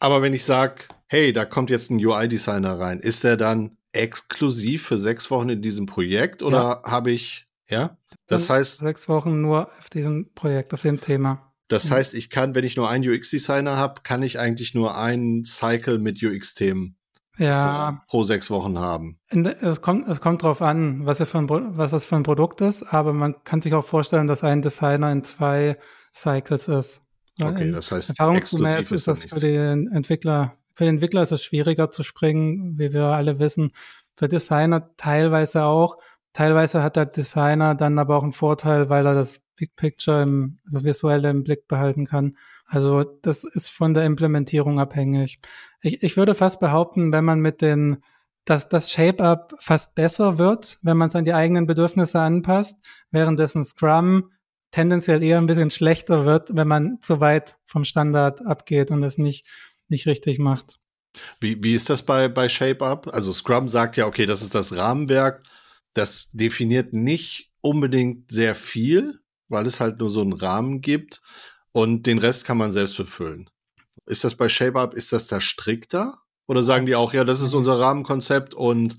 Aber 0.00 0.20
wenn 0.20 0.34
ich 0.34 0.44
sage, 0.44 0.84
hey, 1.06 1.32
da 1.32 1.44
kommt 1.44 1.70
jetzt 1.70 1.90
ein 1.90 2.04
UI-Designer 2.04 2.78
rein, 2.78 2.98
ist 2.98 3.24
der 3.24 3.36
dann 3.36 3.78
exklusiv 3.92 4.86
für 4.86 4.98
sechs 4.98 5.30
Wochen 5.30 5.48
in 5.48 5.62
diesem 5.62 5.86
Projekt 5.86 6.42
oder 6.42 6.82
ja. 6.84 6.90
habe 6.90 7.12
ich, 7.12 7.46
ja? 7.68 7.96
Das 8.26 8.50
heißt. 8.50 8.78
Sechs 8.78 9.08
Wochen 9.08 9.40
nur 9.40 9.70
auf 9.78 9.90
diesem 9.90 10.32
Projekt, 10.34 10.74
auf 10.74 10.82
dem 10.82 11.00
Thema. 11.00 11.51
Das 11.72 11.88
mhm. 11.88 11.94
heißt, 11.94 12.14
ich 12.14 12.28
kann, 12.28 12.54
wenn 12.54 12.64
ich 12.64 12.76
nur 12.76 12.90
einen 12.90 13.08
UX-Designer 13.08 13.78
habe, 13.78 14.02
kann 14.02 14.22
ich 14.22 14.38
eigentlich 14.38 14.74
nur 14.74 14.96
einen 14.96 15.44
Cycle 15.44 15.98
mit 15.98 16.22
UX-Themen 16.22 16.96
ja. 17.38 18.02
pro 18.08 18.24
sechs 18.24 18.50
Wochen 18.50 18.78
haben. 18.78 19.18
Es 19.30 19.80
kommt, 19.80 20.06
es 20.06 20.20
kommt 20.20 20.42
drauf 20.42 20.60
an, 20.60 21.06
was, 21.06 21.18
für 21.22 21.38
ein, 21.38 21.48
was 21.48 21.92
das 21.92 22.04
für 22.04 22.16
ein 22.16 22.24
Produkt 22.24 22.60
ist, 22.60 22.82
aber 22.82 23.14
man 23.14 23.42
kann 23.44 23.62
sich 23.62 23.72
auch 23.72 23.84
vorstellen, 23.84 24.26
dass 24.26 24.42
ein 24.42 24.60
Designer 24.60 25.10
in 25.10 25.24
zwei 25.24 25.76
Cycles 26.14 26.68
ist. 26.68 27.00
Okay, 27.40 27.72
das 27.72 27.90
heißt, 27.90 28.10
erfahrungsgemäß 28.10 28.92
ist 28.92 29.08
das 29.08 29.22
für 29.22 29.40
den 29.40 29.90
Entwickler, 29.92 30.58
für 30.74 30.84
den 30.84 30.96
Entwickler 30.96 31.22
ist 31.22 31.32
es 31.32 31.42
schwieriger 31.42 31.90
zu 31.90 32.02
springen, 32.02 32.78
wie 32.78 32.92
wir 32.92 33.04
alle 33.04 33.38
wissen. 33.38 33.72
Für 34.14 34.28
Designer 34.28 34.94
teilweise 34.98 35.64
auch. 35.64 35.96
Teilweise 36.32 36.82
hat 36.82 36.96
der 36.96 37.06
Designer 37.06 37.74
dann 37.74 37.98
aber 37.98 38.16
auch 38.16 38.22
einen 38.22 38.32
Vorteil, 38.32 38.88
weil 38.88 39.06
er 39.06 39.14
das 39.14 39.40
Big 39.56 39.76
Picture 39.76 40.22
im, 40.22 40.58
also 40.64 40.82
visuell 40.84 41.24
im 41.24 41.44
Blick 41.44 41.68
behalten 41.68 42.06
kann. 42.06 42.36
Also 42.66 43.04
das 43.04 43.44
ist 43.44 43.68
von 43.68 43.92
der 43.92 44.04
Implementierung 44.04 44.80
abhängig. 44.80 45.36
Ich, 45.82 46.02
ich 46.02 46.16
würde 46.16 46.34
fast 46.34 46.58
behaupten, 46.58 47.12
wenn 47.12 47.24
man 47.24 47.40
mit 47.40 47.60
den, 47.60 48.02
dass 48.46 48.68
das 48.68 48.90
Shape-Up 48.90 49.52
fast 49.60 49.94
besser 49.94 50.38
wird, 50.38 50.78
wenn 50.82 50.96
man 50.96 51.08
es 51.08 51.16
an 51.16 51.26
die 51.26 51.34
eigenen 51.34 51.66
Bedürfnisse 51.66 52.18
anpasst, 52.20 52.76
währenddessen 53.10 53.64
Scrum 53.64 54.30
tendenziell 54.70 55.22
eher 55.22 55.36
ein 55.36 55.46
bisschen 55.46 55.70
schlechter 55.70 56.24
wird, 56.24 56.56
wenn 56.56 56.66
man 56.66 56.98
zu 57.02 57.20
weit 57.20 57.54
vom 57.66 57.84
Standard 57.84 58.44
abgeht 58.46 58.90
und 58.90 59.02
es 59.02 59.18
nicht, 59.18 59.46
nicht 59.88 60.06
richtig 60.06 60.38
macht. 60.38 60.76
Wie, 61.40 61.62
wie 61.62 61.74
ist 61.74 61.90
das 61.90 62.02
bei, 62.02 62.28
bei 62.28 62.48
Shape-Up? 62.48 63.08
Also 63.12 63.32
Scrum 63.32 63.68
sagt 63.68 63.98
ja, 63.98 64.06
okay, 64.06 64.24
das 64.24 64.40
ist 64.40 64.54
das 64.54 64.74
Rahmenwerk. 64.74 65.42
Das 65.94 66.30
definiert 66.32 66.92
nicht 66.92 67.50
unbedingt 67.60 68.30
sehr 68.32 68.54
viel 68.54 69.22
weil 69.52 69.66
es 69.66 69.78
halt 69.78 70.00
nur 70.00 70.10
so 70.10 70.22
einen 70.22 70.32
Rahmen 70.32 70.80
gibt 70.80 71.20
und 71.70 72.06
den 72.06 72.18
Rest 72.18 72.44
kann 72.44 72.58
man 72.58 72.72
selbst 72.72 72.96
befüllen. 72.96 73.48
Ist 74.06 74.24
das 74.24 74.34
bei 74.34 74.48
ShapeUp, 74.48 74.94
ist 74.94 75.12
das 75.12 75.28
da 75.28 75.40
strikter? 75.40 76.18
Oder 76.48 76.64
sagen 76.64 76.86
die 76.86 76.96
auch, 76.96 77.12
ja, 77.12 77.22
das 77.22 77.40
ist 77.40 77.54
unser 77.54 77.78
Rahmenkonzept 77.78 78.54
und 78.54 78.96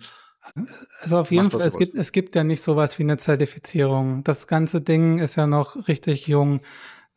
also 1.01 1.19
auf 1.19 1.32
jeden 1.32 1.49
Fall, 1.49 1.62
es 1.62 1.77
gibt, 1.77 1.95
es 1.95 2.12
gibt 2.12 2.36
ja 2.36 2.43
nicht 2.43 2.62
sowas 2.62 2.99
wie 2.99 3.03
eine 3.03 3.17
Zertifizierung. 3.17 4.23
Das 4.23 4.45
ganze 4.45 4.82
Ding 4.82 5.19
ist 5.19 5.36
ja 5.36 5.47
noch 5.47 5.88
richtig 5.88 6.27
jung. 6.27 6.60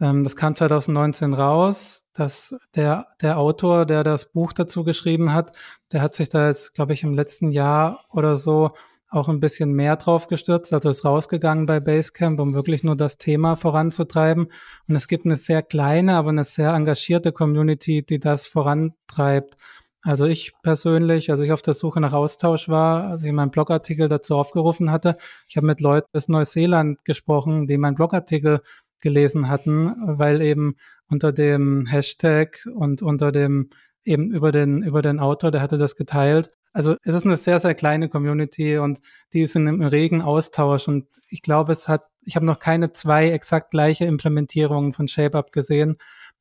Ähm, 0.00 0.22
das 0.22 0.36
kam 0.36 0.54
2019 0.54 1.34
raus. 1.34 2.04
dass 2.12 2.54
der, 2.74 3.08
der 3.20 3.38
Autor, 3.38 3.84
der 3.84 4.04
das 4.04 4.32
Buch 4.32 4.52
dazu 4.52 4.84
geschrieben 4.84 5.34
hat, 5.34 5.56
der 5.92 6.02
hat 6.02 6.14
sich 6.14 6.28
da 6.28 6.48
jetzt, 6.48 6.74
glaube 6.74 6.94
ich, 6.94 7.02
im 7.02 7.14
letzten 7.14 7.50
Jahr 7.50 8.04
oder 8.10 8.38
so 8.38 8.70
auch 9.08 9.28
ein 9.28 9.40
bisschen 9.40 9.72
mehr 9.72 9.96
drauf 9.96 10.26
gestürzt, 10.26 10.72
also 10.72 10.90
ist 10.90 11.04
rausgegangen 11.04 11.66
bei 11.66 11.80
Basecamp, 11.80 12.40
um 12.40 12.54
wirklich 12.54 12.82
nur 12.82 12.96
das 12.96 13.18
Thema 13.18 13.56
voranzutreiben. 13.56 14.48
Und 14.88 14.96
es 14.96 15.08
gibt 15.08 15.26
eine 15.26 15.36
sehr 15.36 15.62
kleine, 15.62 16.16
aber 16.16 16.30
eine 16.30 16.44
sehr 16.44 16.72
engagierte 16.74 17.32
Community, 17.32 18.04
die 18.04 18.18
das 18.18 18.46
vorantreibt. 18.46 19.54
Also 20.02 20.24
ich 20.24 20.52
persönlich, 20.62 21.30
als 21.32 21.40
ich 21.40 21.50
auf 21.52 21.62
der 21.62 21.74
Suche 21.74 22.00
nach 22.00 22.12
Austausch 22.12 22.68
war, 22.68 23.04
als 23.08 23.24
ich 23.24 23.32
meinen 23.32 23.50
Blogartikel 23.50 24.08
dazu 24.08 24.36
aufgerufen 24.36 24.90
hatte, 24.90 25.16
ich 25.48 25.56
habe 25.56 25.66
mit 25.66 25.80
Leuten 25.80 26.06
aus 26.12 26.28
Neuseeland 26.28 27.04
gesprochen, 27.04 27.66
die 27.66 27.76
meinen 27.76 27.96
Blogartikel 27.96 28.60
gelesen 29.00 29.48
hatten, 29.48 29.94
weil 30.18 30.42
eben 30.42 30.76
unter 31.08 31.32
dem 31.32 31.86
Hashtag 31.86 32.66
und 32.74 33.02
unter 33.02 33.32
dem 33.32 33.70
eben 34.04 34.30
über 34.30 34.52
den 34.52 34.82
über 34.82 35.02
den 35.02 35.18
Autor, 35.18 35.50
der 35.50 35.60
hatte 35.60 35.78
das 35.78 35.96
geteilt. 35.96 36.50
Also 36.76 36.94
es 37.04 37.14
ist 37.14 37.24
eine 37.24 37.38
sehr 37.38 37.58
sehr 37.58 37.74
kleine 37.74 38.10
Community 38.10 38.76
und 38.76 39.00
die 39.32 39.40
ist 39.40 39.56
in 39.56 39.66
einem 39.66 39.80
regen 39.80 40.20
Austausch 40.20 40.88
und 40.88 41.06
ich 41.30 41.40
glaube, 41.40 41.72
es 41.72 41.88
hat 41.88 42.04
ich 42.20 42.36
habe 42.36 42.44
noch 42.44 42.58
keine 42.58 42.92
zwei 42.92 43.30
exakt 43.30 43.70
gleiche 43.70 44.04
Implementierungen 44.04 44.92
von 44.92 45.08
ShapeUp 45.08 45.52
gesehen 45.52 45.96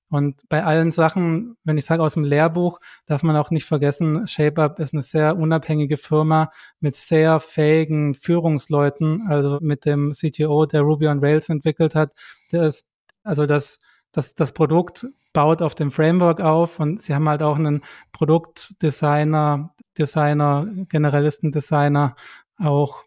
und 0.09 0.41
bei 0.49 0.61
allen 0.65 0.91
Sachen, 0.91 1.55
wenn 1.63 1.77
ich 1.77 1.85
sage 1.85 2.03
aus 2.03 2.15
dem 2.15 2.25
Lehrbuch, 2.25 2.81
darf 3.05 3.23
man 3.23 3.37
auch 3.37 3.49
nicht 3.49 3.63
vergessen, 3.63 4.27
ShapeUp 4.27 4.79
ist 4.79 4.93
eine 4.93 5.03
sehr 5.03 5.37
unabhängige 5.37 5.95
Firma 5.95 6.51
mit 6.81 6.95
sehr 6.95 7.39
fähigen 7.39 8.13
Führungsleuten, 8.13 9.27
also 9.29 9.59
mit 9.61 9.85
dem 9.85 10.11
CTO, 10.11 10.65
der 10.65 10.81
Ruby 10.81 11.07
on 11.07 11.19
Rails 11.19 11.47
entwickelt 11.47 11.95
hat. 11.95 12.13
Der 12.51 12.63
ist, 12.63 12.85
also 13.23 13.45
das, 13.45 13.79
das, 14.11 14.35
das 14.35 14.51
Produkt 14.51 15.07
baut 15.35 15.61
auf 15.61 15.75
dem 15.75 15.91
Framework 15.91 16.39
auf 16.39 16.79
und 16.79 17.01
sie 17.01 17.13
haben 17.13 17.27
halt 17.27 17.43
auch 17.43 17.59
einen 17.59 17.81
Produktdesigner, 18.13 19.75
Designer, 19.97 20.65
Generalistendesigner 20.89 22.15
auch 22.57 23.03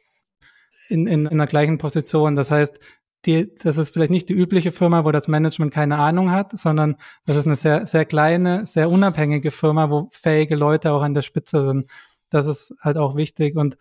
in, 0.88 1.06
in, 1.06 1.24
in 1.26 1.38
der 1.38 1.46
gleichen 1.46 1.78
Position. 1.78 2.36
Das 2.36 2.50
heißt, 2.50 2.78
die, 3.24 3.52
das 3.54 3.78
ist 3.78 3.94
vielleicht 3.94 4.10
nicht 4.10 4.28
die 4.28 4.34
übliche 4.34 4.72
Firma, 4.72 5.06
wo 5.06 5.10
das 5.10 5.26
Management 5.26 5.72
keine 5.72 5.96
Ahnung 5.96 6.30
hat, 6.30 6.56
sondern 6.56 6.96
das 7.24 7.36
ist 7.38 7.46
eine 7.46 7.56
sehr, 7.56 7.86
sehr 7.86 8.04
kleine, 8.04 8.66
sehr 8.66 8.90
unabhängige 8.90 9.50
Firma, 9.50 9.90
wo 9.90 10.08
fähige 10.12 10.54
Leute 10.54 10.92
auch 10.92 11.02
an 11.02 11.14
der 11.14 11.22
Spitze 11.22 11.66
sind. 11.66 11.90
Das 12.28 12.46
ist 12.46 12.74
halt 12.80 12.98
auch 12.98 13.16
wichtig 13.16 13.56
und 13.56 13.78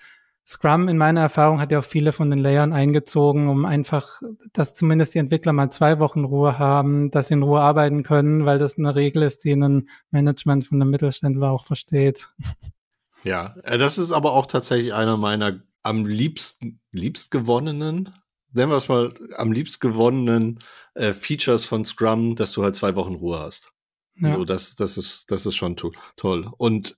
Scrum 0.48 0.88
in 0.88 0.98
meiner 0.98 1.22
Erfahrung 1.22 1.60
hat 1.60 1.72
ja 1.72 1.80
auch 1.80 1.86
viele 1.86 2.14
von 2.14 2.30
den 2.30 2.40
Layern 2.40 2.72
eingezogen, 2.72 3.50
um 3.50 3.66
einfach, 3.66 4.22
dass 4.54 4.76
zumindest 4.76 5.14
die 5.14 5.20
Entwickler 5.20 5.52
mal 5.52 5.70
zwei 5.70 6.00
Wochen 6.00 6.24
Ruhe 6.24 6.58
haben, 6.58 7.12
dass 7.12 7.28
sie 7.28 7.34
in 7.34 7.44
Ruhe 7.44 7.60
arbeiten 7.60 8.04
können, 8.04 8.46
weil 8.46 8.58
das 8.58 8.78
eine 8.78 8.96
Regel 8.96 9.24
ist, 9.24 9.44
die 9.44 9.52
ein 9.52 9.90
Management 10.12 10.66
von 10.66 10.82
einem 10.82 10.92
Mittelständler 10.92 11.52
auch 11.52 11.66
versteht. 11.66 12.28
Ja, 13.24 13.56
äh, 13.64 13.78
das 13.78 13.98
ist 13.98 14.12
aber 14.12 14.34
auch 14.34 14.46
tatsächlich 14.46 14.94
einer 14.94 15.18
meiner 15.18 15.60
am 15.82 16.06
liebsten, 16.06 16.80
liebst 16.92 17.32
gewonnenen 17.32 18.10
nennen 18.58 18.72
wir 18.72 18.78
es 18.78 18.90
mal, 18.90 19.14
am 19.38 19.52
liebst 19.52 19.80
gewonnenen 19.80 20.60
äh, 20.96 21.14
Features 21.14 21.66
von 21.66 21.86
Scrum, 21.86 22.36
dass 22.36 22.52
du 22.52 22.64
halt 22.64 22.76
zwei 22.76 22.96
Wochen 22.96 23.16
Ruhe 23.16 23.40
hast. 23.40 23.72
Ja. 24.16 24.36
So, 24.36 24.46
das, 24.46 24.76
das 24.76 24.98
ist, 24.98 25.32
das 25.32 25.46
ist 25.46 25.56
schon 25.56 25.76
to 25.76 25.92
toll. 26.16 26.50
Und 26.58 26.98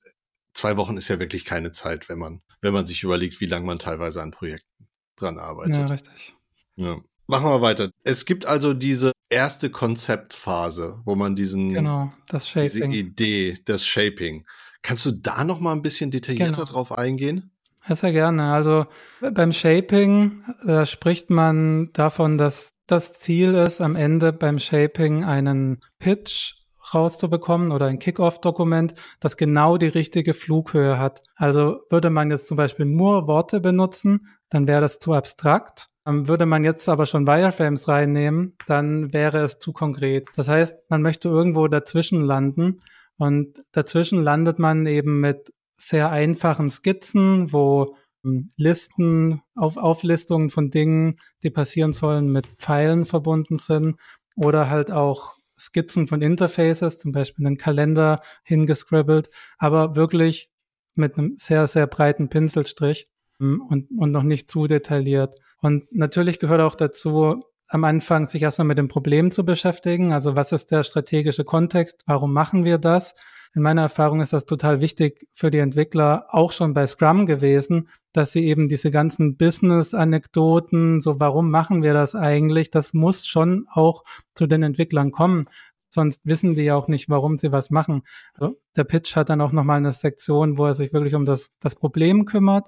zwei 0.53 0.77
Wochen 0.77 0.97
ist 0.97 1.09
ja 1.09 1.19
wirklich 1.19 1.45
keine 1.45 1.71
Zeit, 1.71 2.09
wenn 2.09 2.17
man, 2.17 2.41
wenn 2.62 2.74
man 2.74 2.86
sich 2.86 3.04
überlegt, 3.04 3.39
wie 3.41 3.45
lange 3.45 3.65
man 3.65 3.80
teilweise 3.80 4.22
an 4.22 4.32
Projekten 4.32 4.88
dran 5.15 5.38
arbeitet. 5.38 5.76
Ja, 5.76 5.86
richtig. 5.86 6.36
Ja. 6.76 6.98
Machen 7.28 7.50
wir 7.50 7.62
weiter. 7.62 7.91
Es 8.04 8.26
gibt 8.26 8.45
also 8.45 8.74
diese 8.74 9.12
erste 9.30 9.69
Konzeptphase, 9.69 11.00
wo 11.06 11.15
man 11.15 11.36
diesen, 11.36 11.74
genau, 11.74 12.12
das 12.28 12.50
Shaping. 12.50 12.69
diese 12.69 12.86
Idee, 12.86 13.58
das 13.65 13.86
Shaping. 13.86 14.45
Kannst 14.82 15.06
du 15.06 15.12
da 15.12 15.43
noch 15.43 15.60
mal 15.60 15.74
ein 15.74 15.84
bisschen 15.84 16.10
detaillierter 16.10 16.63
genau. 16.63 16.72
drauf 16.72 16.98
eingehen? 16.98 17.52
Ja, 17.88 17.95
sehr 17.95 18.12
gerne. 18.12 18.52
Also 18.52 18.88
beim 19.22 19.54
Shaping 19.54 20.43
da 20.65 20.86
spricht 20.86 21.30
man 21.30 21.91
davon, 21.93 22.38
dass 22.38 22.74
das 22.88 23.19
Ziel 23.19 23.54
ist, 23.54 23.82
am 23.82 23.95
Ende 23.95 24.34
beim 24.34 24.60
Shaping 24.60 25.24
einen 25.24 25.82
Pitch 26.00 26.56
rauszubekommen 26.93 27.71
oder 27.71 27.88
ein 27.88 27.99
Kickoff-Dokument, 27.99 28.95
das 29.19 29.38
genau 29.38 29.78
die 29.78 29.88
richtige 29.88 30.34
Flughöhe 30.34 30.99
hat. 30.99 31.21
Also 31.36 31.82
würde 31.89 32.10
man 32.10 32.32
jetzt 32.32 32.47
zum 32.47 32.58
Beispiel 32.58 32.86
nur 32.86 33.28
Worte 33.28 33.60
benutzen, 33.60 34.28
dann 34.49 34.67
wäre 34.67 34.82
das 34.82 34.99
zu 34.99 35.13
abstrakt. 35.13 35.88
Ähm, 36.06 36.28
würde 36.28 36.45
man 36.45 36.63
jetzt 36.63 36.88
aber 36.89 37.06
schon 37.06 37.28
Wireframes 37.28 37.88
reinnehmen, 37.88 38.56
dann 38.67 39.13
wäre 39.13 39.39
es 39.39 39.60
zu 39.60 39.73
konkret. 39.73 40.28
Das 40.36 40.47
heißt, 40.47 40.75
man 40.89 41.02
möchte 41.02 41.30
irgendwo 41.30 41.67
dazwischen 41.67 42.23
landen 42.23 42.82
und 43.17 43.60
dazwischen 43.73 44.23
landet 44.23 44.60
man 44.60 44.86
eben 44.86 45.19
mit 45.19 45.54
sehr 45.78 46.10
einfachen 46.10 46.69
Skizzen, 46.69 47.52
wo 47.54 47.86
ähm, 48.25 48.52
Listen, 48.58 49.41
auf 49.56 49.78
Auflistungen 49.78 50.49
von 50.49 50.69
Dingen, 50.69 51.19
die 51.43 51.49
passieren 51.49 51.93
sollen, 51.93 52.32
mit 52.32 52.47
Pfeilen 52.58 53.06
verbunden 53.06 53.58
sind 53.58 53.97
oder 54.36 54.69
halt 54.69 54.91
auch 54.91 55.38
Skizzen 55.60 56.08
von 56.08 56.22
Interfaces, 56.22 57.00
zum 57.00 57.12
Beispiel 57.12 57.45
einen 57.45 57.58
Kalender 57.58 58.15
hingescribbelt, 58.43 59.30
aber 59.58 59.95
wirklich 59.95 60.50
mit 60.95 61.17
einem 61.17 61.36
sehr, 61.38 61.67
sehr 61.67 61.88
breiten 61.88 62.30
Pinselstrich 62.30 63.06
ähm, 63.39 63.62
und, 63.67 63.88
und 63.98 64.12
noch 64.12 64.24
nicht 64.24 64.50
zu 64.50 64.67
detailliert. 64.67 65.39
Und 65.62 65.93
natürlich 65.93 66.39
gehört 66.39 66.62
auch 66.62 66.76
dazu, 66.76 67.38
am 67.67 67.84
Anfang 67.84 68.26
sich 68.26 68.41
erstmal 68.41 68.67
mit 68.67 68.78
dem 68.78 68.88
Problem 68.88 69.30
zu 69.32 69.45
beschäftigen. 69.45 70.12
Also 70.12 70.36
was 70.36 70.52
ist 70.52 70.72
der 70.72 70.84
strategische 70.84 71.43
Kontext? 71.43 72.02
Warum 72.08 72.34
machen 72.34 72.65
wir 72.65 72.80
das? 72.80 73.13
In 73.55 73.63
meiner 73.63 73.81
Erfahrung 73.81 74.21
ist 74.21 74.33
das 74.33 74.45
total 74.45 74.79
wichtig 74.79 75.27
für 75.33 75.49
die 75.49 75.57
Entwickler, 75.57 76.27
auch 76.29 76.51
schon 76.51 76.73
bei 76.73 76.85
Scrum 76.85 77.25
gewesen, 77.25 77.89
dass 78.13 78.31
sie 78.31 78.45
eben 78.45 78.69
diese 78.69 78.91
ganzen 78.91 79.38
Business-Anekdoten, 79.38 81.01
so 81.01 81.19
warum 81.19 81.49
machen 81.49 81.81
wir 81.81 81.93
das 81.93 82.13
eigentlich, 82.15 82.69
das 82.69 82.93
muss 82.93 83.25
schon 83.25 83.65
auch 83.71 84.03
zu 84.35 84.45
den 84.45 84.62
Entwicklern 84.62 85.12
kommen. 85.12 85.49
Sonst 85.89 86.21
wissen 86.25 86.53
die 86.53 86.63
ja 86.63 86.75
auch 86.75 86.88
nicht, 86.88 87.09
warum 87.09 87.38
sie 87.38 87.51
was 87.51 87.71
machen. 87.71 88.03
Also 88.35 88.59
der 88.75 88.83
Pitch 88.83 89.15
hat 89.15 89.29
dann 89.29 89.41
auch 89.41 89.51
nochmal 89.51 89.77
eine 89.77 89.91
Sektion, 89.91 90.59
wo 90.59 90.65
er 90.65 90.75
sich 90.75 90.93
wirklich 90.93 91.15
um 91.15 91.25
das, 91.25 91.49
das 91.59 91.73
Problem 91.73 92.25
kümmert, 92.25 92.67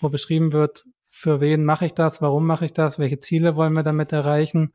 wo 0.00 0.08
beschrieben 0.08 0.52
wird, 0.52 0.84
für 1.08 1.40
wen 1.40 1.64
mache 1.64 1.86
ich 1.86 1.94
das, 1.94 2.22
warum 2.22 2.46
mache 2.46 2.64
ich 2.64 2.72
das, 2.72 3.00
welche 3.00 3.18
Ziele 3.18 3.56
wollen 3.56 3.72
wir 3.72 3.82
damit 3.82 4.12
erreichen 4.12 4.72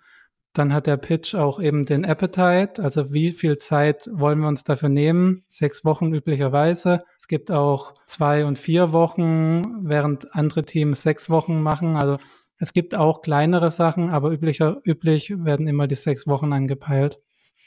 dann 0.55 0.73
hat 0.73 0.87
der 0.87 0.97
Pitch 0.97 1.35
auch 1.35 1.59
eben 1.59 1.85
den 1.85 2.05
Appetite, 2.05 2.81
also 2.81 3.11
wie 3.11 3.33
viel 3.33 3.57
Zeit 3.57 4.09
wollen 4.11 4.39
wir 4.39 4.47
uns 4.47 4.63
dafür 4.63 4.89
nehmen? 4.89 5.43
Sechs 5.49 5.83
Wochen 5.83 6.13
üblicherweise. 6.13 6.99
Es 7.19 7.27
gibt 7.27 7.51
auch 7.51 7.93
zwei 8.07 8.45
und 8.45 8.57
vier 8.57 8.93
Wochen, 8.93 9.87
während 9.87 10.33
andere 10.33 10.63
Teams 10.63 11.01
sechs 11.01 11.29
Wochen 11.29 11.61
machen. 11.61 11.97
Also 11.97 12.17
es 12.57 12.71
gibt 12.71 12.95
auch 12.95 13.21
kleinere 13.21 13.69
Sachen, 13.69 14.09
aber 14.09 14.31
üblicher, 14.31 14.81
üblich 14.85 15.33
werden 15.37 15.67
immer 15.67 15.87
die 15.87 15.95
sechs 15.95 16.25
Wochen 16.25 16.53
angepeilt. 16.53 17.19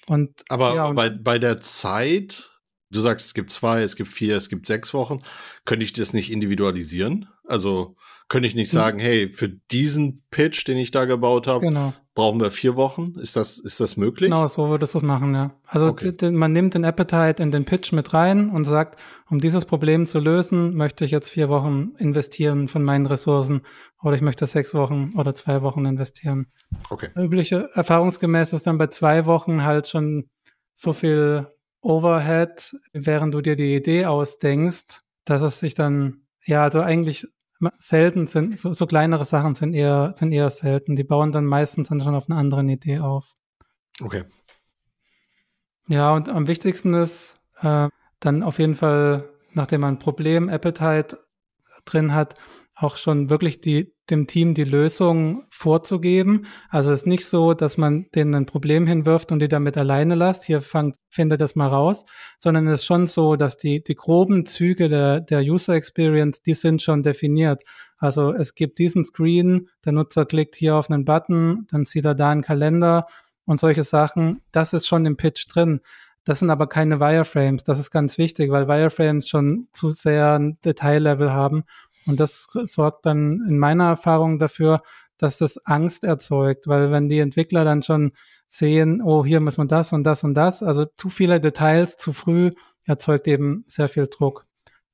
Und, 0.07 0.43
aber 0.49 0.75
ja, 0.75 0.87
und 0.87 0.97
bei, 0.97 1.11
bei 1.11 1.39
der 1.39 1.61
Zeit, 1.61 2.51
du 2.91 3.01
sagst, 3.01 3.27
es 3.27 3.35
gibt 3.35 3.51
zwei, 3.51 3.83
es 3.83 3.97
gibt 3.97 4.09
vier, 4.09 4.35
es 4.35 4.49
gibt 4.49 4.67
sechs 4.67 4.95
Wochen, 4.95 5.19
könnte 5.67 5.85
ich 5.85 5.93
das 5.93 6.15
nicht 6.15 6.33
individualisieren? 6.33 7.29
Also 7.45 7.97
könnte 8.29 8.47
ich 8.47 8.55
nicht 8.55 8.73
hm. 8.73 8.79
sagen, 8.79 8.99
hey, 8.99 9.33
für 9.33 9.49
diesen 9.49 10.23
Pitch, 10.31 10.67
den 10.67 10.77
ich 10.77 10.91
da 10.91 11.07
gebaut 11.07 11.47
habe, 11.47 11.67
genau. 11.67 11.95
brauchen 12.15 12.41
wir 12.41 12.51
vier 12.51 12.77
Wochen? 12.77 13.15
Ist 13.19 13.37
das, 13.37 13.59
ist 13.59 13.81
das 13.81 13.97
möglich? 13.97 14.31
Genau, 14.31 14.47
so 14.49 14.69
würdest 14.69 14.95
du 14.95 14.99
es 14.99 15.05
machen, 15.05 15.35
ja. 15.35 15.55
Also 15.67 15.87
okay. 15.87 16.13
man 16.31 16.53
nimmt 16.53 16.75
den 16.75 16.85
Appetite 16.85 17.43
in 17.43 17.51
den 17.51 17.65
Pitch 17.65 17.93
mit 17.93 18.13
rein 18.13 18.51
und 18.51 18.65
sagt, 18.65 19.01
um 19.31 19.41
dieses 19.41 19.65
Problem 19.65 20.05
zu 20.05 20.19
lösen, 20.19 20.75
möchte 20.75 21.05
ich 21.05 21.11
jetzt 21.11 21.31
vier 21.31 21.49
Wochen 21.49 21.93
investieren 21.99 22.69
von 22.69 22.83
meinen 22.83 23.07
Ressourcen 23.07 23.63
oder 24.03 24.15
ich 24.15 24.23
möchte 24.23 24.47
sechs 24.47 24.75
Wochen 24.75 25.15
oder 25.17 25.35
zwei 25.35 25.63
Wochen 25.63 25.87
investieren. 25.87 26.47
Okay. 26.91 27.09
Übliche, 27.17 27.71
erfahrungsgemäß 27.75 28.53
ist 28.53 28.67
dann 28.67 28.79
bei 28.79 28.89
zwei 28.89 29.25
Wochen 29.25 29.65
halt 29.65 29.89
schon 29.89 30.29
so 30.75 30.93
viel 30.93 31.47
Overhead, 31.81 32.77
während 32.93 33.33
du 33.33 33.41
dir 33.41 33.57
die 33.57 33.75
Idee 33.75 34.05
ausdenkst, 34.07 34.99
dass 35.25 35.43
es 35.43 35.61
sich 35.61 35.75
dann, 35.75 36.23
ja, 36.45 36.65
also 36.65 36.81
eigentlich 36.81 37.27
selten 37.79 38.27
sind, 38.27 38.59
so, 38.59 38.73
so 38.73 38.87
kleinere 38.87 39.25
Sachen 39.25 39.55
sind 39.55 39.75
eher, 39.75 40.15
sind 40.17 40.33
eher 40.33 40.51
selten. 40.51 40.97
Die 40.97 41.05
bauen 41.05 41.33
dann 41.33 41.45
meistens 41.45 41.89
dann 41.89 42.01
schon 42.01 42.15
auf 42.15 42.29
einer 42.29 42.39
anderen 42.39 42.69
Idee 42.69 43.01
auf. 43.01 43.33
Okay. 44.01 44.25
Ja, 45.89 46.13
und 46.13 46.29
am 46.29 46.47
wichtigsten 46.47 46.95
ist 46.95 47.35
äh, 47.61 47.89
dann 48.21 48.43
auf 48.43 48.59
jeden 48.59 48.75
Fall, 48.75 49.29
nachdem 49.55 49.81
man 49.81 49.95
ein 49.95 49.99
Problem, 49.99 50.49
Appetite 50.49 51.19
drin 51.85 52.15
hat, 52.15 52.35
auch 52.81 52.97
schon 52.97 53.29
wirklich 53.29 53.61
die, 53.61 53.93
dem 54.09 54.29
Team 54.29 54.55
die 54.55 54.65
Lösung 54.65 55.45
vorzugeben. 55.51 56.47
Also 56.71 56.93
es 56.93 57.01
ist 57.01 57.07
nicht 57.07 57.27
so, 57.27 57.53
dass 57.53 57.77
man 57.77 58.07
denen 58.15 58.37
ein 58.37 58.47
Problem 58.47 58.87
hinwirft 58.87 59.33
und 59.33 59.41
die 59.41 59.49
damit 59.49 59.77
alleine 59.77 60.15
lasst. 60.15 60.45
Hier 60.45 60.63
fangt, 60.63 60.97
findet 61.11 61.41
das 61.41 61.57
mal 61.57 61.67
raus, 61.67 62.05
sondern 62.39 62.69
es 62.69 62.81
ist 62.81 62.87
schon 62.87 63.07
so, 63.07 63.35
dass 63.35 63.57
die, 63.57 63.83
die 63.83 63.97
groben 63.97 64.47
Züge 64.47 64.89
der, 64.89 65.21
der 65.21 65.41
User 65.41 65.75
Experience, 65.75 66.41
die 66.41 66.55
sind 66.55 66.81
schon 66.81 67.03
definiert. 67.03 67.65
Also 67.97 68.33
es 68.33 68.55
gibt 68.55 68.79
diesen 68.79 69.03
Screen, 69.03 69.69
der 69.85 69.93
Nutzer 69.93 70.25
klickt 70.25 70.55
hier 70.55 70.77
auf 70.77 70.89
einen 70.89 71.05
Button, 71.05 71.67
dann 71.73 71.85
sieht 71.85 72.05
er 72.05 72.15
da 72.15 72.31
einen 72.31 72.43
Kalender 72.43 73.07
und 73.45 73.59
solche 73.59 73.83
Sachen. 73.83 74.41
Das 74.53 74.73
ist 74.73 74.87
schon 74.87 75.05
im 75.05 75.17
Pitch 75.17 75.47
drin. 75.53 75.81
Das 76.23 76.41
sind 76.41 76.51
aber 76.51 76.69
keine 76.69 77.01
Wireframes. 77.01 77.65
Das 77.65 77.79
ist 77.79 77.91
ganz 77.91 78.19
wichtig, 78.19 78.53
weil 78.53 78.69
Wireframes 78.69 79.29
schon 79.29 79.67
zu 79.73 79.91
sehr 79.93 80.39
ein 80.39 80.59
Detaillevel 80.63 81.33
haben 81.33 81.65
und 82.07 82.21
das 82.21 82.49
sorgt 82.65 83.07
dann 83.07 83.45
in 83.49 83.59
meiner 83.59 83.89
Erfahrung 83.89 84.39
dafür, 84.39 84.79
dass 85.19 85.39
das 85.39 85.59
Angst 85.67 86.05
erzeugt, 86.05 86.67
weil 86.67 86.91
wenn 86.91 87.09
die 87.09 87.19
Entwickler 87.19 87.65
dann 87.65 87.83
schon 87.83 88.13
sehen, 88.47 89.03
oh, 89.03 89.25
hier 89.25 89.43
muss 89.43 89.59
man 89.59 89.69
das 89.69 89.93
und 89.93 90.05
das 90.05 90.25
und 90.25 90.35
das, 90.35 90.63
also 90.63 90.87
zu 90.87 91.11
viele 91.11 91.41
Details 91.41 91.97
zu 91.97 92.13
früh 92.13 92.51
erzeugt 92.85 93.27
eben 93.27 93.65
sehr 93.67 93.89
viel 93.89 94.07
Druck. 94.07 94.43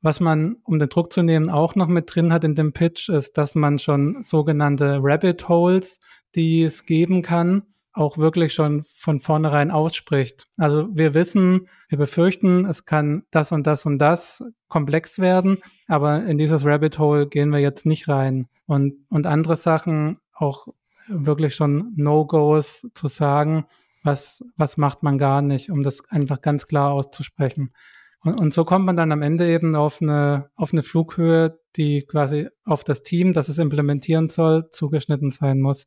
Was 0.03 0.21
man, 0.21 0.57
um 0.65 0.79
den 0.79 0.89
Druck 0.89 1.13
zu 1.13 1.23
nehmen, 1.23 1.49
auch 1.49 1.77
noch 1.77 1.87
mit 1.87 2.15
drin 2.15 2.33
hat 2.33 2.45
in 2.45 2.55
dem 2.55 2.73
Pitch, 2.73 3.09
ist, 3.09 3.39
dass 3.39 3.55
man 3.55 3.79
schon 3.79 4.23
sogenannte 4.23 4.99
Rabbit 5.01 5.49
Holes, 5.49 6.01
die 6.35 6.63
es 6.63 6.85
geben 6.85 7.23
kann, 7.23 7.63
auch 7.95 8.19
wirklich 8.19 8.53
schon 8.53 8.85
von 8.85 9.21
vornherein 9.21 9.71
ausspricht. 9.71 10.47
Also 10.57 10.89
wir 10.93 11.15
wissen, 11.15 11.69
wir 11.89 11.97
befürchten, 11.97 12.67
es 12.67 12.85
kann 12.85 13.23
das 13.31 13.53
und 13.53 13.67
das 13.67 13.87
und 13.87 13.99
das 13.99 14.43
komplex 14.69 15.21
werden, 15.21 15.59
aber 15.87 16.25
in 16.25 16.37
dieses 16.37 16.67
Rabbit 16.67 16.99
Hole 16.99 17.29
gehen 17.29 17.51
wir 17.53 17.61
jetzt 17.61 17.87
nicht 17.87 18.09
rein. 18.09 18.49
Und, 18.67 18.95
und 19.11 19.27
andere 19.27 19.57
Sachen 19.57 20.19
auch 20.33 20.67
wirklich 21.07 21.55
schon 21.55 21.93
No-Gos 21.97 22.89
zu 22.95 23.09
sagen, 23.09 23.67
was, 24.03 24.45
was 24.57 24.77
macht 24.77 25.03
man 25.03 25.17
gar 25.17 25.41
nicht, 25.41 25.71
um 25.71 25.83
das 25.83 26.03
einfach 26.11 26.41
ganz 26.43 26.67
klar 26.67 26.93
auszusprechen. 26.93 27.71
Und, 28.21 28.41
und 28.41 28.53
so 28.53 28.65
kommt 28.65 28.87
man 28.87 28.97
dann 28.97 29.13
am 29.13 29.23
Ende 29.23 29.49
eben 29.49 29.77
auf 29.77 30.03
eine, 30.03 30.51
auf 30.57 30.73
eine 30.73 30.83
Flughöhe, 30.83 31.61
die 31.77 32.03
quasi 32.03 32.49
auf 32.65 32.83
das 32.83 33.03
Team, 33.03 33.35
das 33.35 33.49
es 33.49 33.59
implementieren 33.59 34.29
soll, 34.29 34.69
zugeschnitten 34.71 35.31
sein 35.31 35.61
muss. 35.61 35.85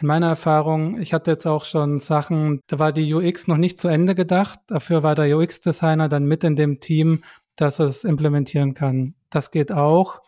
In 0.00 0.08
meiner 0.08 0.26
Erfahrung, 0.28 1.00
ich 1.00 1.14
hatte 1.14 1.30
jetzt 1.30 1.46
auch 1.46 1.64
schon 1.64 2.00
Sachen, 2.00 2.60
da 2.66 2.80
war 2.80 2.92
die 2.92 3.14
UX 3.14 3.46
noch 3.46 3.56
nicht 3.56 3.78
zu 3.78 3.86
Ende 3.86 4.16
gedacht. 4.16 4.58
Dafür 4.66 5.04
war 5.04 5.14
der 5.14 5.36
UX-Designer 5.36 6.08
dann 6.08 6.24
mit 6.24 6.42
in 6.42 6.56
dem 6.56 6.80
Team, 6.80 7.22
dass 7.54 7.78
es 7.78 8.02
implementieren 8.02 8.74
kann. 8.74 9.14
Das 9.30 9.52
geht 9.52 9.70
auch. 9.70 10.20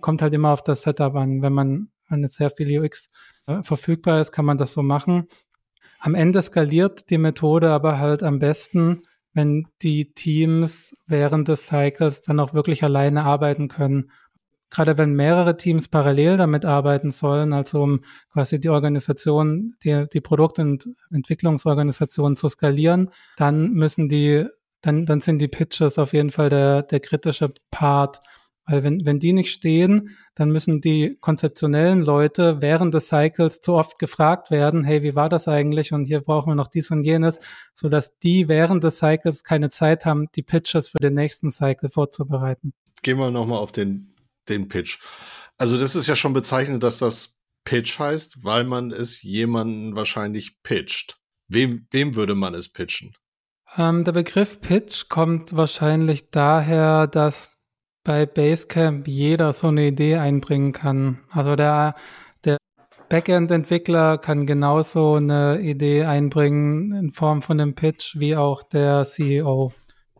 Kommt 0.00 0.20
halt 0.20 0.34
immer 0.34 0.50
auf 0.50 0.62
das 0.62 0.82
Setup 0.82 1.14
an. 1.14 1.40
Wenn 1.40 1.54
man, 1.54 1.88
jetzt 2.10 2.36
sehr 2.36 2.50
viel 2.50 2.80
UX 2.80 3.08
äh, 3.46 3.62
verfügbar 3.62 4.20
ist, 4.20 4.30
kann 4.30 4.44
man 4.44 4.58
das 4.58 4.72
so 4.72 4.82
machen. 4.82 5.26
Am 6.00 6.14
Ende 6.14 6.42
skaliert 6.42 7.08
die 7.08 7.18
Methode 7.18 7.70
aber 7.70 7.98
halt 7.98 8.22
am 8.22 8.38
besten, 8.38 9.02
wenn 9.32 9.66
die 9.80 10.12
Teams 10.12 10.94
während 11.06 11.48
des 11.48 11.66
Cycles 11.66 12.20
dann 12.20 12.40
auch 12.40 12.52
wirklich 12.52 12.84
alleine 12.84 13.24
arbeiten 13.24 13.68
können 13.68 14.10
gerade 14.74 14.98
wenn 14.98 15.14
mehrere 15.14 15.56
Teams 15.56 15.88
parallel 15.88 16.36
damit 16.36 16.64
arbeiten 16.64 17.10
sollen, 17.10 17.52
also 17.52 17.82
um 17.82 18.00
quasi 18.32 18.60
die 18.60 18.68
Organisation, 18.68 19.74
die, 19.84 20.06
die 20.12 20.20
Produkt- 20.20 20.58
und 20.58 20.88
Entwicklungsorganisation 21.12 22.36
zu 22.36 22.48
skalieren, 22.48 23.10
dann 23.36 23.70
müssen 23.72 24.08
die, 24.08 24.46
dann, 24.82 25.06
dann 25.06 25.20
sind 25.20 25.38
die 25.38 25.48
Pitches 25.48 25.98
auf 25.98 26.12
jeden 26.12 26.30
Fall 26.30 26.48
der, 26.48 26.82
der 26.82 27.00
kritische 27.00 27.52
Part. 27.70 28.18
Weil 28.66 28.82
wenn, 28.82 29.04
wenn 29.04 29.20
die 29.20 29.34
nicht 29.34 29.52
stehen, 29.52 30.16
dann 30.34 30.50
müssen 30.50 30.80
die 30.80 31.18
konzeptionellen 31.20 32.02
Leute 32.02 32.62
während 32.62 32.94
des 32.94 33.08
Cycles 33.08 33.60
zu 33.60 33.74
oft 33.74 33.98
gefragt 33.98 34.50
werden, 34.50 34.84
hey, 34.84 35.02
wie 35.02 35.14
war 35.14 35.28
das 35.28 35.48
eigentlich? 35.48 35.92
Und 35.92 36.06
hier 36.06 36.20
brauchen 36.20 36.50
wir 36.50 36.54
noch 36.56 36.68
dies 36.68 36.90
und 36.90 37.04
jenes, 37.04 37.38
sodass 37.74 38.18
die 38.18 38.48
während 38.48 38.82
des 38.82 38.98
Cycles 38.98 39.44
keine 39.44 39.68
Zeit 39.68 40.06
haben, 40.06 40.26
die 40.34 40.42
Pitches 40.42 40.88
für 40.88 40.98
den 40.98 41.14
nächsten 41.14 41.50
Cycle 41.50 41.90
vorzubereiten. 41.90 42.72
Gehen 43.02 43.18
wir 43.18 43.30
nochmal 43.30 43.58
auf 43.58 43.70
den 43.70 44.13
den 44.48 44.68
Pitch. 44.68 44.98
Also 45.58 45.78
das 45.78 45.94
ist 45.94 46.06
ja 46.06 46.16
schon 46.16 46.32
bezeichnend, 46.32 46.82
dass 46.82 46.98
das 46.98 47.38
Pitch 47.64 47.98
heißt, 47.98 48.44
weil 48.44 48.64
man 48.64 48.90
es 48.90 49.22
jemanden 49.22 49.96
wahrscheinlich 49.96 50.62
pitcht. 50.62 51.18
Wem, 51.48 51.86
wem 51.90 52.14
würde 52.14 52.34
man 52.34 52.54
es 52.54 52.68
pitchen? 52.68 53.14
Ähm, 53.76 54.04
der 54.04 54.12
Begriff 54.12 54.60
Pitch 54.60 55.08
kommt 55.08 55.56
wahrscheinlich 55.56 56.30
daher, 56.30 57.06
dass 57.06 57.56
bei 58.04 58.26
Basecamp 58.26 59.08
jeder 59.08 59.52
so 59.52 59.68
eine 59.68 59.88
Idee 59.88 60.16
einbringen 60.16 60.72
kann. 60.72 61.20
Also 61.30 61.56
der, 61.56 61.94
der 62.44 62.58
Backend-Entwickler 63.08 64.18
kann 64.18 64.46
genauso 64.46 65.14
eine 65.14 65.60
Idee 65.60 66.04
einbringen 66.04 66.92
in 66.92 67.10
Form 67.10 67.42
von 67.42 67.60
einem 67.60 67.74
Pitch 67.74 68.16
wie 68.18 68.36
auch 68.36 68.62
der 68.62 69.04
CEO. 69.04 69.72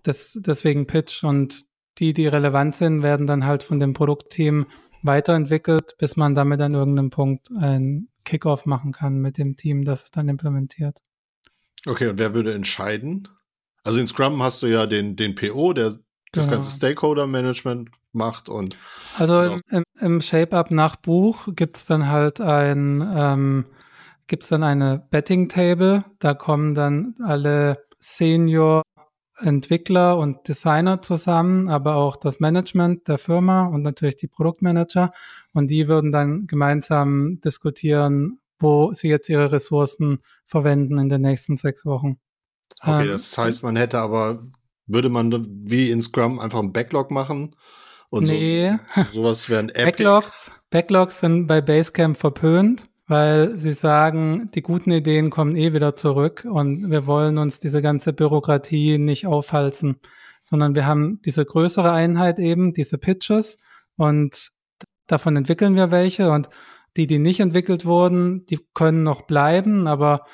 Das, 0.02 0.32
deswegen 0.34 0.86
Pitch 0.86 1.24
und 1.24 1.66
die, 1.98 2.12
die 2.12 2.26
relevant 2.26 2.74
sind, 2.74 3.02
werden 3.02 3.26
dann 3.26 3.46
halt 3.46 3.62
von 3.62 3.80
dem 3.80 3.94
Produktteam 3.94 4.66
weiterentwickelt, 5.02 5.96
bis 5.98 6.16
man 6.16 6.34
damit 6.34 6.60
an 6.60 6.74
irgendeinem 6.74 7.10
Punkt 7.10 7.48
ein 7.58 8.08
Kickoff 8.24 8.66
machen 8.66 8.92
kann 8.92 9.18
mit 9.18 9.38
dem 9.38 9.56
Team, 9.56 9.84
das 9.84 10.04
es 10.04 10.10
dann 10.10 10.28
implementiert. 10.28 10.98
Okay, 11.86 12.08
und 12.08 12.18
wer 12.18 12.34
würde 12.34 12.54
entscheiden? 12.54 13.28
Also 13.82 14.00
in 14.00 14.06
Scrum 14.06 14.42
hast 14.42 14.62
du 14.62 14.66
ja 14.66 14.86
den, 14.86 15.16
den 15.16 15.34
PO, 15.34 15.74
der 15.74 15.98
das 16.32 16.46
genau. 16.46 16.56
ganze 16.56 16.70
Stakeholder-Management 16.70 17.90
macht 18.12 18.48
und. 18.48 18.76
Also 19.18 19.42
im, 19.42 19.60
im, 19.70 19.84
im 20.00 20.20
Shape-Up 20.22 20.70
nach 20.70 20.96
Buch 20.96 21.48
gibt 21.54 21.76
es 21.76 21.84
dann 21.84 22.08
halt 22.08 22.40
ein, 22.40 23.06
ähm, 23.14 23.66
gibt 24.26 24.44
es 24.44 24.48
dann 24.48 24.62
eine 24.62 25.06
Betting-Table, 25.10 26.04
da 26.18 26.34
kommen 26.34 26.74
dann 26.74 27.14
alle 27.22 27.74
Senior 28.00 28.82
Entwickler 29.38 30.16
und 30.16 30.46
Designer 30.48 31.02
zusammen, 31.02 31.68
aber 31.68 31.96
auch 31.96 32.16
das 32.16 32.40
Management 32.40 33.08
der 33.08 33.18
Firma 33.18 33.66
und 33.66 33.82
natürlich 33.82 34.16
die 34.16 34.28
Produktmanager. 34.28 35.12
Und 35.52 35.70
die 35.70 35.88
würden 35.88 36.12
dann 36.12 36.46
gemeinsam 36.46 37.40
diskutieren, 37.40 38.38
wo 38.58 38.92
sie 38.92 39.08
jetzt 39.08 39.28
ihre 39.28 39.50
Ressourcen 39.50 40.18
verwenden 40.46 40.98
in 40.98 41.08
den 41.08 41.22
nächsten 41.22 41.56
sechs 41.56 41.84
Wochen. 41.84 42.18
Okay, 42.80 43.02
ähm, 43.02 43.08
das 43.08 43.36
heißt, 43.36 43.62
man 43.62 43.76
hätte 43.76 43.98
aber, 43.98 44.46
würde 44.86 45.08
man 45.08 45.46
wie 45.66 45.90
in 45.90 46.02
Scrum 46.02 46.38
einfach 46.38 46.60
einen 46.60 46.72
Backlog 46.72 47.10
machen? 47.10 47.56
Und 48.10 48.28
nee. 48.28 48.72
so, 48.94 49.02
sowas 49.12 49.48
wären. 49.48 49.66
Backlogs, 49.74 50.52
Backlogs 50.70 51.18
sind 51.18 51.48
bei 51.48 51.60
Basecamp 51.60 52.16
verpönt 52.16 52.84
weil 53.06 53.58
sie 53.58 53.72
sagen, 53.72 54.50
die 54.54 54.62
guten 54.62 54.90
Ideen 54.90 55.30
kommen 55.30 55.56
eh 55.56 55.74
wieder 55.74 55.94
zurück 55.94 56.46
und 56.48 56.90
wir 56.90 57.06
wollen 57.06 57.38
uns 57.38 57.60
diese 57.60 57.82
ganze 57.82 58.12
Bürokratie 58.12 58.98
nicht 58.98 59.26
aufhalten, 59.26 59.96
sondern 60.42 60.74
wir 60.74 60.86
haben 60.86 61.20
diese 61.22 61.44
größere 61.44 61.92
Einheit 61.92 62.38
eben, 62.38 62.72
diese 62.72 62.98
Pitches 62.98 63.58
und 63.96 64.52
davon 65.06 65.36
entwickeln 65.36 65.76
wir 65.76 65.90
welche 65.90 66.30
und 66.30 66.48
die, 66.96 67.06
die 67.06 67.18
nicht 67.18 67.40
entwickelt 67.40 67.84
wurden, 67.84 68.46
die 68.46 68.60
können 68.72 69.02
noch 69.02 69.22
bleiben, 69.22 69.86
aber 69.86 70.24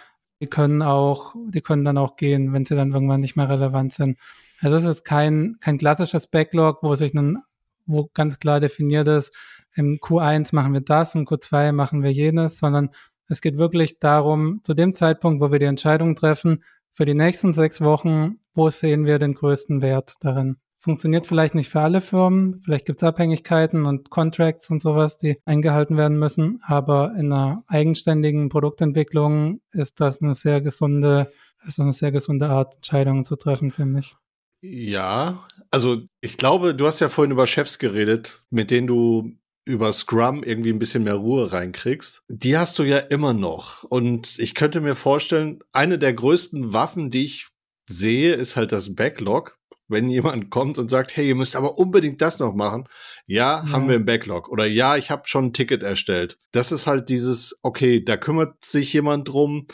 die 0.40 0.46
können 0.46 0.83
auch, 0.83 1.35
die 1.48 1.61
können 1.61 1.85
dann 1.85 1.98
auch 1.98 2.16
gehen, 2.16 2.52
wenn 2.52 2.64
sie 2.64 2.76
dann 2.76 2.92
irgendwann 2.92 3.20
nicht 3.20 3.37
mehr 3.37 3.48
relevant 3.48 3.92
sind. 3.92 4.18
Also 4.61 4.76
es 4.76 4.85
ist 4.85 5.04
kein, 5.04 5.56
kein 5.61 5.78
klassisches 5.78 6.26
Backlog, 6.26 6.83
wo 6.83 6.94
sich 6.94 7.14
ein, 7.14 7.38
wo 7.87 8.11
ganz 8.14 8.38
klar 8.38 8.61
definiert 8.61 9.09
ist, 9.09 9.35
im 9.74 9.98
Q1 9.98 10.54
machen 10.54 10.72
wir 10.72 10.80
das, 10.80 11.14
im 11.14 11.24
Q2 11.24 11.72
machen 11.72 12.02
wir 12.02 12.12
jenes, 12.12 12.59
sondern 12.59 12.90
es 13.28 13.40
geht 13.40 13.56
wirklich 13.56 13.98
darum, 14.00 14.61
zu 14.62 14.74
dem 14.74 14.94
Zeitpunkt, 14.94 15.40
wo 15.40 15.52
wir 15.52 15.59
die 15.59 15.66
Entscheidung 15.66 16.16
treffen, 16.16 16.64
für 16.92 17.04
die 17.06 17.14
nächsten 17.14 17.52
sechs 17.52 17.80
Wochen, 17.80 18.40
wo 18.54 18.68
sehen 18.70 19.06
wir 19.06 19.18
den 19.18 19.35
größten 19.35 19.80
Wert 19.80 20.14
darin. 20.20 20.56
Funktioniert 20.80 21.26
vielleicht 21.26 21.54
nicht 21.54 21.68
für 21.68 21.80
alle 21.80 22.00
Firmen, 22.00 22.61
vielleicht 22.64 22.87
gibt 22.87 23.00
es 23.00 23.04
Abhängigkeiten 23.06 23.87
und 23.87 24.11
Contracts 24.11 24.70
und 24.70 24.80
sowas, 24.80 25.18
die 25.18 25.37
eingehalten 25.44 25.96
werden 25.96 26.18
müssen, 26.18 26.61
aber 26.64 27.14
in 27.18 27.33
einer 27.33 27.62
eigenständigen 27.68 28.48
Produktentwicklung 28.48 29.61
ist 29.72 30.00
das 30.00 30.22
eine 30.22 30.35
sehr 30.35 30.62
gesunde, 30.62 31.26
ist 31.66 31.78
eine 31.78 31.92
sehr 31.92 32.12
gesunde 32.12 32.48
Art, 32.48 32.74
Entscheidungen 32.76 33.24
zu 33.24 33.37
treffen, 33.37 33.70
finde 33.70 34.00
ich. 34.00 34.11
Ja, 34.62 35.44
also 35.70 36.02
ich 36.20 36.37
glaube, 36.37 36.74
du 36.74 36.87
hast 36.87 37.00
ja 37.00 37.09
vorhin 37.09 37.33
über 37.33 37.46
Chefs 37.46 37.78
geredet, 37.78 38.44
mit 38.50 38.70
denen 38.70 38.87
du 38.87 39.33
über 39.70 39.92
Scrum 39.92 40.42
irgendwie 40.42 40.70
ein 40.70 40.78
bisschen 40.78 41.04
mehr 41.04 41.14
Ruhe 41.14 41.52
reinkriegst, 41.52 42.22
die 42.28 42.59
hast 42.59 42.78
du 42.78 42.83
ja 42.83 42.98
immer 42.98 43.33
noch. 43.33 43.85
Und 43.85 44.38
ich 44.38 44.54
könnte 44.54 44.80
mir 44.80 44.96
vorstellen, 44.96 45.61
eine 45.72 45.98
der 45.98 46.12
größten 46.12 46.72
Waffen, 46.72 47.11
die 47.11 47.24
ich 47.24 47.48
sehe, 47.88 48.35
ist 48.35 48.56
halt 48.56 48.72
das 48.72 48.94
Backlog. 48.94 49.56
Wenn 49.88 50.06
jemand 50.06 50.50
kommt 50.50 50.78
und 50.78 50.88
sagt, 50.88 51.16
hey, 51.16 51.28
ihr 51.28 51.35
müsst 51.35 51.56
aber 51.56 51.78
unbedingt 51.78 52.22
das 52.22 52.38
noch 52.38 52.54
machen. 52.54 52.87
Ja, 53.26 53.64
ja. 53.64 53.72
haben 53.72 53.88
wir 53.88 53.96
im 53.96 54.04
Backlog. 54.04 54.48
Oder 54.48 54.66
ja, 54.66 54.96
ich 54.96 55.11
habe 55.11 55.22
schon 55.26 55.46
ein 55.46 55.52
Ticket 55.52 55.83
erstellt. 55.83 56.38
Das 56.52 56.70
ist 56.70 56.87
halt 56.87 57.09
dieses, 57.09 57.59
okay, 57.62 58.04
da 58.04 58.16
kümmert 58.16 58.64
sich 58.64 58.92
jemand 58.92 59.28
drum. 59.28 59.66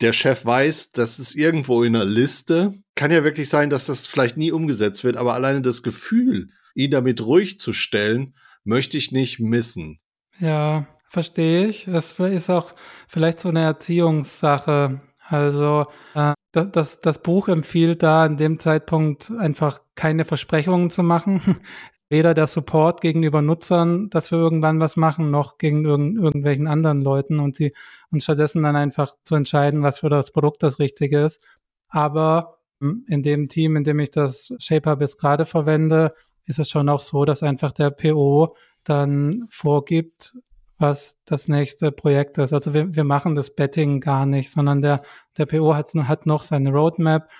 Der 0.00 0.12
Chef 0.12 0.44
weiß, 0.44 0.90
das 0.90 1.20
ist 1.20 1.36
irgendwo 1.36 1.84
in 1.84 1.94
einer 1.94 2.04
Liste. 2.04 2.74
Kann 2.96 3.12
ja 3.12 3.22
wirklich 3.22 3.48
sein, 3.48 3.70
dass 3.70 3.86
das 3.86 4.06
vielleicht 4.08 4.36
nie 4.36 4.50
umgesetzt 4.50 5.04
wird, 5.04 5.16
aber 5.16 5.34
alleine 5.34 5.62
das 5.62 5.82
Gefühl, 5.84 6.48
ihn 6.74 6.90
damit 6.90 7.24
ruhig 7.24 7.58
zu 7.58 7.72
stellen, 7.72 8.34
möchte 8.64 8.96
ich 8.96 9.12
nicht 9.12 9.40
missen. 9.40 10.00
Ja, 10.38 10.86
verstehe 11.10 11.66
ich. 11.66 11.84
Das 11.86 12.18
ist 12.18 12.50
auch 12.50 12.72
vielleicht 13.08 13.38
so 13.38 13.48
eine 13.48 13.60
Erziehungssache. 13.60 15.00
Also 15.28 15.84
äh, 16.14 16.34
das, 16.52 17.00
das 17.00 17.22
Buch 17.22 17.48
empfiehlt 17.48 18.02
da 18.02 18.24
an 18.24 18.36
dem 18.36 18.58
Zeitpunkt 18.58 19.30
einfach 19.38 19.80
keine 19.94 20.24
Versprechungen 20.24 20.90
zu 20.90 21.02
machen. 21.02 21.40
Weder 22.08 22.34
der 22.34 22.48
Support 22.48 23.02
gegenüber 23.02 23.40
Nutzern, 23.40 24.10
dass 24.10 24.32
wir 24.32 24.38
irgendwann 24.38 24.80
was 24.80 24.96
machen, 24.96 25.30
noch 25.30 25.58
gegen 25.58 25.84
irgend, 25.84 26.18
irgendwelchen 26.18 26.66
anderen 26.66 27.02
Leuten 27.02 27.38
und 27.38 27.54
sie 27.54 27.72
und 28.10 28.20
stattdessen 28.20 28.64
dann 28.64 28.74
einfach 28.74 29.14
zu 29.22 29.36
entscheiden, 29.36 29.84
was 29.84 30.00
für 30.00 30.08
das 30.08 30.32
Produkt 30.32 30.64
das 30.64 30.80
Richtige 30.80 31.20
ist. 31.20 31.40
Aber 31.88 32.58
hm, 32.80 33.04
in 33.06 33.22
dem 33.22 33.48
Team, 33.48 33.76
in 33.76 33.84
dem 33.84 34.00
ich 34.00 34.10
das 34.10 34.52
Shaper 34.58 34.96
jetzt 35.00 35.18
gerade 35.18 35.46
verwende, 35.46 36.08
ist 36.50 36.58
es 36.58 36.68
schon 36.68 36.88
auch 36.88 37.00
so, 37.00 37.24
dass 37.24 37.42
einfach 37.42 37.72
der 37.72 37.90
PO 37.90 38.48
dann 38.84 39.46
vorgibt, 39.48 40.34
was 40.78 41.18
das 41.26 41.46
nächste 41.46 41.92
Projekt 41.92 42.38
ist. 42.38 42.52
Also 42.52 42.72
wir, 42.74 42.94
wir 42.94 43.04
machen 43.04 43.34
das 43.34 43.54
Betting 43.54 44.00
gar 44.00 44.26
nicht, 44.26 44.50
sondern 44.50 44.80
der, 44.80 45.02
der 45.36 45.46
PO 45.46 45.74
hat, 45.76 46.26
noch 46.26 46.42
seine 46.42 46.72
Roadmap. 46.72 47.30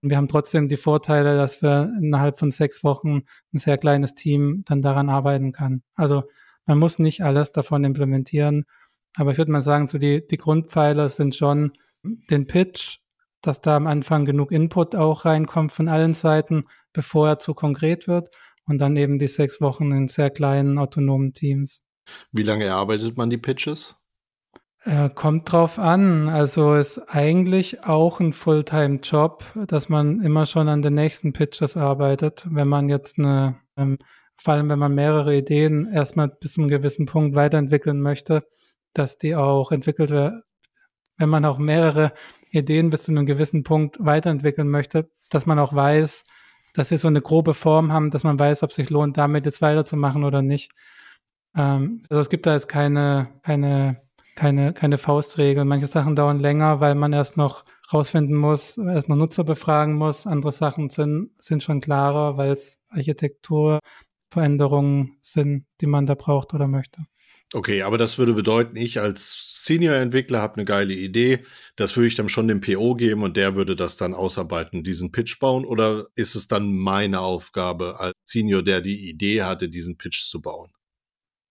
Wir 0.00 0.16
haben 0.16 0.28
trotzdem 0.28 0.68
die 0.68 0.78
Vorteile, 0.78 1.36
dass 1.36 1.62
wir 1.62 1.92
innerhalb 2.02 2.38
von 2.38 2.50
sechs 2.50 2.82
Wochen 2.82 3.22
ein 3.52 3.58
sehr 3.58 3.78
kleines 3.78 4.14
Team 4.14 4.64
dann 4.66 4.82
daran 4.82 5.10
arbeiten 5.10 5.52
kann. 5.52 5.82
Also 5.94 6.24
man 6.64 6.78
muss 6.78 6.98
nicht 6.98 7.22
alles 7.22 7.52
davon 7.52 7.84
implementieren. 7.84 8.64
Aber 9.16 9.30
ich 9.30 9.38
würde 9.38 9.52
mal 9.52 9.62
sagen, 9.62 9.86
so 9.86 9.98
die, 9.98 10.26
die 10.26 10.38
Grundpfeiler 10.38 11.08
sind 11.10 11.36
schon 11.36 11.72
den 12.02 12.46
Pitch, 12.46 12.98
dass 13.42 13.60
da 13.60 13.76
am 13.76 13.86
Anfang 13.86 14.24
genug 14.24 14.52
Input 14.52 14.96
auch 14.96 15.24
reinkommt 15.24 15.72
von 15.72 15.88
allen 15.88 16.14
Seiten, 16.14 16.64
bevor 16.92 17.28
er 17.28 17.38
zu 17.38 17.54
konkret 17.54 18.08
wird. 18.08 18.34
Und 18.66 18.78
dann 18.78 18.96
eben 18.96 19.18
die 19.18 19.28
sechs 19.28 19.60
Wochen 19.60 19.92
in 19.92 20.08
sehr 20.08 20.30
kleinen 20.30 20.78
autonomen 20.78 21.32
Teams. 21.32 21.80
Wie 22.32 22.42
lange 22.42 22.64
erarbeitet 22.64 23.16
man 23.16 23.30
die 23.30 23.38
Pitches? 23.38 23.96
Äh, 24.86 25.10
kommt 25.10 25.50
drauf 25.50 25.78
an. 25.78 26.28
Also 26.28 26.74
ist 26.74 26.98
eigentlich 27.08 27.84
auch 27.84 28.20
ein 28.20 28.32
Fulltime-Job, 28.32 29.44
dass 29.66 29.88
man 29.88 30.20
immer 30.20 30.46
schon 30.46 30.68
an 30.68 30.82
den 30.82 30.94
nächsten 30.94 31.32
Pitches 31.32 31.76
arbeitet. 31.76 32.46
Wenn 32.48 32.68
man 32.68 32.88
jetzt 32.88 33.18
eine, 33.18 33.56
ähm, 33.76 33.98
vor 34.36 34.54
allem 34.54 34.68
wenn 34.68 34.78
man 34.78 34.94
mehrere 34.94 35.36
Ideen 35.36 35.90
erstmal 35.92 36.28
bis 36.28 36.54
zu 36.54 36.60
einem 36.60 36.70
gewissen 36.70 37.06
Punkt 37.06 37.34
weiterentwickeln 37.34 38.00
möchte, 38.00 38.40
dass 38.94 39.18
die 39.18 39.34
auch 39.34 39.72
entwickelt 39.72 40.10
werden. 40.10 40.42
Wenn 41.18 41.30
man 41.30 41.44
auch 41.44 41.58
mehrere 41.58 42.12
Ideen 42.50 42.90
bis 42.90 43.04
zu 43.04 43.10
einem 43.10 43.26
gewissen 43.26 43.64
Punkt 43.64 43.96
weiterentwickeln 43.98 44.68
möchte, 44.68 45.10
dass 45.30 45.46
man 45.46 45.58
auch 45.58 45.74
weiß, 45.74 46.24
dass 46.76 46.90
sie 46.90 46.98
so 46.98 47.08
eine 47.08 47.22
grobe 47.22 47.54
Form 47.54 47.92
haben, 47.92 48.10
dass 48.10 48.24
man 48.24 48.38
weiß, 48.38 48.62
ob 48.62 48.70
es 48.70 48.76
sich 48.76 48.90
lohnt, 48.90 49.16
damit 49.16 49.46
jetzt 49.46 49.62
weiterzumachen 49.62 50.24
oder 50.24 50.42
nicht. 50.42 50.70
Ähm, 51.56 52.02
also 52.10 52.20
es 52.20 52.28
gibt 52.28 52.46
da 52.46 52.52
jetzt 52.52 52.68
keine, 52.68 53.28
keine, 53.42 54.02
keine, 54.36 54.72
keine 54.74 54.98
Faustregel. 54.98 55.64
Manche 55.64 55.86
Sachen 55.86 56.16
dauern 56.16 56.38
länger, 56.38 56.80
weil 56.80 56.94
man 56.94 57.12
erst 57.12 57.36
noch 57.36 57.64
rausfinden 57.92 58.36
muss, 58.36 58.78
erst 58.78 59.08
noch 59.08 59.16
Nutzer 59.16 59.44
befragen 59.44 59.94
muss. 59.94 60.26
Andere 60.26 60.52
Sachen 60.52 60.90
sind, 60.90 61.30
sind 61.42 61.62
schon 61.62 61.80
klarer, 61.80 62.36
weil 62.36 62.52
es 62.52 62.78
Architekturveränderungen 62.90 65.18
sind, 65.22 65.66
die 65.80 65.86
man 65.86 66.06
da 66.06 66.14
braucht 66.14 66.54
oder 66.54 66.68
möchte. 66.68 67.00
Okay, 67.54 67.82
aber 67.82 67.96
das 67.96 68.18
würde 68.18 68.32
bedeuten, 68.34 68.74
ich 68.76 68.98
als 69.00 69.62
Senior-Entwickler 69.64 70.40
habe 70.40 70.54
eine 70.56 70.64
geile 70.64 70.94
Idee. 70.94 71.44
Das 71.76 71.96
würde 71.96 72.08
ich 72.08 72.16
dann 72.16 72.28
schon 72.28 72.48
dem 72.48 72.60
PO 72.60 72.94
geben 72.96 73.22
und 73.22 73.36
der 73.36 73.54
würde 73.54 73.76
das 73.76 73.96
dann 73.96 74.14
ausarbeiten, 74.14 74.82
diesen 74.82 75.12
Pitch 75.12 75.38
bauen. 75.38 75.64
Oder 75.64 76.08
ist 76.16 76.34
es 76.34 76.48
dann 76.48 76.74
meine 76.76 77.20
Aufgabe 77.20 78.00
als 78.00 78.14
Senior, 78.24 78.62
der 78.64 78.80
die 78.80 79.08
Idee 79.08 79.42
hatte, 79.42 79.68
diesen 79.68 79.96
Pitch 79.96 80.24
zu 80.24 80.40
bauen? 80.40 80.70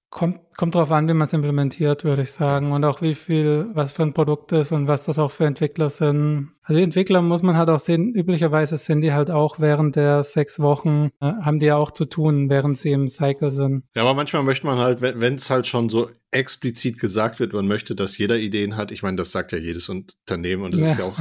Kommt, 0.10 0.40
kommt 0.56 0.76
drauf 0.76 0.92
an, 0.92 1.10
wie 1.10 1.14
man 1.14 1.28
es 1.28 1.34
implementiert, 1.34 2.06
würde 2.06 2.22
ich 2.22 2.32
sagen. 2.32 2.72
Und 2.72 2.86
auch 2.86 3.02
wie 3.02 3.16
viel, 3.16 3.68
was 3.74 3.92
für 3.92 4.04
ein 4.04 4.14
Produkt 4.14 4.54
ist 4.54 4.72
und 4.72 4.88
was 4.88 5.06
das 5.06 5.20
auch 5.20 5.32
für 5.32 5.46
Entwickler 5.46 5.90
sind. 5.90 6.52
Also 6.64 6.78
die 6.78 6.84
Entwickler 6.84 7.22
muss 7.22 7.42
man 7.42 7.58
halt 7.58 7.70
auch 7.70 7.80
sehen, 7.80 8.14
üblicherweise 8.14 8.78
sind 8.78 9.02
die 9.02 9.12
halt 9.12 9.30
auch 9.30 9.60
während 9.60 9.98
der 9.98 10.24
sechs 10.24 10.60
Wochen, 10.60 11.10
äh, 11.20 11.26
haben 11.26 11.60
die 11.60 11.66
ja 11.66 11.76
auch 11.76 11.92
zu 11.92 12.06
tun, 12.06 12.50
während 12.50 12.78
sie 12.78 12.92
im 12.92 13.10
Cycle 13.10 13.52
sind. 13.52 13.84
Ja, 13.94 14.04
aber 14.04 14.14
manchmal 14.14 14.44
möchte 14.44 14.66
man 14.66 14.78
halt, 14.78 15.02
wenn 15.02 15.36
es 15.36 15.50
halt 15.50 15.68
schon 15.68 15.90
so 15.90 16.10
explizit 16.32 16.98
gesagt 16.98 17.40
wird, 17.40 17.52
man 17.52 17.68
möchte, 17.68 17.94
dass 17.94 18.18
jeder 18.18 18.38
Ideen 18.38 18.78
hat. 18.78 18.92
Ich 18.92 19.04
meine, 19.04 19.18
das 19.18 19.32
sagt 19.32 19.52
ja 19.52 19.58
jedes 19.58 19.90
Unternehmen 19.90 20.64
und 20.64 20.74
es 20.74 20.82
ja. 20.82 20.92
ist 20.92 20.98
ja 21.00 21.06
auch, 21.06 21.20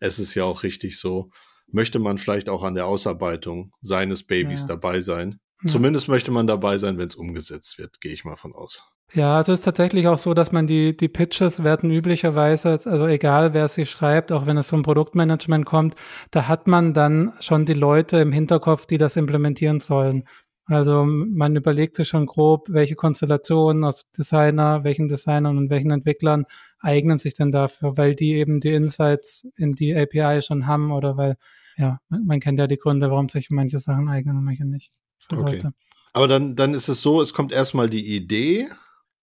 es 0.00 0.18
ist 0.20 0.34
ja 0.34 0.44
auch 0.44 0.62
richtig 0.62 0.98
so. 0.98 1.30
Möchte 1.70 1.98
man 1.98 2.18
vielleicht 2.18 2.48
auch 2.48 2.62
an 2.62 2.74
der 2.74 2.86
Ausarbeitung 2.86 3.72
seines 3.82 4.22
Babys 4.22 4.62
ja. 4.62 4.68
dabei 4.68 5.00
sein? 5.00 5.40
Zumindest 5.66 6.08
möchte 6.08 6.30
man 6.30 6.46
dabei 6.46 6.78
sein, 6.78 6.98
wenn 6.98 7.08
es 7.08 7.16
umgesetzt 7.16 7.78
wird, 7.78 8.00
gehe 8.00 8.12
ich 8.12 8.24
mal 8.24 8.36
von 8.36 8.54
aus. 8.54 8.84
Ja, 9.14 9.38
also 9.38 9.52
es 9.52 9.60
ist 9.60 9.64
tatsächlich 9.64 10.06
auch 10.06 10.18
so, 10.18 10.34
dass 10.34 10.52
man 10.52 10.66
die, 10.66 10.94
die 10.94 11.08
Pitches 11.08 11.64
werden 11.64 11.90
üblicherweise, 11.90 12.68
also 12.70 13.06
egal 13.06 13.54
wer 13.54 13.66
sie 13.68 13.86
schreibt, 13.86 14.32
auch 14.32 14.44
wenn 14.44 14.58
es 14.58 14.66
vom 14.66 14.82
Produktmanagement 14.82 15.64
kommt, 15.64 15.94
da 16.30 16.46
hat 16.46 16.66
man 16.66 16.92
dann 16.92 17.32
schon 17.40 17.64
die 17.64 17.72
Leute 17.72 18.18
im 18.18 18.32
Hinterkopf, 18.32 18.84
die 18.84 18.98
das 18.98 19.16
implementieren 19.16 19.80
sollen. 19.80 20.24
Also 20.66 21.06
man 21.06 21.56
überlegt 21.56 21.96
sich 21.96 22.08
schon 22.08 22.26
grob, 22.26 22.66
welche 22.68 22.96
Konstellationen 22.96 23.82
aus 23.84 24.02
Designer, 24.16 24.84
welchen 24.84 25.08
Designern 25.08 25.56
und 25.56 25.70
welchen 25.70 25.90
Entwicklern 25.90 26.44
eignen 26.78 27.16
sich 27.16 27.32
denn 27.32 27.50
dafür, 27.50 27.96
weil 27.96 28.14
die 28.14 28.34
eben 28.34 28.60
die 28.60 28.74
Insights 28.74 29.46
in 29.56 29.74
die 29.74 29.96
API 29.96 30.42
schon 30.42 30.66
haben 30.66 30.92
oder 30.92 31.16
weil, 31.16 31.36
ja, 31.78 32.00
man 32.10 32.40
kennt 32.40 32.58
ja 32.58 32.66
die 32.66 32.76
Gründe, 32.76 33.10
warum 33.10 33.30
sich 33.30 33.48
manche 33.50 33.78
Sachen 33.78 34.08
eignen 34.10 34.36
und 34.36 34.44
manche 34.44 34.66
nicht 34.66 34.92
okay. 35.32 35.56
Leute. 35.56 35.68
Aber 36.12 36.28
dann, 36.28 36.56
dann 36.56 36.74
ist 36.74 36.88
es 36.88 37.02
so, 37.02 37.20
es 37.20 37.34
kommt 37.34 37.52
erstmal 37.52 37.88
die 37.88 38.14
Idee, 38.14 38.68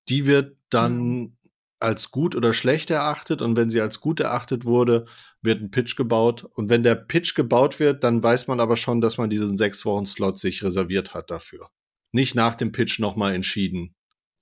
die 0.08 0.26
wird 0.26 0.58
dann 0.70 1.38
als 1.80 2.12
gut 2.12 2.36
oder 2.36 2.54
schlecht 2.54 2.90
erachtet 2.90 3.42
und 3.42 3.56
wenn 3.56 3.70
sie 3.70 3.82
als 3.82 4.00
gut 4.00 4.20
erachtet 4.20 4.66
wurde, 4.66 5.06
wird 5.42 5.62
ein 5.62 5.72
Pitch 5.72 5.96
gebaut 5.96 6.44
und 6.44 6.70
wenn 6.70 6.84
der 6.84 6.96
Pitch 6.96 7.36
gebaut 7.36 7.80
wird, 7.80 8.04
dann 8.04 8.24
weiß 8.24 8.48
man 8.48 8.60
aber 8.60 8.78
schon, 8.78 9.02
dass 9.02 9.18
man 9.18 9.30
diesen 9.30 9.58
sechs 9.58 9.86
Wochen 9.86 10.06
Slot 10.06 10.40
sich 10.40 10.64
reserviert 10.64 11.14
hat 11.14 11.30
dafür. 11.30 11.70
Nicht 12.12 12.34
nach 12.34 12.56
dem 12.56 12.72
Pitch 12.72 13.00
nochmal 13.00 13.36
entschieden. 13.36 13.94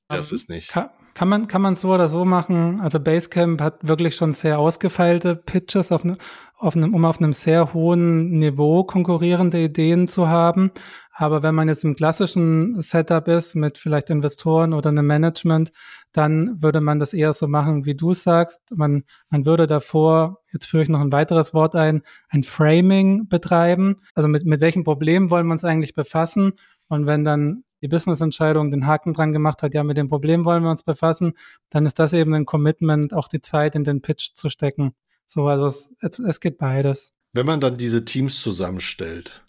Das 0.08 0.32
ist 0.32 0.50
nicht. 0.50 0.70
Kann, 0.70 0.90
kann 1.14 1.30
man, 1.30 1.48
kann 1.48 1.62
man 1.62 1.76
so 1.76 1.94
oder 1.94 2.10
so 2.10 2.26
machen. 2.26 2.80
Also 2.82 3.00
Basecamp 3.00 3.62
hat 3.62 3.88
wirklich 3.88 4.16
schon 4.16 4.34
sehr 4.34 4.60
ausgefeilte 4.60 5.36
Pitches, 5.36 5.92
auf 5.92 6.04
ne, 6.04 6.16
auf 6.58 6.76
einem, 6.76 6.94
um 6.94 7.06
auf 7.06 7.20
einem 7.20 7.34
sehr 7.34 7.74
hohen 7.74 8.40
Niveau 8.40 8.84
konkurrierende 8.84 9.62
Ideen 9.62 10.08
zu 10.08 10.28
haben. 10.28 10.72
Aber 11.12 11.44
wenn 11.44 11.54
man 11.54 11.68
jetzt 11.68 11.84
im 11.84 11.96
klassischen 11.96 12.82
Setup 12.82 13.28
ist, 13.28 13.56
mit 13.56 13.78
vielleicht 13.78 14.10
Investoren 14.10 14.74
oder 14.74 14.90
einem 14.90 15.06
Management, 15.06 15.72
dann 16.12 16.62
würde 16.62 16.82
man 16.82 17.00
das 17.00 17.14
eher 17.14 17.34
so 17.34 17.48
machen, 17.48 17.86
wie 17.86 17.96
du 17.96 18.14
sagst. 18.14 18.62
Man, 18.72 19.04
man 19.30 19.46
würde 19.46 19.68
davor, 19.68 20.40
jetzt 20.52 20.66
führe 20.66 20.84
ich 20.84 20.90
noch 20.90 21.02
ein 21.02 21.12
weiteres 21.12 21.54
Wort 21.54 21.76
ein, 21.76 22.02
ein 22.30 22.44
Framing 22.44 23.28
betreiben. 23.28 24.02
Also 24.16 24.28
mit, 24.30 24.46
mit 24.46 24.62
welchem 24.62 24.84
Problem 24.84 25.30
wollen 25.30 25.46
wir 25.48 25.54
uns 25.54 25.64
eigentlich 25.64 25.94
befassen? 25.94 26.54
Und 26.88 27.06
wenn 27.06 27.24
dann 27.24 27.64
die 27.84 27.90
Business-Entscheidung 27.90 28.72
den 28.72 28.88
Haken 28.88 29.14
dran 29.14 29.34
gemacht 29.34 29.62
hat, 29.62 29.74
ja, 29.74 29.84
mit 29.84 29.98
dem 29.98 30.08
Problem 30.08 30.46
wollen 30.46 30.64
wir 30.64 30.72
uns 30.72 30.84
befassen, 30.84 31.34
dann 31.70 31.86
ist 31.86 32.00
das 32.00 32.14
eben 32.14 32.34
ein 32.34 32.46
Commitment, 32.46 33.14
auch 33.14 33.28
die 33.28 33.42
Zeit 33.42 33.76
in 33.76 33.84
den 33.84 34.02
Pitch 34.02 34.34
zu 34.34 34.50
stecken. 34.50 34.96
So, 35.28 35.48
also 35.48 35.66
es, 35.66 35.92
es, 36.00 36.40
geht 36.40 36.58
beides. 36.58 37.14
Wenn 37.34 37.46
man 37.46 37.60
dann 37.60 37.78
diese 37.78 38.06
Teams 38.06 38.42
zusammenstellt, 38.42 39.44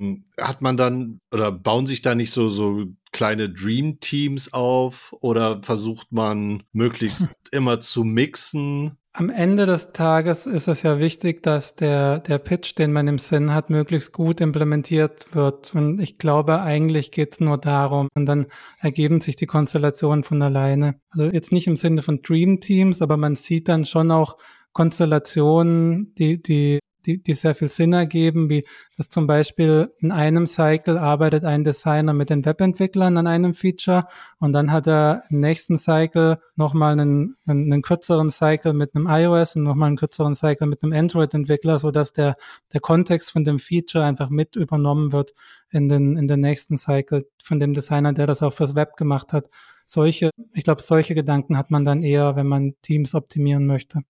hm, 0.00 0.24
hat 0.38 0.62
man 0.62 0.76
dann 0.76 1.20
oder 1.32 1.52
bauen 1.52 1.86
sich 1.86 2.02
da 2.02 2.16
nicht 2.16 2.32
so, 2.32 2.48
so 2.48 2.86
kleine 3.12 3.48
Dream-Teams 3.48 4.52
auf 4.52 5.14
oder 5.20 5.62
versucht 5.62 6.10
man 6.10 6.64
möglichst 6.72 7.28
immer 7.52 7.80
zu 7.80 8.02
mixen? 8.02 8.96
Am 9.12 9.28
Ende 9.28 9.66
des 9.66 9.92
Tages 9.92 10.46
ist 10.46 10.68
es 10.68 10.82
ja 10.82 11.00
wichtig, 11.00 11.42
dass 11.42 11.74
der, 11.74 12.20
der 12.20 12.38
Pitch, 12.38 12.78
den 12.78 12.92
man 12.92 13.08
im 13.08 13.18
Sinn 13.18 13.52
hat, 13.52 13.68
möglichst 13.68 14.12
gut 14.12 14.40
implementiert 14.40 15.34
wird. 15.34 15.74
Und 15.74 16.00
ich 16.00 16.16
glaube, 16.16 16.62
eigentlich 16.62 17.10
geht 17.10 17.32
es 17.32 17.40
nur 17.40 17.58
darum. 17.58 18.08
Und 18.14 18.26
dann 18.26 18.46
ergeben 18.78 19.20
sich 19.20 19.34
die 19.34 19.46
Konstellationen 19.46 20.22
von 20.22 20.40
alleine. 20.42 21.00
Also 21.10 21.24
jetzt 21.24 21.50
nicht 21.50 21.66
im 21.66 21.76
Sinne 21.76 22.02
von 22.02 22.22
Dream 22.22 22.60
Teams, 22.60 23.02
aber 23.02 23.16
man 23.16 23.34
sieht 23.34 23.68
dann 23.68 23.84
schon 23.84 24.12
auch 24.12 24.36
Konstellationen, 24.72 26.14
die, 26.14 26.40
die 26.40 26.78
die, 27.06 27.22
die 27.22 27.34
sehr 27.34 27.54
viel 27.54 27.68
Sinn 27.68 27.92
ergeben, 27.92 28.48
wie 28.48 28.64
dass 28.96 29.08
zum 29.08 29.26
Beispiel 29.26 29.88
in 30.00 30.12
einem 30.12 30.46
Cycle 30.46 30.98
arbeitet 30.98 31.44
ein 31.44 31.64
Designer 31.64 32.12
mit 32.12 32.28
den 32.28 32.44
Webentwicklern 32.44 33.16
an 33.16 33.26
einem 33.26 33.54
Feature 33.54 34.04
und 34.38 34.52
dann 34.52 34.70
hat 34.70 34.86
er 34.86 35.22
im 35.30 35.40
nächsten 35.40 35.78
Cycle 35.78 36.36
nochmal 36.56 36.92
einen, 36.92 37.36
einen, 37.46 37.72
einen 37.72 37.82
kürzeren 37.82 38.30
Cycle 38.30 38.74
mit 38.74 38.94
einem 38.94 39.06
iOS 39.08 39.56
und 39.56 39.62
nochmal 39.62 39.86
einen 39.86 39.96
kürzeren 39.96 40.34
Cycle 40.34 40.66
mit 40.66 40.82
einem 40.82 40.92
Android-Entwickler, 40.92 41.78
so 41.78 41.90
dass 41.90 42.12
der, 42.12 42.34
der 42.72 42.80
Kontext 42.80 43.30
von 43.30 43.44
dem 43.44 43.58
Feature 43.58 44.04
einfach 44.04 44.28
mit 44.28 44.56
übernommen 44.56 45.12
wird 45.12 45.32
in 45.70 45.88
den, 45.88 46.18
in 46.18 46.28
den 46.28 46.40
nächsten 46.40 46.76
Cycle 46.76 47.26
von 47.42 47.58
dem 47.58 47.72
Designer, 47.72 48.12
der 48.12 48.26
das 48.26 48.42
auch 48.42 48.52
fürs 48.52 48.74
Web 48.74 48.96
gemacht 48.96 49.32
hat. 49.32 49.48
Solche, 49.86 50.30
ich 50.52 50.64
glaube, 50.64 50.82
solche 50.82 51.14
Gedanken 51.14 51.56
hat 51.56 51.70
man 51.70 51.84
dann 51.84 52.02
eher, 52.02 52.36
wenn 52.36 52.46
man 52.46 52.74
Teams 52.82 53.14
optimieren 53.14 53.66
möchte. 53.66 54.02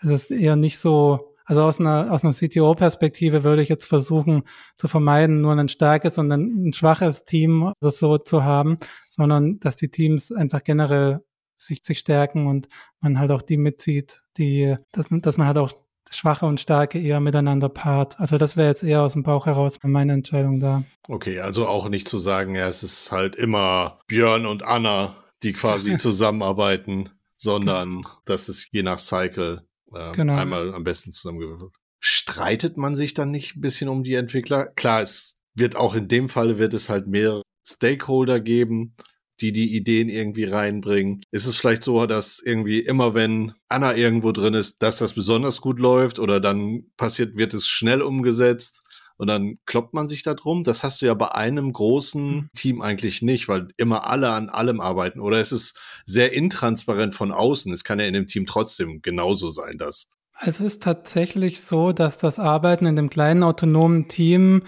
Es 0.00 0.10
ist 0.10 0.30
eher 0.32 0.56
nicht 0.56 0.78
so 0.78 1.31
also 1.44 1.62
aus 1.62 1.80
einer, 1.80 2.12
aus 2.12 2.24
einer 2.24 2.32
CTO-Perspektive 2.32 3.44
würde 3.44 3.62
ich 3.62 3.68
jetzt 3.68 3.86
versuchen 3.86 4.42
zu 4.76 4.88
vermeiden, 4.88 5.40
nur 5.40 5.52
ein 5.52 5.68
starkes 5.68 6.18
und 6.18 6.30
ein, 6.30 6.68
ein 6.68 6.72
schwaches 6.72 7.24
Team 7.24 7.72
oder 7.80 7.90
so 7.90 8.18
zu 8.18 8.44
haben, 8.44 8.78
sondern 9.10 9.60
dass 9.60 9.76
die 9.76 9.88
Teams 9.88 10.32
einfach 10.32 10.62
generell 10.62 11.20
sich, 11.56 11.82
sich 11.84 11.98
stärken 11.98 12.46
und 12.46 12.68
man 13.00 13.18
halt 13.18 13.30
auch 13.30 13.42
die 13.42 13.56
mitzieht, 13.56 14.22
die, 14.36 14.76
dass, 14.92 15.08
dass 15.10 15.36
man 15.36 15.46
halt 15.46 15.58
auch 15.58 15.72
Schwache 16.10 16.46
und 16.46 16.60
Starke 16.60 16.98
eher 16.98 17.20
miteinander 17.20 17.68
paart. 17.68 18.20
Also 18.20 18.36
das 18.38 18.56
wäre 18.56 18.68
jetzt 18.68 18.82
eher 18.82 19.02
aus 19.02 19.14
dem 19.14 19.22
Bauch 19.22 19.46
heraus 19.46 19.78
meine 19.82 20.12
Entscheidung 20.12 20.60
da. 20.60 20.84
Okay, 21.08 21.40
also 21.40 21.66
auch 21.66 21.88
nicht 21.88 22.08
zu 22.08 22.18
sagen, 22.18 22.54
ja, 22.54 22.68
es 22.68 22.82
ist 22.82 23.10
halt 23.12 23.34
immer 23.36 23.98
Björn 24.06 24.46
und 24.46 24.62
Anna, 24.62 25.16
die 25.42 25.52
quasi 25.52 25.96
zusammenarbeiten, 25.98 27.08
sondern 27.38 28.04
das 28.24 28.48
ist 28.48 28.68
je 28.72 28.82
nach 28.82 28.98
Cycle 28.98 29.66
äh, 29.94 30.12
genau. 30.16 30.36
einmal 30.36 30.74
am 30.74 30.84
besten 30.84 31.12
zusammengewürfelt. 31.12 31.72
Streitet 32.00 32.76
man 32.76 32.96
sich 32.96 33.14
dann 33.14 33.30
nicht 33.30 33.56
ein 33.56 33.60
bisschen 33.60 33.88
um 33.88 34.02
die 34.02 34.14
Entwickler? 34.14 34.66
Klar, 34.66 35.02
es 35.02 35.38
wird 35.54 35.76
auch 35.76 35.94
in 35.94 36.08
dem 36.08 36.28
Fall 36.28 36.58
wird 36.58 36.74
es 36.74 36.88
halt 36.88 37.06
mehrere 37.06 37.42
Stakeholder 37.64 38.40
geben, 38.40 38.96
die 39.40 39.52
die 39.52 39.76
Ideen 39.76 40.08
irgendwie 40.08 40.44
reinbringen. 40.44 41.20
Ist 41.30 41.46
es 41.46 41.56
vielleicht 41.56 41.82
so, 41.82 42.06
dass 42.06 42.40
irgendwie 42.44 42.80
immer 42.80 43.14
wenn 43.14 43.52
Anna 43.68 43.94
irgendwo 43.94 44.32
drin 44.32 44.54
ist, 44.54 44.82
dass 44.82 44.98
das 44.98 45.12
besonders 45.12 45.60
gut 45.60 45.78
läuft 45.78 46.18
oder 46.18 46.40
dann 46.40 46.84
passiert, 46.96 47.36
wird 47.36 47.54
es 47.54 47.66
schnell 47.66 48.02
umgesetzt 48.02 48.82
und 49.16 49.28
dann 49.28 49.58
kloppt 49.66 49.94
man 49.94 50.08
sich 50.08 50.22
da 50.22 50.34
drum? 50.34 50.64
Das 50.64 50.82
hast 50.82 51.02
du 51.02 51.06
ja 51.06 51.14
bei 51.14 51.32
einem 51.32 51.72
großen 51.72 52.22
hm. 52.22 52.48
Team 52.54 52.82
eigentlich 52.82 53.22
nicht, 53.22 53.48
weil 53.48 53.68
immer 53.76 54.06
alle 54.06 54.30
an 54.30 54.48
allem 54.48 54.80
arbeiten. 54.80 55.20
Oder 55.20 55.40
es 55.40 55.52
ist 55.52 55.78
sehr 56.06 56.32
intransparent 56.32 57.14
von 57.14 57.32
außen. 57.32 57.72
Es 57.72 57.84
kann 57.84 58.00
ja 58.00 58.06
in 58.06 58.14
dem 58.14 58.26
Team 58.26 58.46
trotzdem 58.46 59.02
genauso 59.02 59.48
sein, 59.50 59.78
dass 59.78 60.08
es 60.40 60.60
ist 60.60 60.82
tatsächlich 60.82 61.62
so, 61.62 61.92
dass 61.92 62.18
das 62.18 62.38
Arbeiten 62.38 62.86
in 62.86 62.96
dem 62.96 63.10
kleinen 63.10 63.42
autonomen 63.42 64.08
Team 64.08 64.62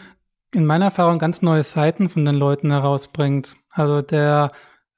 in 0.54 0.66
meiner 0.66 0.86
Erfahrung 0.86 1.18
ganz 1.18 1.42
neue 1.42 1.64
Seiten 1.64 2.08
von 2.08 2.24
den 2.24 2.36
Leuten 2.36 2.70
herausbringt. 2.70 3.56
Also 3.70 4.02
der 4.02 4.52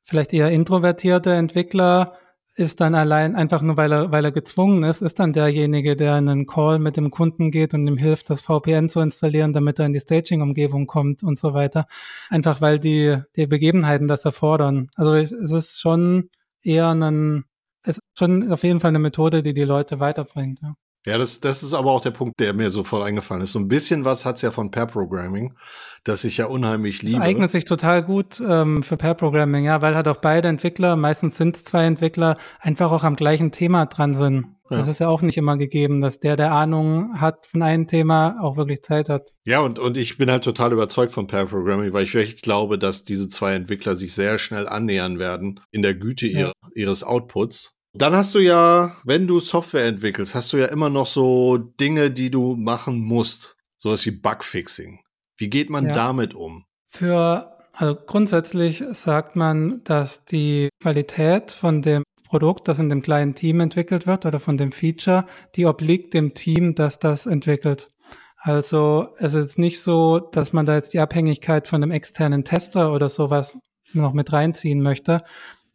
vielleicht 0.04 0.32
eher 0.32 0.50
introvertierte 0.50 1.32
Entwickler 1.32 2.18
ist 2.56 2.80
dann 2.80 2.94
allein 2.94 3.36
einfach 3.36 3.60
nur, 3.60 3.76
weil 3.76 3.92
er, 3.92 4.10
weil 4.12 4.24
er 4.24 4.32
gezwungen 4.32 4.82
ist, 4.82 5.02
ist 5.02 5.18
dann 5.18 5.34
derjenige, 5.34 5.94
der 5.94 6.16
in 6.16 6.28
einen 6.28 6.46
Call 6.46 6.78
mit 6.78 6.96
dem 6.96 7.10
Kunden 7.10 7.50
geht 7.50 7.74
und 7.74 7.86
ihm 7.86 7.98
hilft, 7.98 8.30
das 8.30 8.40
VPN 8.40 8.88
zu 8.88 9.00
installieren, 9.00 9.52
damit 9.52 9.78
er 9.78 9.86
in 9.86 9.92
die 9.92 10.00
Staging-Umgebung 10.00 10.86
kommt 10.86 11.22
und 11.22 11.38
so 11.38 11.52
weiter. 11.52 11.84
Einfach 12.30 12.62
weil 12.62 12.78
die, 12.78 13.18
die 13.36 13.46
Begebenheiten 13.46 14.08
das 14.08 14.24
erfordern. 14.24 14.88
Also 14.96 15.12
es 15.14 15.32
ist 15.32 15.80
schon 15.80 16.30
eher 16.62 16.88
ein, 16.88 17.44
es 17.82 17.98
ist 17.98 18.18
schon 18.18 18.50
auf 18.50 18.64
jeden 18.64 18.80
Fall 18.80 18.88
eine 18.88 19.00
Methode, 19.00 19.42
die 19.42 19.52
die 19.52 19.64
Leute 19.64 20.00
weiterbringt. 20.00 20.60
Ja. 20.62 20.74
Ja, 21.06 21.18
das, 21.18 21.40
das 21.40 21.62
ist 21.62 21.72
aber 21.72 21.92
auch 21.92 22.00
der 22.00 22.10
Punkt, 22.10 22.40
der 22.40 22.52
mir 22.52 22.70
sofort 22.70 23.04
eingefallen 23.04 23.44
ist. 23.44 23.52
So 23.52 23.60
ein 23.60 23.68
bisschen 23.68 24.04
was 24.04 24.24
hat's 24.24 24.42
ja 24.42 24.50
von 24.50 24.72
Pair 24.72 24.86
Programming, 24.86 25.54
das 26.02 26.24
ich 26.24 26.38
ja 26.38 26.46
unheimlich 26.46 27.02
liebe. 27.02 27.18
Das 27.18 27.26
eignet 27.26 27.50
sich 27.50 27.64
total 27.64 28.02
gut 28.02 28.42
ähm, 28.46 28.82
für 28.82 28.96
Pair 28.96 29.14
Programming, 29.14 29.64
ja, 29.64 29.80
weil 29.82 29.94
halt 29.94 30.08
auch 30.08 30.16
beide 30.16 30.48
Entwickler, 30.48 30.96
meistens 30.96 31.36
sind 31.36 31.54
es 31.54 31.64
zwei 31.64 31.84
Entwickler, 31.84 32.36
einfach 32.58 32.90
auch 32.90 33.04
am 33.04 33.14
gleichen 33.14 33.52
Thema 33.52 33.86
dran 33.86 34.16
sind. 34.16 34.56
Ja. 34.68 34.78
Das 34.78 34.88
ist 34.88 34.98
ja 34.98 35.06
auch 35.06 35.22
nicht 35.22 35.36
immer 35.36 35.56
gegeben, 35.56 36.00
dass 36.00 36.18
der, 36.18 36.36
der 36.36 36.50
Ahnung 36.50 37.20
hat 37.20 37.46
von 37.46 37.62
einem 37.62 37.86
Thema, 37.86 38.36
auch 38.42 38.56
wirklich 38.56 38.82
Zeit 38.82 39.08
hat. 39.08 39.30
Ja, 39.44 39.60
und, 39.60 39.78
und 39.78 39.96
ich 39.96 40.18
bin 40.18 40.28
halt 40.28 40.42
total 40.42 40.72
überzeugt 40.72 41.12
von 41.12 41.28
Pair 41.28 41.46
Programming, 41.46 41.92
weil 41.92 42.02
ich 42.02 42.14
wirklich 42.14 42.42
glaube, 42.42 42.78
dass 42.78 43.04
diese 43.04 43.28
zwei 43.28 43.52
Entwickler 43.52 43.94
sich 43.94 44.12
sehr 44.12 44.40
schnell 44.40 44.66
annähern 44.66 45.20
werden 45.20 45.60
in 45.70 45.82
der 45.82 45.94
Güte 45.94 46.26
ja. 46.26 46.50
ihres 46.74 47.04
Outputs. 47.04 47.75
Dann 47.98 48.14
hast 48.14 48.34
du 48.34 48.40
ja, 48.40 48.94
wenn 49.04 49.26
du 49.26 49.40
Software 49.40 49.86
entwickelst, 49.86 50.34
hast 50.34 50.52
du 50.52 50.58
ja 50.58 50.66
immer 50.66 50.90
noch 50.90 51.06
so 51.06 51.56
Dinge, 51.56 52.10
die 52.10 52.30
du 52.30 52.54
machen 52.54 53.00
musst. 53.00 53.56
Sowas 53.78 54.04
wie 54.04 54.10
Bugfixing. 54.10 55.00
Wie 55.38 55.48
geht 55.48 55.70
man 55.70 55.86
ja. 55.86 55.92
damit 55.92 56.34
um? 56.34 56.64
Für, 56.86 57.56
also 57.72 57.94
grundsätzlich 57.94 58.84
sagt 58.92 59.36
man, 59.36 59.82
dass 59.84 60.24
die 60.24 60.68
Qualität 60.82 61.52
von 61.52 61.80
dem 61.80 62.02
Produkt, 62.28 62.68
das 62.68 62.78
in 62.78 62.90
dem 62.90 63.00
kleinen 63.02 63.34
Team 63.34 63.60
entwickelt 63.60 64.06
wird 64.06 64.26
oder 64.26 64.40
von 64.40 64.58
dem 64.58 64.72
Feature, 64.72 65.24
die 65.54 65.64
obliegt 65.64 66.12
dem 66.12 66.34
Team, 66.34 66.74
das 66.74 66.98
das 66.98 67.24
entwickelt. 67.24 67.88
Also 68.36 69.08
es 69.18 69.32
ist 69.34 69.58
nicht 69.58 69.80
so, 69.80 70.18
dass 70.18 70.52
man 70.52 70.66
da 70.66 70.74
jetzt 70.74 70.92
die 70.92 71.00
Abhängigkeit 71.00 71.66
von 71.66 71.82
einem 71.82 71.92
externen 71.92 72.44
Tester 72.44 72.92
oder 72.92 73.08
sowas 73.08 73.58
noch 73.92 74.12
mit 74.12 74.32
reinziehen 74.32 74.82
möchte, 74.82 75.18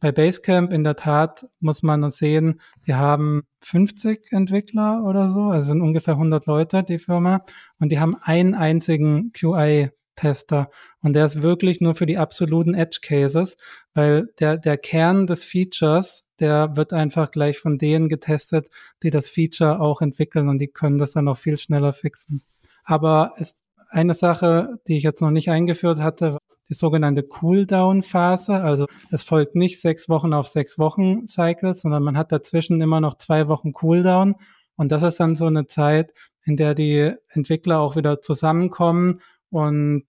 bei 0.02 0.12
Basecamp 0.12 0.74
in 0.74 0.84
der 0.84 0.95
Tat 0.95 1.47
muss 1.60 1.84
man 1.84 2.10
sehen, 2.10 2.60
wir 2.84 2.97
haben 2.97 3.43
50 3.62 4.32
Entwickler 4.32 5.04
oder 5.06 5.30
so, 5.30 5.43
also 5.43 5.68
sind 5.68 5.82
ungefähr 5.82 6.16
100 6.16 6.47
Leute, 6.47 6.84
die 6.84 6.97
Firma, 6.97 7.45
und 7.80 7.91
die 7.91 7.99
haben 7.99 8.18
einen 8.20 8.56
einzigen 8.56 9.32
QI-Tester. 9.32 10.72
Und 11.02 11.14
der 11.14 11.28
ist 11.28 11.43
wirklich 11.43 11.82
nur 11.82 11.93
für 11.93 12.08
die 12.08 12.18
absoluten 12.18 12.74
Edge 12.74 12.99
Cases, 13.04 13.56
weil 13.93 14.28
der, 14.39 14.58
der 14.58 14.80
Kern 14.80 15.28
des 15.28 15.43
Features, 15.43 16.24
der 16.39 16.76
wird 16.76 16.93
einfach 16.93 17.30
gleich 17.30 17.60
von 17.60 17.78
denen 17.78 18.10
getestet, 18.10 18.70
die 19.04 19.12
das 19.12 19.30
Feature 19.30 19.80
auch 19.80 20.02
entwickeln 20.02 20.49
und 20.49 20.58
die 20.58 20.68
können 20.68 20.97
das 20.97 21.12
dann 21.12 21.28
auch 21.28 21.38
viel 21.38 21.60
schneller 21.60 21.93
fixen. 21.93 22.41
Aber 22.84 23.34
es 23.38 23.64
eine 23.92 24.14
Sache, 24.14 24.80
die 24.88 24.98
ich 24.98 25.04
jetzt 25.04 25.22
noch 25.22 25.32
nicht 25.32 25.50
eingeführt 25.50 26.00
hatte, 26.00 26.38
die 26.70 26.74
sogenannte 26.74 27.24
Cooldown-Phase. 27.24 28.56
Also 28.56 28.88
es 29.12 29.24
folgt 29.24 29.56
nicht 29.56 29.82
sechs 29.82 30.10
Wochen 30.10 30.34
auf 30.34 30.48
sechs 30.48 30.80
Wochen 30.80 31.28
Cycles, 31.28 31.82
sondern 31.82 32.04
man 32.04 32.18
hat 32.18 32.32
dazwischen 32.32 32.82
immer 32.82 33.02
noch 33.02 33.18
zwei 33.18 33.48
Wochen 33.48 33.74
Cooldown. 33.74 34.36
Und 34.78 34.92
das 34.92 35.04
ist 35.04 35.20
dann 35.20 35.36
so 35.36 35.46
eine 35.46 35.68
Zeit, 35.68 36.14
in 36.44 36.58
der 36.58 36.74
die 36.74 37.14
Entwickler 37.30 37.80
auch 37.80 37.96
wieder 37.96 38.22
zusammenkommen 38.22 39.22
und 39.50 40.06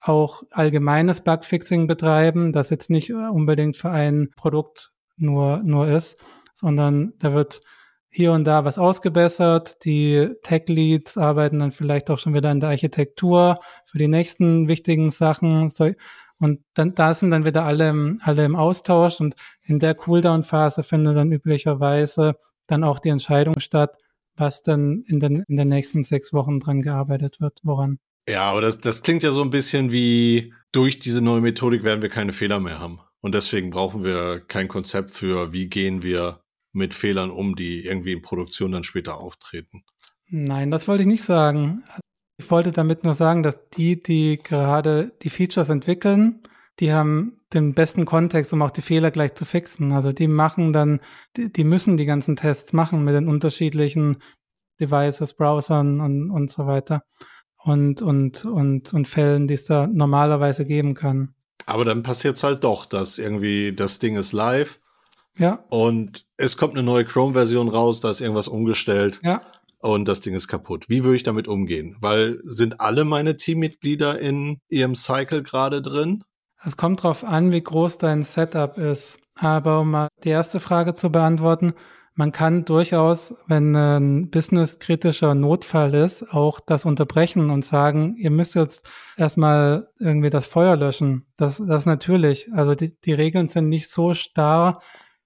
auch 0.00 0.42
allgemeines 0.50 1.22
Bugfixing 1.22 1.86
betreiben, 1.86 2.52
das 2.52 2.70
jetzt 2.70 2.90
nicht 2.90 3.12
unbedingt 3.12 3.76
für 3.76 3.90
ein 3.90 4.30
Produkt 4.36 4.92
nur, 5.16 5.62
nur 5.64 5.88
ist, 5.88 6.16
sondern 6.54 7.14
da 7.18 7.32
wird 7.32 7.60
hier 8.12 8.32
und 8.32 8.44
da 8.44 8.64
was 8.64 8.78
ausgebessert. 8.78 9.84
Die 9.84 10.28
Tech-Leads 10.42 11.16
arbeiten 11.16 11.58
dann 11.60 11.72
vielleicht 11.72 12.10
auch 12.10 12.18
schon 12.18 12.34
wieder 12.34 12.50
an 12.50 12.60
der 12.60 12.68
Architektur 12.68 13.58
für 13.90 13.98
die 13.98 14.08
nächsten 14.08 14.68
wichtigen 14.68 15.10
Sachen. 15.10 15.72
Und 16.38 16.60
dann, 16.74 16.94
da 16.94 17.14
sind 17.14 17.30
dann 17.30 17.46
wieder 17.46 17.64
alle 17.64 17.88
im, 17.88 18.20
alle 18.22 18.44
im 18.44 18.54
Austausch 18.54 19.18
und 19.20 19.34
in 19.62 19.78
der 19.78 19.94
Cooldown-Phase 19.94 20.82
findet 20.82 21.16
dann 21.16 21.32
üblicherweise 21.32 22.32
dann 22.66 22.84
auch 22.84 22.98
die 22.98 23.08
Entscheidung 23.08 23.58
statt, 23.60 23.96
was 24.36 24.62
dann 24.62 25.04
in 25.06 25.18
den, 25.18 25.44
in 25.48 25.56
den 25.56 25.68
nächsten 25.68 26.02
sechs 26.02 26.32
Wochen 26.32 26.60
dran 26.60 26.82
gearbeitet 26.82 27.40
wird, 27.40 27.58
woran. 27.62 27.98
Ja, 28.28 28.50
aber 28.50 28.60
das, 28.60 28.78
das 28.78 29.02
klingt 29.02 29.22
ja 29.22 29.32
so 29.32 29.42
ein 29.42 29.50
bisschen 29.50 29.90
wie, 29.90 30.52
durch 30.70 30.98
diese 30.98 31.22
neue 31.22 31.40
Methodik 31.40 31.82
werden 31.82 32.02
wir 32.02 32.08
keine 32.08 32.32
Fehler 32.32 32.60
mehr 32.60 32.78
haben. 32.78 33.00
Und 33.20 33.34
deswegen 33.34 33.70
brauchen 33.70 34.04
wir 34.04 34.40
kein 34.40 34.68
Konzept 34.68 35.12
für, 35.12 35.52
wie 35.52 35.68
gehen 35.68 36.02
wir 36.02 36.41
mit 36.72 36.94
Fehlern 36.94 37.30
um, 37.30 37.54
die 37.56 37.84
irgendwie 37.84 38.12
in 38.12 38.22
Produktion 38.22 38.72
dann 38.72 38.84
später 38.84 39.18
auftreten. 39.18 39.82
Nein, 40.28 40.70
das 40.70 40.88
wollte 40.88 41.02
ich 41.02 41.08
nicht 41.08 41.24
sagen. 41.24 41.82
Ich 42.38 42.50
wollte 42.50 42.72
damit 42.72 43.04
nur 43.04 43.14
sagen, 43.14 43.42
dass 43.42 43.68
die, 43.70 44.02
die 44.02 44.38
gerade 44.42 45.12
die 45.22 45.30
Features 45.30 45.68
entwickeln, 45.68 46.42
die 46.80 46.92
haben 46.92 47.36
den 47.52 47.74
besten 47.74 48.06
Kontext, 48.06 48.52
um 48.52 48.62
auch 48.62 48.70
die 48.70 48.82
Fehler 48.82 49.10
gleich 49.10 49.34
zu 49.34 49.44
fixen. 49.44 49.92
Also 49.92 50.12
die 50.12 50.28
machen 50.28 50.72
dann, 50.72 51.00
die, 51.36 51.52
die 51.52 51.64
müssen 51.64 51.96
die 51.96 52.06
ganzen 52.06 52.36
Tests 52.36 52.72
machen 52.72 53.04
mit 53.04 53.14
den 53.14 53.28
unterschiedlichen 53.28 54.16
Devices, 54.80 55.34
Browsern 55.34 56.00
und, 56.00 56.30
und 56.30 56.50
so 56.50 56.66
weiter. 56.66 57.02
Und, 57.58 58.02
und, 58.02 58.44
und, 58.44 58.92
und 58.92 59.06
Fällen, 59.06 59.46
die 59.46 59.54
es 59.54 59.66
da 59.66 59.86
normalerweise 59.86 60.64
geben 60.64 60.94
kann. 60.94 61.34
Aber 61.66 61.84
dann 61.84 62.02
passiert 62.02 62.36
es 62.36 62.42
halt 62.42 62.64
doch, 62.64 62.86
dass 62.86 63.18
irgendwie 63.18 63.72
das 63.72 63.98
Ding 63.98 64.16
ist 64.16 64.32
live 64.32 64.80
ja. 65.36 65.64
Und 65.70 66.26
es 66.36 66.56
kommt 66.56 66.74
eine 66.74 66.82
neue 66.82 67.04
Chrome-Version 67.04 67.68
raus, 67.68 68.00
da 68.00 68.10
ist 68.10 68.20
irgendwas 68.20 68.48
umgestellt. 68.48 69.20
Ja. 69.22 69.42
Und 69.78 70.06
das 70.06 70.20
Ding 70.20 70.34
ist 70.34 70.46
kaputt. 70.46 70.84
Wie 70.88 71.02
würde 71.02 71.16
ich 71.16 71.24
damit 71.24 71.48
umgehen? 71.48 71.96
Weil 72.00 72.38
sind 72.44 72.80
alle 72.80 73.04
meine 73.04 73.36
Teammitglieder 73.36 74.18
in 74.20 74.58
ihrem 74.68 74.94
Cycle 74.94 75.42
gerade 75.42 75.82
drin? 75.82 76.22
Es 76.64 76.76
kommt 76.76 77.02
drauf 77.02 77.24
an, 77.24 77.50
wie 77.50 77.62
groß 77.62 77.98
dein 77.98 78.22
Setup 78.22 78.78
ist. 78.78 79.18
Aber 79.34 79.80
um 79.80 79.90
mal 79.90 80.08
die 80.22 80.28
erste 80.28 80.60
Frage 80.60 80.94
zu 80.94 81.10
beantworten, 81.10 81.74
man 82.14 82.30
kann 82.30 82.64
durchaus, 82.64 83.34
wenn 83.46 83.74
ein 83.74 84.30
businesskritischer 84.30 85.34
Notfall 85.34 85.94
ist, 85.94 86.30
auch 86.30 86.60
das 86.60 86.84
unterbrechen 86.84 87.50
und 87.50 87.64
sagen, 87.64 88.16
ihr 88.18 88.30
müsst 88.30 88.54
jetzt 88.54 88.82
erstmal 89.16 89.88
irgendwie 89.98 90.28
das 90.28 90.46
Feuer 90.46 90.76
löschen. 90.76 91.26
Das, 91.36 91.62
das 91.66 91.86
natürlich. 91.86 92.52
Also 92.52 92.74
die, 92.74 93.00
die 93.00 93.14
Regeln 93.14 93.48
sind 93.48 93.70
nicht 93.70 93.90
so 93.90 94.12
starr, 94.12 94.82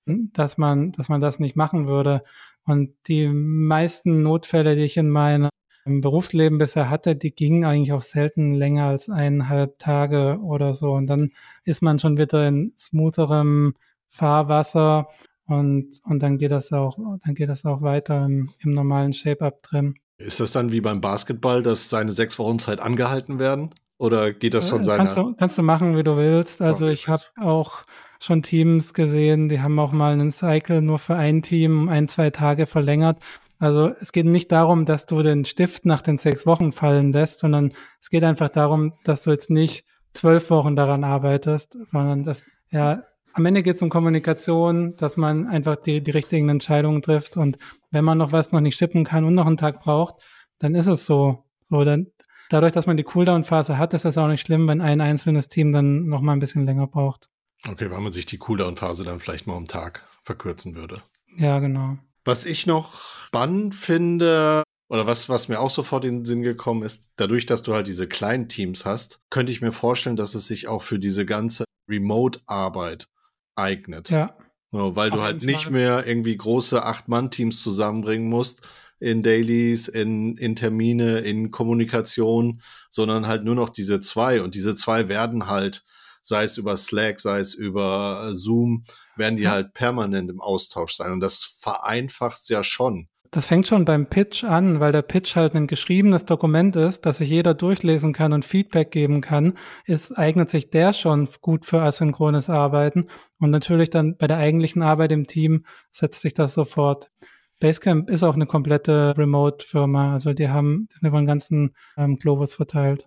dass 0.06 0.58
man, 0.58 0.92
dass 0.92 1.08
man 1.08 1.20
das 1.20 1.38
nicht 1.38 1.56
machen 1.56 1.86
würde. 1.86 2.20
Und 2.64 2.90
die 3.06 3.28
meisten 3.28 4.22
Notfälle, 4.22 4.76
die 4.76 4.84
ich 4.84 4.96
in 4.96 5.10
meinem 5.10 5.50
Berufsleben 5.84 6.58
bisher 6.58 6.90
hatte, 6.90 7.14
die 7.14 7.32
gingen 7.32 7.64
eigentlich 7.64 7.92
auch 7.92 8.02
selten 8.02 8.54
länger 8.54 8.86
als 8.86 9.08
eineinhalb 9.08 9.78
Tage 9.78 10.38
oder 10.42 10.74
so. 10.74 10.90
Und 10.90 11.06
dann 11.06 11.30
ist 11.64 11.80
man 11.82 11.98
schon 11.98 12.18
wieder 12.18 12.46
in 12.46 12.72
smootherem 12.76 13.74
Fahrwasser 14.08 15.08
und, 15.46 16.00
und 16.06 16.22
dann 16.22 16.38
geht 16.38 16.50
das 16.50 16.72
auch, 16.72 16.98
dann 17.24 17.34
geht 17.34 17.48
das 17.48 17.64
auch 17.64 17.82
weiter 17.82 18.24
im, 18.24 18.50
im 18.60 18.72
normalen 18.72 19.12
Shape-Up 19.12 19.62
drin. 19.62 19.94
Ist 20.18 20.40
das 20.40 20.50
dann 20.50 20.72
wie 20.72 20.80
beim 20.80 21.00
Basketball, 21.00 21.62
dass 21.62 21.88
seine 21.88 22.10
sechs 22.10 22.38
Wochen 22.38 22.58
Zeit 22.58 22.80
angehalten 22.80 23.38
werden? 23.38 23.74
Oder 23.98 24.32
geht 24.32 24.54
das 24.54 24.70
von 24.70 24.82
seiner? 24.82 24.98
Kannst 25.04 25.16
du, 25.16 25.34
kannst 25.34 25.56
du 25.58 25.62
machen, 25.62 25.96
wie 25.96 26.02
du 26.02 26.16
willst. 26.16 26.60
Also 26.60 26.86
ich 26.86 27.08
habe 27.08 27.22
auch 27.40 27.82
schon 28.20 28.42
Teams 28.42 28.94
gesehen, 28.94 29.48
die 29.48 29.60
haben 29.60 29.78
auch 29.78 29.92
mal 29.92 30.12
einen 30.12 30.32
Cycle 30.32 30.82
nur 30.82 30.98
für 30.98 31.16
ein 31.16 31.42
Team 31.42 31.88
ein, 31.88 32.08
zwei 32.08 32.30
Tage 32.30 32.66
verlängert. 32.66 33.18
Also 33.58 33.92
es 34.00 34.12
geht 34.12 34.26
nicht 34.26 34.52
darum, 34.52 34.84
dass 34.84 35.06
du 35.06 35.22
den 35.22 35.44
Stift 35.44 35.86
nach 35.86 36.02
den 36.02 36.18
sechs 36.18 36.46
Wochen 36.46 36.72
fallen 36.72 37.12
lässt, 37.12 37.40
sondern 37.40 37.72
es 38.00 38.10
geht 38.10 38.24
einfach 38.24 38.50
darum, 38.50 38.92
dass 39.04 39.22
du 39.22 39.30
jetzt 39.30 39.50
nicht 39.50 39.86
zwölf 40.12 40.50
Wochen 40.50 40.76
daran 40.76 41.04
arbeitest, 41.04 41.76
sondern 41.90 42.22
dass, 42.22 42.48
ja, 42.70 43.02
am 43.32 43.44
Ende 43.44 43.62
geht 43.62 43.76
es 43.76 43.82
um 43.82 43.90
Kommunikation, 43.90 44.96
dass 44.96 45.16
man 45.16 45.46
einfach 45.46 45.76
die, 45.76 46.02
die 46.02 46.10
richtigen 46.10 46.48
Entscheidungen 46.48 47.02
trifft 47.02 47.36
und 47.36 47.58
wenn 47.90 48.04
man 48.04 48.18
noch 48.18 48.32
was 48.32 48.52
noch 48.52 48.60
nicht 48.60 48.78
schippen 48.78 49.04
kann 49.04 49.24
und 49.24 49.34
noch 49.34 49.46
einen 49.46 49.58
Tag 49.58 49.80
braucht, 49.82 50.16
dann 50.58 50.74
ist 50.74 50.86
es 50.86 51.04
so. 51.04 51.44
So, 51.68 51.84
dann, 51.84 52.06
dadurch, 52.50 52.72
dass 52.72 52.86
man 52.86 52.96
die 52.96 53.02
Cooldown-Phase 53.02 53.76
hat, 53.76 53.92
ist 53.94 54.04
das 54.04 54.18
auch 54.18 54.28
nicht 54.28 54.46
schlimm, 54.46 54.68
wenn 54.68 54.80
ein 54.80 55.00
einzelnes 55.00 55.48
Team 55.48 55.72
dann 55.72 56.06
noch 56.06 56.20
mal 56.20 56.32
ein 56.32 56.38
bisschen 56.38 56.64
länger 56.64 56.86
braucht. 56.86 57.28
Okay, 57.66 57.90
weil 57.90 58.00
man 58.00 58.12
sich 58.12 58.26
die 58.26 58.38
Cooldown-Phase 58.38 59.04
dann 59.04 59.20
vielleicht 59.20 59.46
mal 59.46 59.54
um 59.54 59.66
Tag 59.66 60.06
verkürzen 60.22 60.74
würde. 60.74 61.02
Ja, 61.36 61.58
genau. 61.58 61.98
Was 62.24 62.44
ich 62.44 62.66
noch 62.66 63.02
spannend 63.26 63.74
finde, 63.74 64.62
oder 64.88 65.06
was, 65.06 65.28
was 65.28 65.48
mir 65.48 65.60
auch 65.60 65.70
sofort 65.70 66.04
in 66.04 66.18
den 66.18 66.24
Sinn 66.24 66.42
gekommen 66.42 66.82
ist, 66.82 67.04
dadurch, 67.16 67.46
dass 67.46 67.62
du 67.62 67.74
halt 67.74 67.86
diese 67.86 68.06
kleinen 68.06 68.48
Teams 68.48 68.84
hast, 68.84 69.20
könnte 69.30 69.52
ich 69.52 69.60
mir 69.60 69.72
vorstellen, 69.72 70.16
dass 70.16 70.34
es 70.34 70.46
sich 70.46 70.68
auch 70.68 70.82
für 70.82 70.98
diese 70.98 71.26
ganze 71.26 71.64
Remote-Arbeit 71.88 73.08
eignet. 73.56 74.10
Ja. 74.10 74.36
So, 74.70 74.96
weil 74.96 75.10
Auf 75.10 75.16
du 75.16 75.22
halt 75.22 75.42
nicht 75.42 75.64
Fall. 75.64 75.72
mehr 75.72 76.06
irgendwie 76.06 76.36
große 76.36 76.84
Acht-Mann-Teams 76.84 77.62
zusammenbringen 77.62 78.28
musst 78.28 78.66
in 78.98 79.22
Dailies, 79.22 79.88
in, 79.88 80.36
in 80.36 80.56
Termine, 80.56 81.18
in 81.18 81.50
Kommunikation, 81.50 82.62
sondern 82.90 83.26
halt 83.26 83.44
nur 83.44 83.54
noch 83.54 83.68
diese 83.68 84.00
zwei. 84.00 84.42
Und 84.42 84.54
diese 84.54 84.74
zwei 84.74 85.08
werden 85.08 85.46
halt, 85.48 85.84
sei 86.26 86.44
es 86.44 86.58
über 86.58 86.76
Slack, 86.76 87.20
sei 87.20 87.38
es 87.38 87.54
über 87.54 88.30
Zoom, 88.34 88.84
werden 89.16 89.36
die 89.36 89.44
ja. 89.44 89.52
halt 89.52 89.72
permanent 89.72 90.28
im 90.30 90.40
Austausch 90.40 90.96
sein. 90.96 91.12
Und 91.12 91.20
das 91.20 91.56
vereinfacht 91.60 92.48
ja 92.48 92.64
schon. 92.64 93.08
Das 93.30 93.46
fängt 93.46 93.66
schon 93.66 93.84
beim 93.84 94.06
Pitch 94.06 94.44
an, 94.44 94.80
weil 94.80 94.92
der 94.92 95.02
Pitch 95.02 95.36
halt 95.36 95.54
ein 95.54 95.66
geschriebenes 95.66 96.24
Dokument 96.24 96.74
ist, 96.76 97.06
das 97.06 97.18
sich 97.18 97.28
jeder 97.28 97.54
durchlesen 97.54 98.12
kann 98.12 98.32
und 98.32 98.44
Feedback 98.44 98.90
geben 98.90 99.20
kann, 99.20 99.54
ist, 99.84 100.16
eignet 100.16 100.48
sich 100.48 100.70
der 100.70 100.92
schon 100.92 101.28
gut 101.40 101.66
für 101.66 101.82
asynchrones 101.82 102.48
Arbeiten. 102.48 103.08
Und 103.38 103.50
natürlich 103.50 103.90
dann 103.90 104.16
bei 104.16 104.26
der 104.26 104.38
eigentlichen 104.38 104.82
Arbeit 104.82 105.12
im 105.12 105.26
Team 105.26 105.64
setzt 105.90 106.22
sich 106.22 106.34
das 106.34 106.54
sofort. 106.54 107.10
Basecamp 107.58 108.10
ist 108.10 108.22
auch 108.22 108.34
eine 108.34 108.46
komplette 108.46 109.14
Remote-Firma, 109.16 110.12
also 110.12 110.32
die 110.32 110.48
haben, 110.48 110.88
die 110.92 110.98
sind 110.98 111.08
über 111.08 111.20
den 111.20 111.26
ganzen 111.26 111.74
ähm, 111.96 112.16
Globus 112.16 112.54
verteilt. 112.54 113.02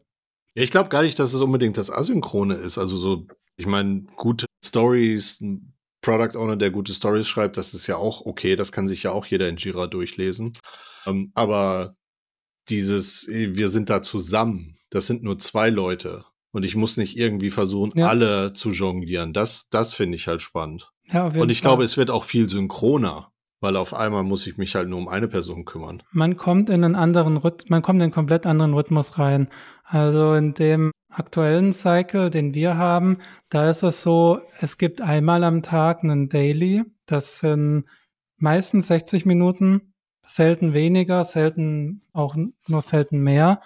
Ja, 0.55 0.63
ich 0.63 0.71
glaube 0.71 0.89
gar 0.89 1.03
nicht, 1.03 1.19
dass 1.19 1.33
es 1.33 1.41
unbedingt 1.41 1.77
das 1.77 1.91
Asynchrone 1.91 2.55
ist. 2.55 2.77
Also 2.77 2.97
so, 2.97 3.27
ich 3.57 3.67
meine, 3.67 4.03
gute 4.15 4.45
Stories, 4.63 5.43
Product 6.01 6.37
Owner, 6.37 6.55
der 6.55 6.71
gute 6.71 6.93
Stories 6.93 7.27
schreibt, 7.27 7.57
das 7.57 7.73
ist 7.73 7.87
ja 7.87 7.97
auch 7.97 8.25
okay, 8.25 8.55
das 8.55 8.71
kann 8.71 8.87
sich 8.87 9.03
ja 9.03 9.11
auch 9.11 9.25
jeder 9.25 9.49
in 9.49 9.57
Jira 9.57 9.87
durchlesen. 9.87 10.53
Ähm, 11.05 11.31
aber 11.33 11.95
dieses, 12.69 13.27
wir 13.27 13.69
sind 13.69 13.89
da 13.89 14.01
zusammen, 14.01 14.77
das 14.89 15.07
sind 15.07 15.23
nur 15.23 15.39
zwei 15.39 15.69
Leute 15.69 16.25
und 16.51 16.63
ich 16.63 16.75
muss 16.75 16.97
nicht 16.97 17.17
irgendwie 17.17 17.51
versuchen, 17.51 17.97
ja. 17.97 18.07
alle 18.07 18.53
zu 18.53 18.71
jonglieren. 18.71 19.33
Das, 19.33 19.67
das 19.69 19.93
finde 19.93 20.15
ich 20.15 20.27
halt 20.27 20.41
spannend. 20.41 20.91
Ja, 21.11 21.25
und 21.25 21.49
ich 21.49 21.61
Fall. 21.61 21.69
glaube, 21.69 21.83
es 21.83 21.97
wird 21.97 22.11
auch 22.11 22.23
viel 22.23 22.49
synchroner, 22.49 23.31
weil 23.61 23.75
auf 23.75 23.93
einmal 23.93 24.23
muss 24.23 24.47
ich 24.47 24.57
mich 24.57 24.75
halt 24.75 24.87
nur 24.89 24.99
um 24.99 25.07
eine 25.07 25.27
Person 25.27 25.65
kümmern. 25.65 26.01
Man 26.11 26.37
kommt 26.37 26.69
in 26.69 26.83
einen 26.83 26.95
anderen 26.95 27.37
Rhythmus, 27.37 27.69
man 27.69 27.81
kommt 27.81 27.97
in 27.97 28.03
einen 28.03 28.11
komplett 28.11 28.45
anderen 28.45 28.73
Rhythmus 28.73 29.19
rein. 29.19 29.49
Also 29.83 30.33
in 30.33 30.53
dem 30.53 30.91
aktuellen 31.11 31.73
Cycle, 31.73 32.29
den 32.29 32.53
wir 32.53 32.77
haben, 32.77 33.17
da 33.49 33.69
ist 33.69 33.83
es 33.83 34.01
so, 34.01 34.41
es 34.59 34.77
gibt 34.77 35.01
einmal 35.01 35.43
am 35.43 35.61
Tag 35.61 36.03
einen 36.03 36.29
Daily. 36.29 36.83
Das 37.05 37.39
sind 37.39 37.85
meistens 38.37 38.87
60 38.87 39.25
Minuten, 39.25 39.93
selten 40.25 40.73
weniger, 40.73 41.25
selten 41.25 42.03
auch 42.13 42.35
nur 42.67 42.81
selten 42.81 43.21
mehr. 43.21 43.61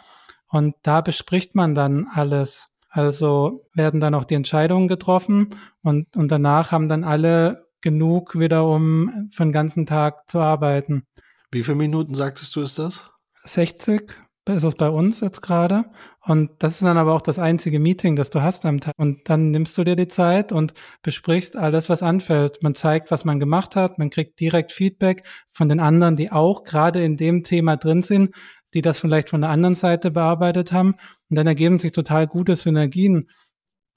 Und 0.48 0.76
da 0.84 1.02
bespricht 1.02 1.56
man 1.56 1.76
dann 1.76 2.08
alles. 2.14 2.70
Also 2.90 3.68
werden 3.74 4.00
dann 4.00 4.14
auch 4.14 4.24
die 4.24 4.36
Entscheidungen 4.36 4.88
getroffen 4.88 5.56
und, 5.82 6.16
und 6.16 6.30
danach 6.30 6.72
haben 6.72 6.90
dann 6.90 7.04
alle 7.04 7.68
genug 7.84 8.40
wieder, 8.40 8.66
um 8.66 9.30
für 9.32 9.44
den 9.44 9.52
ganzen 9.52 9.86
Tag 9.86 10.28
zu 10.28 10.40
arbeiten. 10.40 11.06
Wie 11.52 11.62
viele 11.62 11.78
Minuten 11.78 12.16
sagtest 12.16 12.56
du 12.56 12.62
ist 12.62 12.80
das? 12.80 13.06
60 13.46 14.16
ist 14.50 14.64
es 14.64 14.76
bei 14.76 14.90
uns 14.90 15.22
jetzt 15.22 15.42
gerade. 15.42 15.84
Und 16.26 16.52
das 16.60 16.74
ist 16.74 16.84
dann 16.84 16.98
aber 16.98 17.14
auch 17.14 17.22
das 17.22 17.40
einzige 17.40 17.80
Meeting, 17.80 18.16
das 18.16 18.30
du 18.30 18.42
hast 18.42 18.66
am 18.66 18.80
Tag. 18.80 18.94
Und 18.98 19.30
dann 19.30 19.52
nimmst 19.52 19.78
du 19.78 19.84
dir 19.84 19.96
die 19.96 20.08
Zeit 20.08 20.52
und 20.52 20.74
besprichst 21.02 21.56
alles, 21.56 21.90
was 21.90 22.02
anfällt. 22.02 22.64
Man 22.64 22.76
zeigt, 22.76 23.12
was 23.12 23.26
man 23.26 23.40
gemacht 23.40 23.76
hat. 23.76 24.00
Man 24.00 24.10
kriegt 24.10 24.40
direkt 24.40 24.72
Feedback 24.72 25.22
von 25.50 25.70
den 25.70 25.80
anderen, 25.80 26.16
die 26.16 26.32
auch 26.32 26.64
gerade 26.64 27.04
in 27.04 27.18
dem 27.18 27.44
Thema 27.44 27.78
drin 27.78 28.02
sind, 28.02 28.34
die 28.74 28.82
das 28.82 29.00
vielleicht 29.00 29.30
von 29.30 29.42
der 29.42 29.50
anderen 29.50 29.76
Seite 29.76 30.12
bearbeitet 30.12 30.72
haben. 30.72 30.96
Und 31.30 31.38
dann 31.38 31.48
ergeben 31.48 31.78
sich 31.78 31.92
total 31.92 32.28
gute 32.28 32.56
Synergien. 32.56 33.30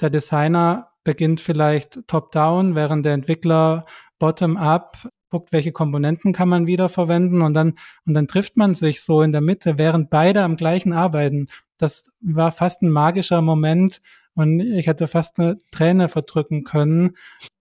Der 0.01 0.11
Designer 0.11 0.89
beginnt 1.07 1.41
vielleicht 1.41 2.07
top-down, 2.09 2.75
während 2.75 3.07
der 3.07 3.15
Entwickler 3.15 3.85
bottom-up 4.19 5.09
guckt, 5.31 5.53
welche 5.53 5.71
Komponenten 5.71 6.33
kann 6.33 6.49
man 6.49 6.67
wiederverwenden 6.67 7.43
und 7.43 7.55
dann, 7.55 7.75
und 8.07 8.15
dann 8.15 8.27
trifft 8.27 8.57
man 8.57 8.75
sich 8.75 9.03
so 9.03 9.23
in 9.23 9.31
der 9.31 9.41
Mitte, 9.41 9.79
während 9.79 10.11
beide 10.11 10.43
am 10.43 10.57
gleichen 10.57 10.93
arbeiten. 10.93 11.47
Das 11.79 12.13
war 12.21 12.51
fast 12.51 12.83
ein 12.83 12.91
magischer 12.91 13.41
Moment 13.41 14.01
und 14.35 14.59
ich 14.61 14.89
hätte 14.89 15.07
fast 15.07 15.39
eine 15.39 15.61
Träne 15.71 16.09
verdrücken 16.09 16.65
können. 16.65 17.17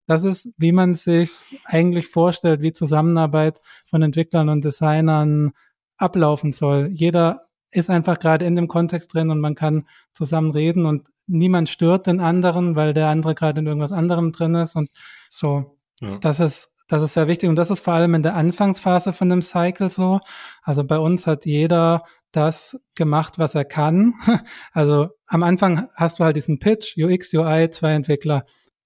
Das 0.07 0.23
ist, 0.23 0.49
wie 0.57 0.71
man 0.71 0.95
sich 0.95 1.59
eigentlich 1.65 2.07
vorstellt, 2.07 2.61
wie 2.61 2.73
Zusammenarbeit 2.73 3.61
von 3.87 4.01
Entwicklern 4.01 4.49
und 4.49 4.65
Designern 4.65 5.51
ablaufen 5.97 6.51
soll. 6.51 6.89
Jeder 6.91 7.45
ist 7.75 7.89
einfach 7.89 8.19
gerade 8.19 8.45
in 8.45 8.55
dem 8.55 8.67
Kontext 8.67 9.13
drin 9.13 9.29
und 9.29 9.39
man 9.39 9.55
kann 9.55 9.85
zusammen 10.13 10.51
reden 10.51 10.85
und 10.85 11.07
niemand 11.27 11.69
stört 11.69 12.07
den 12.07 12.19
anderen, 12.19 12.75
weil 12.75 12.93
der 12.93 13.07
andere 13.07 13.35
gerade 13.35 13.59
in 13.59 13.67
irgendwas 13.67 13.91
anderem 13.91 14.31
drin 14.31 14.55
ist 14.55 14.75
und 14.75 14.89
so. 15.29 15.77
Ja. 16.01 16.17
Das 16.19 16.39
ist 16.39 16.71
das 16.87 17.01
ist 17.01 17.13
sehr 17.13 17.27
wichtig 17.27 17.49
und 17.49 17.55
das 17.55 17.71
ist 17.71 17.79
vor 17.79 17.93
allem 17.93 18.13
in 18.13 18.21
der 18.21 18.35
Anfangsphase 18.35 19.11
von 19.11 19.29
dem 19.29 19.41
Cycle 19.41 19.89
so. 19.89 20.19
Also 20.61 20.83
bei 20.83 20.99
uns 20.99 21.25
hat 21.25 21.45
jeder 21.45 22.03
das 22.31 22.79
gemacht, 22.95 23.37
was 23.37 23.55
er 23.55 23.65
kann. 23.65 24.13
Also 24.73 25.09
am 25.27 25.43
Anfang 25.43 25.87
hast 25.95 26.19
du 26.19 26.23
halt 26.25 26.35
diesen 26.35 26.59
Pitch, 26.59 26.95
UX, 26.97 27.33
UI, 27.33 27.69
zwei 27.69 27.93
Entwickler. 27.93 28.43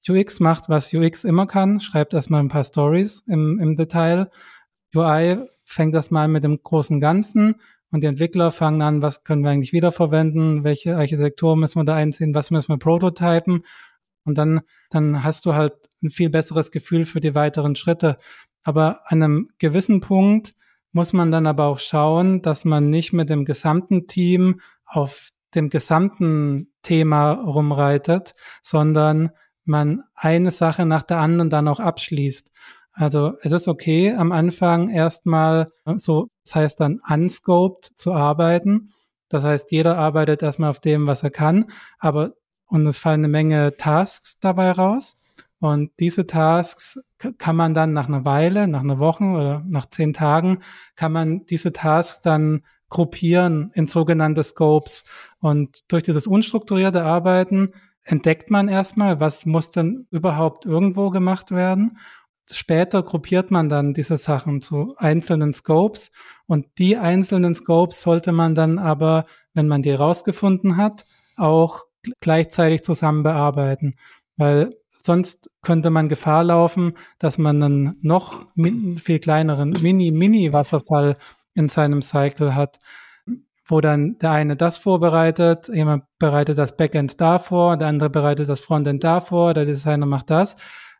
UX 0.07 0.39
macht, 0.39 0.69
was 0.69 0.93
UX 0.93 1.23
immer 1.25 1.45
kann, 1.45 1.79
schreibt 1.79 2.13
erstmal 2.13 2.41
ein 2.41 2.47
paar 2.47 2.63
Stories 2.63 3.21
im, 3.27 3.59
im 3.59 3.75
Detail. 3.75 4.29
UI 4.95 5.45
fängt 5.65 5.93
erstmal 5.93 6.27
mit 6.27 6.43
dem 6.43 6.61
großen 6.63 6.99
Ganzen 7.01 7.55
und 7.91 8.03
die 8.03 8.07
Entwickler 8.07 8.51
fangen 8.51 8.81
an, 8.81 9.01
was 9.01 9.23
können 9.23 9.43
wir 9.43 9.51
eigentlich 9.51 9.73
wiederverwenden, 9.73 10.63
welche 10.63 10.95
Architektur 10.97 11.57
müssen 11.57 11.79
wir 11.79 11.85
da 11.85 11.95
einziehen, 11.95 12.35
was 12.35 12.51
müssen 12.51 12.73
wir 12.73 12.77
prototypen 12.77 13.63
und 14.23 14.37
dann, 14.37 14.61
dann 14.89 15.23
hast 15.23 15.45
du 15.45 15.55
halt 15.55 15.73
ein 16.03 16.11
viel 16.11 16.29
besseres 16.29 16.71
Gefühl 16.71 17.05
für 17.05 17.19
die 17.19 17.35
weiteren 17.35 17.75
Schritte. 17.75 18.15
Aber 18.63 19.01
an 19.05 19.23
einem 19.23 19.49
gewissen 19.57 20.01
Punkt 20.01 20.51
muss 20.93 21.13
man 21.13 21.31
dann 21.31 21.47
aber 21.47 21.65
auch 21.65 21.79
schauen, 21.79 22.41
dass 22.41 22.65
man 22.65 22.89
nicht 22.89 23.13
mit 23.13 23.29
dem 23.29 23.45
gesamten 23.45 24.07
Team 24.07 24.61
auf 24.85 25.29
dem 25.55 25.69
gesamten 25.69 26.71
Thema 26.83 27.31
rumreitet, 27.33 28.33
sondern 28.63 29.31
man 29.65 30.03
eine 30.15 30.51
Sache 30.51 30.85
nach 30.85 31.03
der 31.03 31.19
anderen 31.19 31.49
dann 31.49 31.67
auch 31.67 31.79
abschließt. 31.79 32.51
Also 32.99 33.37
es 33.43 33.53
ist 33.53 33.69
okay, 33.69 34.13
am 34.13 34.33
Anfang 34.33 34.89
erstmal 34.89 35.63
so, 35.95 36.27
das 36.43 36.55
heißt 36.55 36.79
dann 36.81 36.99
unscoped 37.09 37.85
zu 37.95 38.11
arbeiten. 38.11 38.89
Das 39.29 39.45
heißt, 39.45 39.71
jeder 39.71 39.97
arbeitet 39.97 40.43
erstmal 40.43 40.71
auf 40.71 40.81
dem, 40.81 41.07
was 41.07 41.23
er 41.23 41.29
kann, 41.29 41.71
aber 41.97 42.33
und 42.67 42.85
es 42.85 42.99
fallen 42.99 43.21
eine 43.21 43.29
Menge 43.29 43.77
Tasks 43.77 44.37
dabei 44.41 44.71
raus. 44.71 45.13
Und 45.61 45.91
diese 45.99 46.25
Tasks 46.25 46.99
kann 47.37 47.55
man 47.55 47.73
dann 47.73 47.93
nach 47.93 48.09
einer 48.09 48.25
Weile, 48.25 48.67
nach 48.67 48.81
einer 48.81 48.99
Woche 48.99 49.23
oder 49.23 49.63
nach 49.65 49.85
zehn 49.85 50.11
Tagen, 50.11 50.59
kann 50.97 51.13
man 51.13 51.45
diese 51.45 51.71
Tasks 51.71 52.19
dann 52.19 52.65
gruppieren 52.89 53.71
in 53.75 53.87
sogenannte 53.87 54.43
Scopes. 54.43 55.03
Und 55.39 55.89
durch 55.89 56.03
dieses 56.03 56.27
unstrukturierte 56.27 57.03
Arbeiten 57.03 57.71
entdeckt 58.03 58.49
man 58.51 58.67
erstmal, 58.67 59.19
was 59.19 59.45
muss 59.45 59.69
denn 59.69 60.07
überhaupt 60.11 60.65
irgendwo 60.65 61.11
gemacht 61.11 61.51
werden. 61.51 61.97
Später 62.51 63.03
gruppiert 63.03 63.51
man 63.51 63.69
dann 63.69 63.93
diese 63.93 64.17
Sachen 64.17 64.61
zu 64.61 64.95
einzelnen 64.97 65.53
Scopes 65.53 66.09
und 66.47 66.65
die 66.77 66.97
einzelnen 66.97 67.53
Scopes 67.53 68.01
sollte 68.01 68.31
man 68.31 68.55
dann 68.55 68.79
aber, 68.79 69.23
wenn 69.53 69.67
man 69.67 69.83
die 69.83 69.91
rausgefunden 69.91 70.77
hat, 70.77 71.05
auch 71.37 71.83
gleichzeitig 72.21 72.81
zusammen 72.81 73.23
bearbeiten, 73.23 73.95
weil 74.37 74.71
sonst 75.03 75.49
könnte 75.61 75.89
man 75.89 76.09
Gefahr 76.09 76.43
laufen, 76.43 76.93
dass 77.19 77.37
man 77.37 77.61
einen 77.61 77.97
noch 78.01 78.41
viel 78.97 79.19
kleineren 79.19 79.71
Mini-Mini-Wasserfall 79.71 81.13
in 81.53 81.69
seinem 81.69 82.01
Cycle 82.01 82.55
hat, 82.55 82.77
wo 83.67 83.81
dann 83.81 84.17
der 84.17 84.31
eine 84.31 84.55
das 84.55 84.77
vorbereitet, 84.77 85.69
jemand 85.69 86.03
bereitet 86.17 86.57
das 86.57 86.75
Backend 86.75 87.21
davor, 87.21 87.77
der 87.77 87.87
andere 87.87 88.09
bereitet 88.09 88.49
das 88.49 88.59
Frontend 88.59 89.03
davor, 89.03 89.53
der 89.53 89.65
Designer 89.65 90.05
macht 90.05 90.29
das, 90.29 90.55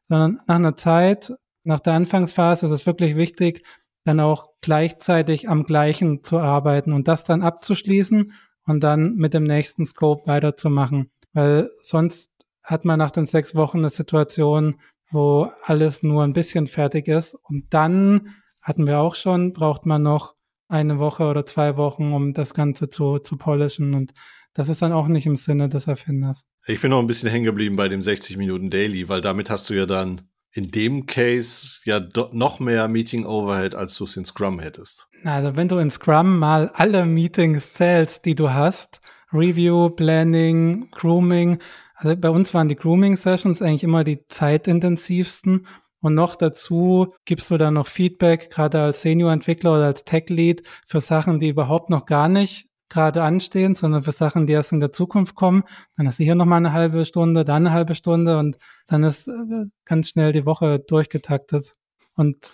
sondern 0.10 0.40
nach 0.48 0.56
einer 0.56 0.76
Zeit, 0.76 1.32
nach 1.64 1.80
der 1.80 1.94
Anfangsphase 1.94 2.66
ist 2.66 2.72
es 2.72 2.86
wirklich 2.86 3.16
wichtig, 3.16 3.64
dann 4.04 4.20
auch 4.20 4.50
gleichzeitig 4.62 5.50
am 5.50 5.64
gleichen 5.64 6.24
zu 6.24 6.40
arbeiten 6.40 6.94
und 6.94 7.08
das 7.08 7.24
dann 7.24 7.44
abzuschließen 7.44 8.34
und 8.66 8.84
dann 8.84 9.16
mit 9.16 9.34
dem 9.34 9.44
nächsten 9.44 9.86
Scope 9.86 10.26
weiterzumachen. 10.26 11.12
Weil 11.34 11.70
sonst 11.82 12.32
hat 12.64 12.86
man 12.86 13.00
nach 13.00 13.12
den 13.12 13.26
sechs 13.26 13.56
Wochen 13.56 13.80
eine 13.80 13.90
Situation, 13.90 14.80
wo 15.12 15.52
alles 15.66 16.04
nur 16.04 16.24
ein 16.24 16.34
bisschen 16.34 16.68
fertig 16.68 17.08
ist. 17.08 17.36
Und 17.44 17.74
dann 17.74 18.36
hatten 18.62 18.88
wir 18.88 19.00
auch 19.00 19.16
schon, 19.16 19.54
braucht 19.54 19.86
man 19.86 20.04
noch 20.04 20.36
eine 20.68 21.00
Woche 21.00 21.24
oder 21.24 21.46
zwei 21.46 21.78
Wochen, 21.78 22.14
um 22.14 22.34
das 22.34 22.54
Ganze 22.54 22.90
zu, 22.90 23.18
zu 23.18 23.38
polischen. 23.38 23.96
Und 23.96 24.14
das 24.54 24.70
ist 24.70 24.82
dann 24.82 24.94
auch 24.94 25.08
nicht 25.08 25.26
im 25.26 25.36
Sinne 25.36 25.68
des 25.68 25.88
Erfinders. 25.88 26.46
Ich 26.70 26.82
bin 26.82 26.92
noch 26.92 27.00
ein 27.00 27.08
bisschen 27.08 27.32
hängen 27.32 27.46
geblieben 27.46 27.78
bei 27.78 27.88
dem 27.88 28.04
60 28.04 28.38
Minuten 28.38 28.70
Daily, 28.70 29.10
weil 29.10 29.22
damit 29.22 29.50
hast 29.50 29.72
du 29.72 29.74
ja 29.74 29.88
dann 29.88 30.30
in 30.54 30.70
dem 30.70 31.08
Case 31.08 31.80
ja 31.84 32.00
noch 32.32 32.60
mehr 32.60 32.88
Meeting 32.88 33.26
Overhead, 33.26 33.74
als 33.74 33.96
du 33.96 34.04
es 34.04 34.16
in 34.16 34.24
Scrum 34.24 34.60
hättest. 34.60 35.08
Also 35.24 35.56
wenn 35.56 35.68
du 35.68 35.80
in 35.80 35.90
Scrum 35.90 36.38
mal 36.38 36.70
alle 36.76 37.08
Meetings 37.08 37.74
zählst, 37.74 38.24
die 38.26 38.36
du 38.36 38.52
hast, 38.52 39.02
Review, 39.34 39.90
Planning, 39.90 40.92
Grooming, 40.92 41.58
also 41.96 42.16
bei 42.16 42.30
uns 42.30 42.54
waren 42.54 42.70
die 42.70 42.76
Grooming-Sessions 42.76 43.64
eigentlich 43.64 43.84
immer 43.84 44.04
die 44.04 44.28
zeitintensivsten. 44.28 45.66
Und 46.02 46.14
noch 46.14 46.36
dazu 46.36 47.08
gibst 47.26 47.50
du 47.50 47.58
dann 47.58 47.74
noch 47.74 47.88
Feedback, 47.88 48.52
gerade 48.52 48.80
als 48.80 49.02
Senior-Entwickler 49.02 49.74
oder 49.74 49.86
als 49.86 50.04
Tech-Lead, 50.04 50.62
für 50.86 51.02
Sachen, 51.02 51.40
die 51.40 51.50
überhaupt 51.50 51.90
noch 51.90 52.06
gar 52.06 52.30
nicht 52.30 52.69
gerade 52.90 53.24
anstehen, 53.24 53.76
sondern 53.76 54.04
für 54.04 54.12
Sachen, 54.12 54.48
die 54.48 54.54
erst 54.54 54.72
in 54.72 54.80
der 54.80 54.92
Zukunft 54.92 55.36
kommen. 55.36 55.64
Dann 55.96 56.08
hast 56.08 56.20
du 56.20 56.24
hier 56.24 56.36
nochmal 56.36 56.58
eine 56.58 56.74
halbe 56.74 57.06
Stunde, 57.06 57.46
dann 57.46 57.68
eine 57.68 57.72
halbe 57.72 57.96
Stunde 57.96 58.38
und 58.38 58.58
dann 58.88 59.04
ist 59.04 59.28
äh, 59.28 59.66
ganz 59.86 60.10
schnell 60.10 60.32
die 60.32 60.46
Woche 60.46 60.80
durchgetaktet. 60.80 61.74
Und, 62.16 62.52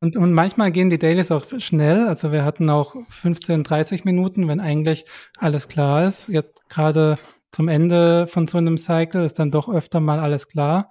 und, 0.00 0.16
und 0.16 0.32
manchmal 0.32 0.72
gehen 0.72 0.90
die 0.90 0.98
Dailies 0.98 1.30
auch 1.30 1.46
schnell. 1.58 2.08
Also 2.08 2.32
wir 2.32 2.44
hatten 2.44 2.68
auch 2.68 2.94
15, 3.08 3.64
30 3.64 4.04
Minuten, 4.04 4.48
wenn 4.48 4.60
eigentlich 4.60 5.06
alles 5.38 5.68
klar 5.68 6.06
ist. 6.06 6.28
Jetzt 6.28 6.68
gerade 6.68 7.16
zum 7.52 7.68
Ende 7.68 8.26
von 8.26 8.46
so 8.46 8.58
einem 8.58 8.78
Cycle 8.78 9.24
ist 9.24 9.38
dann 9.38 9.50
doch 9.50 9.68
öfter 9.68 10.00
mal 10.00 10.18
alles 10.18 10.48
klar. 10.48 10.90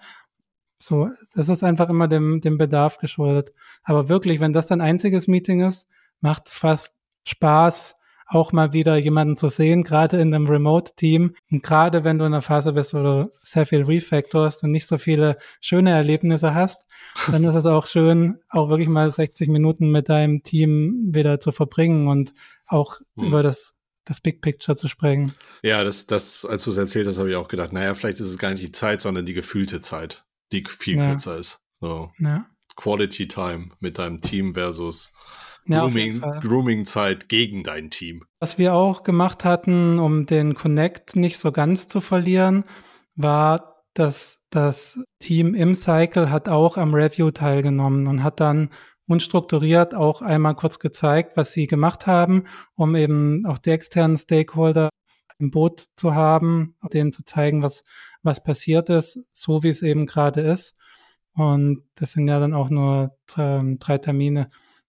So, 0.80 1.10
das 1.34 1.50
ist 1.50 1.64
einfach 1.64 1.90
immer 1.90 2.08
dem, 2.08 2.42
dem 2.42 2.58
Bedarf 2.58 2.98
geschuldet. 3.00 3.52
Aber 3.84 4.10
wirklich, 4.10 4.40
wenn 4.40 4.54
das 4.54 4.68
dein 4.68 4.82
einziges 4.82 5.28
Meeting 5.28 5.62
ist, 5.62 5.90
macht 6.22 6.48
es 6.48 6.58
fast 6.58 6.94
Spaß, 7.26 7.96
auch 8.28 8.52
mal 8.52 8.74
wieder 8.74 8.98
jemanden 8.98 9.38
zu 9.38 9.50
sehen, 9.50 9.84
gerade 9.84 10.18
in 10.18 10.34
einem 10.34 10.48
Remote-Team. 10.48 11.36
Und 11.50 11.64
gerade 11.64 12.04
wenn 12.04 12.20
du 12.20 12.26
in 12.26 12.34
einer 12.34 12.42
Phase 12.42 12.74
bist, 12.74 12.94
wo 12.94 13.00
du 13.00 13.32
sehr 13.42 13.66
viel 13.66 13.84
refactorst 13.84 14.64
und 14.64 14.72
nicht 14.72 14.86
so 14.86 14.98
viele 14.98 15.38
schöne 15.62 15.92
Erlebnisse 15.92 16.54
hast, 16.54 16.82
dann 17.32 17.44
ist 17.44 17.56
es 17.56 17.66
auch 17.66 17.88
schön, 17.88 18.40
auch 18.50 18.70
wirklich 18.70 18.90
mal 18.90 19.12
60 19.12 19.50
Minuten 19.50 19.92
mit 19.92 20.10
deinem 20.10 20.44
Team 20.44 21.10
wieder 21.12 21.40
zu 21.40 21.52
verbringen 21.52 22.08
und 22.08 22.34
auch 22.68 23.00
hm. 23.18 23.28
über 23.28 23.44
das 23.44 23.74
das 24.08 24.22
Big 24.22 24.42
Picture 24.42 24.78
zu 24.78 24.88
sprechen. 24.88 25.34
Ja, 25.64 25.84
das, 25.84 26.08
das, 26.08 26.46
als 26.46 26.64
du 26.64 26.72
es 26.72 26.78
erzählt 26.78 27.08
hast, 27.08 27.18
habe 27.18 27.30
ich 27.30 27.36
auch 27.36 27.50
gedacht, 27.50 27.74
naja, 27.74 27.94
vielleicht 27.94 28.20
ist 28.20 28.28
es 28.28 28.38
gar 28.38 28.52
nicht 28.52 28.64
die 28.64 28.72
Zeit, 28.72 29.02
sondern 29.02 29.26
die 29.26 29.34
gefühlte 29.34 29.82
Zeit, 29.82 30.26
die 30.54 30.64
viel 30.66 30.98
ja. 30.98 31.10
kürzer 31.10 31.38
ist. 31.38 31.60
So. 31.82 32.10
Ja. 32.20 32.46
Quality 32.78 33.28
Time 33.28 33.72
mit 33.80 33.98
deinem 33.98 34.22
Team 34.22 34.54
versus 34.54 35.12
ja, 35.68 35.82
Grooming, 35.82 36.22
Grooming-Zeit 36.22 37.30
gegen 37.30 37.64
dein 37.64 37.90
Team. 37.90 38.24
Was 38.40 38.58
wir 38.58 38.74
auch 38.74 39.04
gemacht 39.04 39.46
hatten, 39.46 40.00
um 40.00 40.26
den 40.26 40.56
Connect 40.56 41.16
nicht 41.16 41.38
so 41.38 41.52
ganz 41.52 41.88
zu 41.88 42.02
verlieren, 42.02 42.64
war, 43.16 43.84
dass 43.94 44.40
das 44.50 45.00
Team 45.20 45.54
im 45.54 45.76
Cycle 45.76 46.30
hat 46.30 46.50
auch 46.50 46.78
am 46.78 46.94
Review 46.94 47.32
teilgenommen 47.32 48.08
und 48.08 48.24
hat 48.24 48.40
dann 48.40 48.70
unstrukturiert 49.08 49.94
auch 49.94 50.22
einmal 50.22 50.56
kurz 50.56 50.80
gezeigt, 50.80 51.38
was 51.38 51.54
sie 51.54 51.68
gemacht 51.68 52.08
haben, 52.08 52.46
um 52.76 52.96
eben 52.96 53.46
auch 53.46 53.58
die 53.58 53.72
externen 53.72 54.18
Stakeholder 54.18 54.90
im 55.40 55.52
Boot 55.52 55.86
zu 55.96 56.16
haben, 56.16 56.76
denen 56.94 57.12
zu 57.12 57.24
zeigen, 57.24 57.62
was, 57.62 57.84
was 58.24 58.44
passiert 58.44 58.90
ist, 58.90 59.20
so 59.32 59.64
wie 59.64 59.70
es 59.70 59.82
eben 59.82 60.06
gerade 60.06 60.42
ist. 60.42 60.78
Und 61.34 61.84
das 61.96 62.14
sind 62.14 62.28
ja 62.28 62.40
dann 62.40 62.54
auch 62.54 62.70
nur 62.70 63.16
ähm, 63.38 63.78
drei 63.80 64.00
Termine 64.00 64.48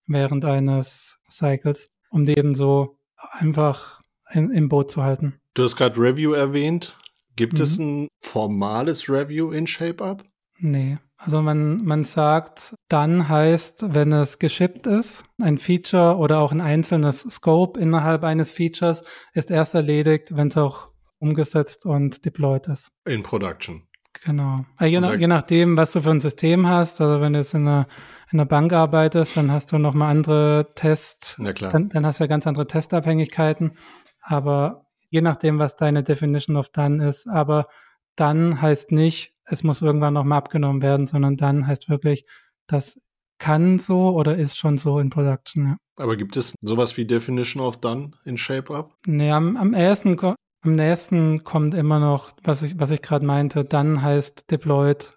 während 0.08 0.44
eines 0.44 1.18
Cycles, 1.30 1.88
um 2.10 2.24
die 2.24 2.36
eben 2.36 2.54
so 2.54 2.98
einfach 3.32 4.00
in, 4.32 4.50
im 4.50 4.68
Boot 4.68 4.90
zu 4.90 5.02
halten. 5.02 5.40
Du 5.54 5.64
hast 5.64 5.76
gerade 5.76 6.00
Review 6.00 6.32
erwähnt. 6.32 6.96
Gibt 7.36 7.54
mhm. 7.54 7.60
es 7.60 7.78
ein 7.78 8.08
formales 8.20 9.08
Review 9.08 9.52
in 9.52 9.66
ShapeUp? 9.66 10.24
Nee. 10.58 10.98
Also 11.16 11.42
man, 11.42 11.84
man 11.84 12.04
sagt, 12.04 12.74
dann 12.88 13.28
heißt, 13.28 13.94
wenn 13.94 14.12
es 14.12 14.38
geschippt 14.38 14.86
ist, 14.86 15.24
ein 15.40 15.58
Feature 15.58 16.16
oder 16.16 16.38
auch 16.38 16.52
ein 16.52 16.60
einzelnes 16.60 17.22
Scope 17.22 17.78
innerhalb 17.78 18.22
eines 18.22 18.52
Features 18.52 19.02
ist 19.34 19.50
erst 19.50 19.74
erledigt, 19.74 20.36
wenn 20.36 20.48
es 20.48 20.56
auch 20.56 20.90
umgesetzt 21.18 21.86
und 21.86 22.24
deployed 22.24 22.68
ist. 22.68 22.90
In 23.04 23.24
Production. 23.24 23.82
Genau. 24.24 24.56
Also 24.76 24.92
je, 24.92 25.00
nach, 25.00 25.14
je 25.14 25.26
nachdem, 25.26 25.76
was 25.76 25.92
du 25.92 26.02
für 26.02 26.10
ein 26.10 26.20
System 26.20 26.68
hast, 26.68 27.00
also 27.00 27.20
wenn 27.20 27.32
du 27.32 27.40
jetzt 27.40 27.54
in 27.54 27.66
einer, 27.66 27.88
in 28.30 28.38
einer 28.38 28.46
Bank 28.46 28.72
arbeitest, 28.72 29.36
dann 29.36 29.50
hast 29.50 29.72
du 29.72 29.78
nochmal 29.78 30.10
andere 30.10 30.72
Tests. 30.74 31.36
Ja, 31.42 31.52
klar. 31.52 31.72
Dann, 31.72 31.88
dann 31.88 32.04
hast 32.04 32.20
du 32.20 32.24
ja 32.24 32.28
ganz 32.28 32.46
andere 32.46 32.66
Testabhängigkeiten. 32.66 33.72
Aber 34.20 34.86
je 35.10 35.20
nachdem, 35.20 35.58
was 35.58 35.76
deine 35.76 36.02
Definition 36.02 36.56
of 36.56 36.68
Done 36.70 37.06
ist. 37.06 37.26
Aber 37.28 37.68
dann 38.16 38.60
heißt 38.60 38.92
nicht, 38.92 39.34
es 39.44 39.62
muss 39.62 39.80
irgendwann 39.80 40.14
nochmal 40.14 40.38
abgenommen 40.38 40.82
werden, 40.82 41.06
sondern 41.06 41.36
dann 41.36 41.66
heißt 41.66 41.88
wirklich, 41.88 42.24
das 42.66 43.00
kann 43.38 43.78
so 43.78 44.10
oder 44.10 44.36
ist 44.36 44.58
schon 44.58 44.76
so 44.76 44.98
in 44.98 45.10
Production. 45.10 45.64
Ja. 45.66 45.76
Aber 45.96 46.16
gibt 46.16 46.36
es 46.36 46.54
sowas 46.60 46.96
wie 46.96 47.06
Definition 47.06 47.62
of 47.62 47.78
Done 47.78 48.10
in 48.24 48.36
ShapeUp? 48.36 48.94
Nee, 49.06 49.30
am, 49.30 49.56
am, 49.56 49.74
ersten, 49.74 50.18
am 50.20 50.74
nächsten 50.74 51.44
kommt 51.44 51.74
immer 51.74 52.00
noch, 52.00 52.32
was 52.42 52.62
ich, 52.62 52.78
was 52.78 52.90
ich 52.90 53.00
gerade 53.00 53.24
meinte, 53.24 53.64
dann 53.64 54.02
heißt 54.02 54.50
Deployed. 54.50 55.12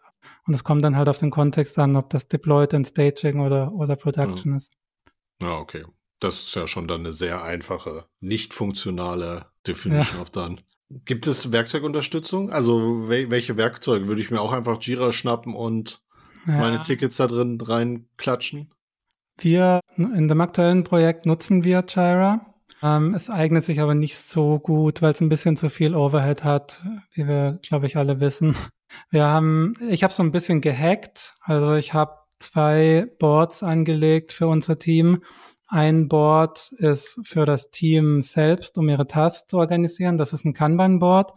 Und 0.46 0.54
es 0.54 0.64
kommt 0.64 0.84
dann 0.84 0.96
halt 0.96 1.08
auf 1.08 1.18
den 1.18 1.30
Kontext 1.30 1.78
an, 1.78 1.96
ob 1.96 2.10
das 2.10 2.28
Deployed 2.28 2.74
in 2.74 2.86
Staging 2.86 3.42
oder, 3.42 3.72
oder 3.74 3.96
Production 3.96 4.54
hm. 4.54 4.58
ist. 4.58 4.74
Ja, 5.42 5.58
okay. 5.58 5.86
Das 6.20 6.36
ist 6.36 6.56
ja 6.56 6.68
schon 6.68 6.88
dann 6.88 7.02
eine 7.02 7.14
sehr 7.14 7.44
einfache, 7.44 8.06
nicht 8.20 8.54
funktionale 8.54 9.48
Definition 9.66 10.18
ja. 10.18 10.22
of 10.22 10.30
Done. 10.30 10.58
Gibt 11.06 11.26
es 11.26 11.52
Werkzeugunterstützung? 11.52 12.52
Also 12.52 13.10
welche 13.10 13.58
Werkzeuge? 13.58 14.08
Würde 14.08 14.22
ich 14.22 14.30
mir 14.30 14.42
auch 14.42 14.52
einfach 14.52 14.82
Jira 14.82 15.14
schnappen 15.14 15.56
und 15.56 16.04
ja. 16.46 16.58
meine 16.58 16.84
Tickets 16.84 17.18
da 17.18 17.28
drin 17.28 17.60
reinklatschen? 17.60 18.74
Wir 19.38 19.80
in 19.98 20.28
dem 20.28 20.42
aktuellen 20.42 20.84
Projekt 20.84 21.26
nutzen 21.26 21.64
wir 21.64 21.84
Jira. 21.88 22.46
Ähm, 22.84 23.14
es 23.14 23.30
eignet 23.30 23.64
sich 23.64 23.80
aber 23.80 23.94
nicht 23.94 24.18
so 24.18 24.60
gut, 24.60 25.02
weil 25.02 25.14
es 25.14 25.22
ein 25.22 25.30
bisschen 25.30 25.56
zu 25.56 25.70
viel 25.70 25.96
Overhead 25.96 26.44
hat, 26.44 26.84
wie 27.14 27.28
wir, 27.28 27.60
glaube 27.62 27.86
ich, 27.86 27.98
alle 27.98 28.20
wissen. 28.20 28.56
Wir 29.10 29.26
haben, 29.26 29.76
ich 29.90 30.04
habe 30.04 30.14
so 30.14 30.24
ein 30.24 30.32
bisschen 30.32 30.62
gehackt. 30.62 31.34
Also 31.42 31.76
ich 31.76 31.94
habe 31.94 32.16
zwei 32.40 33.08
Boards 33.20 33.64
angelegt 33.64 34.32
für 34.32 34.48
unser 34.48 34.78
Team 34.78 35.22
ein 35.72 36.10
Board 36.10 36.74
ist 36.74 37.22
für 37.24 37.46
das 37.46 37.72
Team 37.72 38.22
selbst, 38.22 38.78
um 38.78 38.90
ihre 38.90 39.08
Tasks 39.08 39.48
zu 39.48 39.58
organisieren. 39.58 40.18
Das 40.18 40.34
ist 40.34 40.44
ein 40.44 40.54
Kanban-Board. 40.54 41.32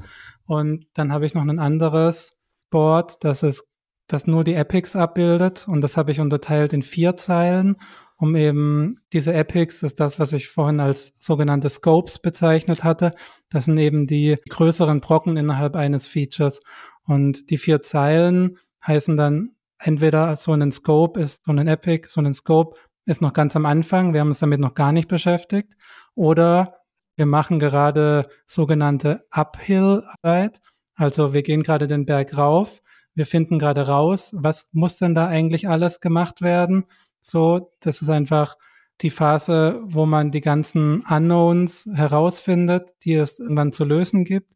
Und 0.45 0.87
dann 0.93 1.13
habe 1.13 1.25
ich 1.25 1.35
noch 1.35 1.43
ein 1.43 1.61
anderes 1.61 2.33
Board, 2.69 3.23
das 3.23 3.45
ist, 3.45 3.65
das 4.09 4.27
nur 4.27 4.43
die 4.43 4.55
Epics 4.55 4.97
abbildet. 4.97 5.67
Und 5.69 5.83
das 5.83 5.97
habe 5.97 6.11
ich 6.11 6.19
unterteilt 6.19 6.73
in 6.73 6.83
vier 6.83 7.17
Zeilen, 7.17 7.77
um 8.17 8.35
eben 8.35 8.97
diese 9.13 9.33
Epics, 9.33 9.85
ist 9.85 10.01
das, 10.01 10.19
was 10.19 10.33
ich 10.33 10.49
vorhin 10.49 10.81
als 10.81 11.13
sogenannte 11.21 11.71
Scopes 11.71 12.19
bezeichnet 12.19 12.83
hatte. 12.83 13.13
Das 13.51 13.67
sind 13.67 13.79
eben 13.79 14.09
die 14.09 14.35
größeren 14.49 15.01
Brocken 15.01 15.37
innerhalb 15.37 15.77
eines 15.77 16.09
Features. 16.09 16.59
Und 17.07 17.51
die 17.51 17.59
vier 17.59 17.83
Zeilen 17.83 18.59
heißen 18.87 19.17
dann 19.17 19.51
entweder 19.79 20.37
so 20.37 20.53
ein 20.53 20.73
Scope 20.73 21.21
ist 21.21 21.45
so 21.45 21.53
ein 21.53 21.69
Epic, 21.69 22.09
so 22.09 22.21
ein 22.21 22.35
Scope 22.35 22.81
ist 23.07 23.21
noch 23.21 23.33
ganz 23.35 23.55
am 23.55 23.67
Anfang, 23.67 24.15
wir 24.15 24.21
haben 24.21 24.29
uns 24.29 24.39
damit 24.39 24.61
noch 24.61 24.75
gar 24.75 24.93
nicht 24.93 25.09
beschäftigt. 25.09 25.75
Oder 26.15 26.81
wir 27.17 27.27
machen 27.27 27.61
gerade 27.61 28.23
sogenannte 28.47 29.27
Uphill-Arbeit. 29.31 30.61
Also 30.95 31.33
wir 31.33 31.43
gehen 31.43 31.63
gerade 31.63 31.87
den 31.87 32.07
Berg 32.07 32.37
rauf. 32.37 32.81
Wir 33.15 33.27
finden 33.27 33.59
gerade 33.59 33.87
raus, 33.87 34.33
was 34.35 34.67
muss 34.73 34.99
denn 34.99 35.15
da 35.15 35.29
eigentlich 35.29 35.69
alles 35.69 36.01
gemacht 36.01 36.41
werden? 36.41 36.85
So, 37.21 37.73
das 37.81 38.03
ist 38.03 38.09
einfach 38.09 38.57
die 39.01 39.11
Phase, 39.11 39.81
wo 39.85 40.07
man 40.07 40.31
die 40.31 40.41
ganzen 40.41 41.03
Unknowns 41.03 41.87
herausfindet, 41.93 42.91
die 43.05 43.15
es 43.15 43.39
irgendwann 43.39 43.73
zu 43.73 43.85
lösen 43.85 44.25
gibt. 44.25 44.53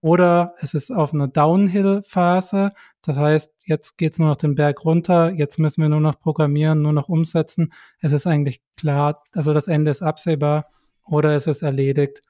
Oder 0.00 0.54
es 0.60 0.74
ist 0.74 0.90
auf 0.90 1.12
einer 1.12 1.28
Downhill-Phase. 1.28 2.70
Das 3.02 3.16
heißt, 3.16 3.50
jetzt 3.64 3.98
geht's 3.98 4.18
nur 4.18 4.28
noch 4.28 4.36
den 4.36 4.54
Berg 4.54 4.84
runter, 4.84 5.30
jetzt 5.30 5.58
müssen 5.58 5.82
wir 5.82 5.88
nur 5.88 6.00
noch 6.00 6.18
programmieren, 6.20 6.82
nur 6.82 6.92
noch 6.92 7.08
umsetzen. 7.08 7.72
Es 8.00 8.12
ist 8.12 8.26
eigentlich 8.26 8.62
klar, 8.76 9.14
also 9.32 9.54
das 9.54 9.68
Ende 9.68 9.90
ist 9.90 10.02
absehbar 10.02 10.66
oder 11.04 11.34
es 11.34 11.46
ist 11.46 11.62
erledigt. 11.62 12.20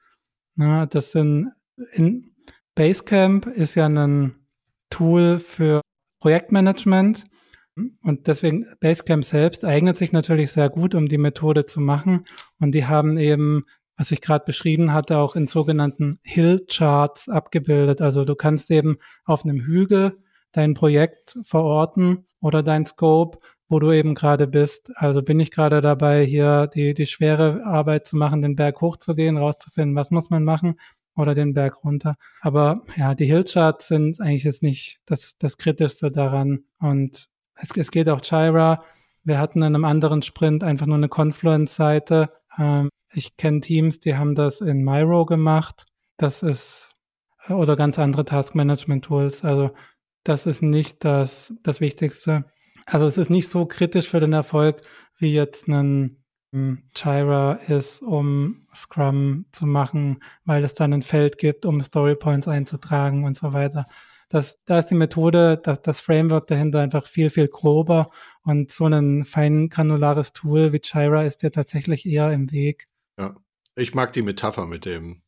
Ja, 0.55 0.85
das 0.85 1.11
sind 1.11 1.51
in 1.93 2.33
Basecamp 2.75 3.47
ist 3.47 3.75
ja 3.75 3.87
ein 3.87 4.35
Tool 4.89 5.39
für 5.39 5.81
Projektmanagement. 6.19 7.23
Und 8.01 8.27
deswegen 8.27 8.65
Basecamp 8.79 9.23
selbst 9.23 9.63
eignet 9.65 9.97
sich 9.97 10.11
natürlich 10.11 10.51
sehr 10.51 10.69
gut, 10.69 10.95
um 10.95 11.07
die 11.07 11.17
Methode 11.17 11.65
zu 11.65 11.79
machen. 11.79 12.25
Und 12.59 12.73
die 12.73 12.85
haben 12.85 13.17
eben, 13.17 13.65
was 13.97 14.11
ich 14.11 14.21
gerade 14.21 14.45
beschrieben 14.45 14.93
hatte, 14.93 15.17
auch 15.17 15.35
in 15.35 15.47
sogenannten 15.47 16.19
Hill-Charts 16.23 17.29
abgebildet. 17.29 18.01
Also 18.01 18.23
du 18.23 18.35
kannst 18.35 18.69
eben 18.71 18.97
auf 19.25 19.43
einem 19.43 19.59
Hügel 19.59 20.11
dein 20.51 20.75
Projekt 20.75 21.37
verorten 21.43 22.25
oder 22.39 22.63
dein 22.63 22.85
Scope, 22.85 23.39
wo 23.67 23.79
du 23.79 23.91
eben 23.91 24.15
gerade 24.15 24.47
bist. 24.47 24.91
Also 24.95 25.21
bin 25.21 25.39
ich 25.39 25.51
gerade 25.51 25.81
dabei, 25.81 26.23
hier 26.25 26.67
die, 26.67 26.93
die 26.93 27.07
schwere 27.07 27.65
Arbeit 27.65 28.05
zu 28.05 28.15
machen, 28.15 28.41
den 28.41 28.55
Berg 28.55 28.81
hochzugehen, 28.81 29.37
rauszufinden, 29.37 29.95
was 29.95 30.11
muss 30.11 30.29
man 30.29 30.43
machen 30.43 30.75
oder 31.15 31.33
den 31.33 31.53
Berg 31.53 31.83
runter. 31.83 32.13
Aber 32.41 32.83
ja, 32.95 33.15
die 33.15 33.25
Hillcharts 33.25 33.87
sind 33.87 34.21
eigentlich 34.21 34.43
jetzt 34.43 34.63
nicht 34.63 34.99
das, 35.05 35.37
das 35.39 35.57
Kritischste 35.57 36.11
daran. 36.11 36.63
Und 36.79 37.27
es, 37.55 37.75
es 37.75 37.91
geht 37.91 38.07
auch 38.09 38.21
Jira. 38.23 38.83
Wir 39.23 39.39
hatten 39.39 39.59
in 39.59 39.75
einem 39.75 39.83
anderen 39.83 40.21
Sprint 40.21 40.63
einfach 40.63 40.85
nur 40.85 40.95
eine 40.95 41.09
Confluence-Seite. 41.09 42.29
Ähm, 42.57 42.89
ich 43.13 43.37
kenne 43.37 43.61
Teams, 43.61 43.99
die 43.99 44.15
haben 44.15 44.35
das 44.35 44.61
in 44.61 44.83
Miro 44.83 45.25
gemacht. 45.25 45.85
Das 46.17 46.43
ist, 46.43 46.89
oder 47.49 47.75
ganz 47.75 47.99
andere 47.99 48.25
Task-Management-Tools. 48.25 49.43
Also 49.43 49.71
das 50.23 50.45
ist 50.45 50.61
nicht 50.61 51.03
das, 51.05 51.53
das 51.63 51.79
Wichtigste. 51.81 52.45
Also 52.85 53.05
es 53.05 53.17
ist 53.17 53.29
nicht 53.29 53.49
so 53.49 53.65
kritisch 53.65 54.09
für 54.09 54.19
den 54.19 54.33
Erfolg, 54.33 54.81
wie 55.19 55.33
jetzt 55.33 55.67
ein 55.67 56.23
Jira 56.95 57.53
ist, 57.67 58.01
um 58.01 58.63
Scrum 58.73 59.45
zu 59.51 59.65
machen, 59.65 60.23
weil 60.45 60.63
es 60.63 60.73
dann 60.73 60.93
ein 60.93 61.01
Feld 61.01 61.37
gibt, 61.37 61.65
um 61.65 61.83
Story 61.83 62.15
Points 62.15 62.47
einzutragen 62.47 63.25
und 63.25 63.35
so 63.35 63.53
weiter. 63.53 63.85
Das, 64.29 64.59
da 64.65 64.79
ist 64.79 64.87
die 64.87 64.95
Methode, 64.95 65.57
das, 65.57 65.81
das 65.81 66.01
Framework 66.01 66.47
dahinter 66.47 66.79
einfach 66.79 67.07
viel, 67.07 67.29
viel 67.29 67.47
grober 67.47 68.07
und 68.43 68.71
so 68.71 68.85
ein 68.85 69.23
fein 69.23 69.69
granulares 69.69 70.33
Tool 70.33 70.73
wie 70.73 70.81
Jira 70.83 71.23
ist 71.23 71.43
dir 71.43 71.51
tatsächlich 71.51 72.05
eher 72.05 72.31
im 72.31 72.51
Weg. 72.51 72.87
Ja, 73.17 73.35
ich 73.75 73.93
mag 73.93 74.11
die 74.13 74.21
Metapher 74.21 74.65
mit 74.65 74.85
dem 74.85 75.21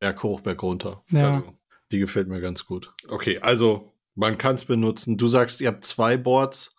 Berg 0.00 0.22
hoch, 0.22 0.40
Berg 0.40 0.62
runter. 0.62 1.02
Ja. 1.10 1.36
Also, 1.36 1.54
die 1.90 1.98
gefällt 1.98 2.28
mir 2.28 2.40
ganz 2.40 2.66
gut. 2.66 2.92
Okay, 3.08 3.38
also 3.38 3.92
man 4.14 4.36
kann 4.38 4.56
es 4.56 4.64
benutzen. 4.64 5.16
Du 5.16 5.26
sagst, 5.26 5.60
ihr 5.60 5.68
habt 5.68 5.84
zwei 5.84 6.16
Boards. 6.16 6.76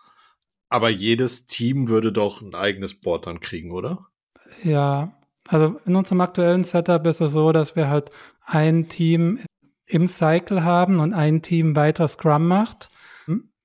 Aber 0.70 0.90
jedes 0.90 1.46
Team 1.46 1.88
würde 1.88 2.12
doch 2.12 2.42
ein 2.42 2.56
eigenes 2.56 2.96
Board 2.96 3.28
dann 3.28 3.40
kriegen, 3.40 3.72
oder? 3.72 4.08
Ja, 4.64 5.16
also 5.48 5.80
in 5.86 5.96
unserem 5.96 6.22
aktuellen 6.22 6.64
Setup 6.64 7.06
ist 7.06 7.22
es 7.22 7.32
so, 7.32 7.52
dass 7.52 7.76
wir 7.76 7.88
halt 7.88 8.10
ein 8.42 8.90
Team 8.90 9.40
im 9.86 10.08
Cycle 10.08 10.64
haben 10.64 11.00
und 11.00 11.14
ein 11.14 11.42
Team 11.42 11.76
weiter 11.76 12.08
Scrum 12.08 12.48
macht. 12.48 12.90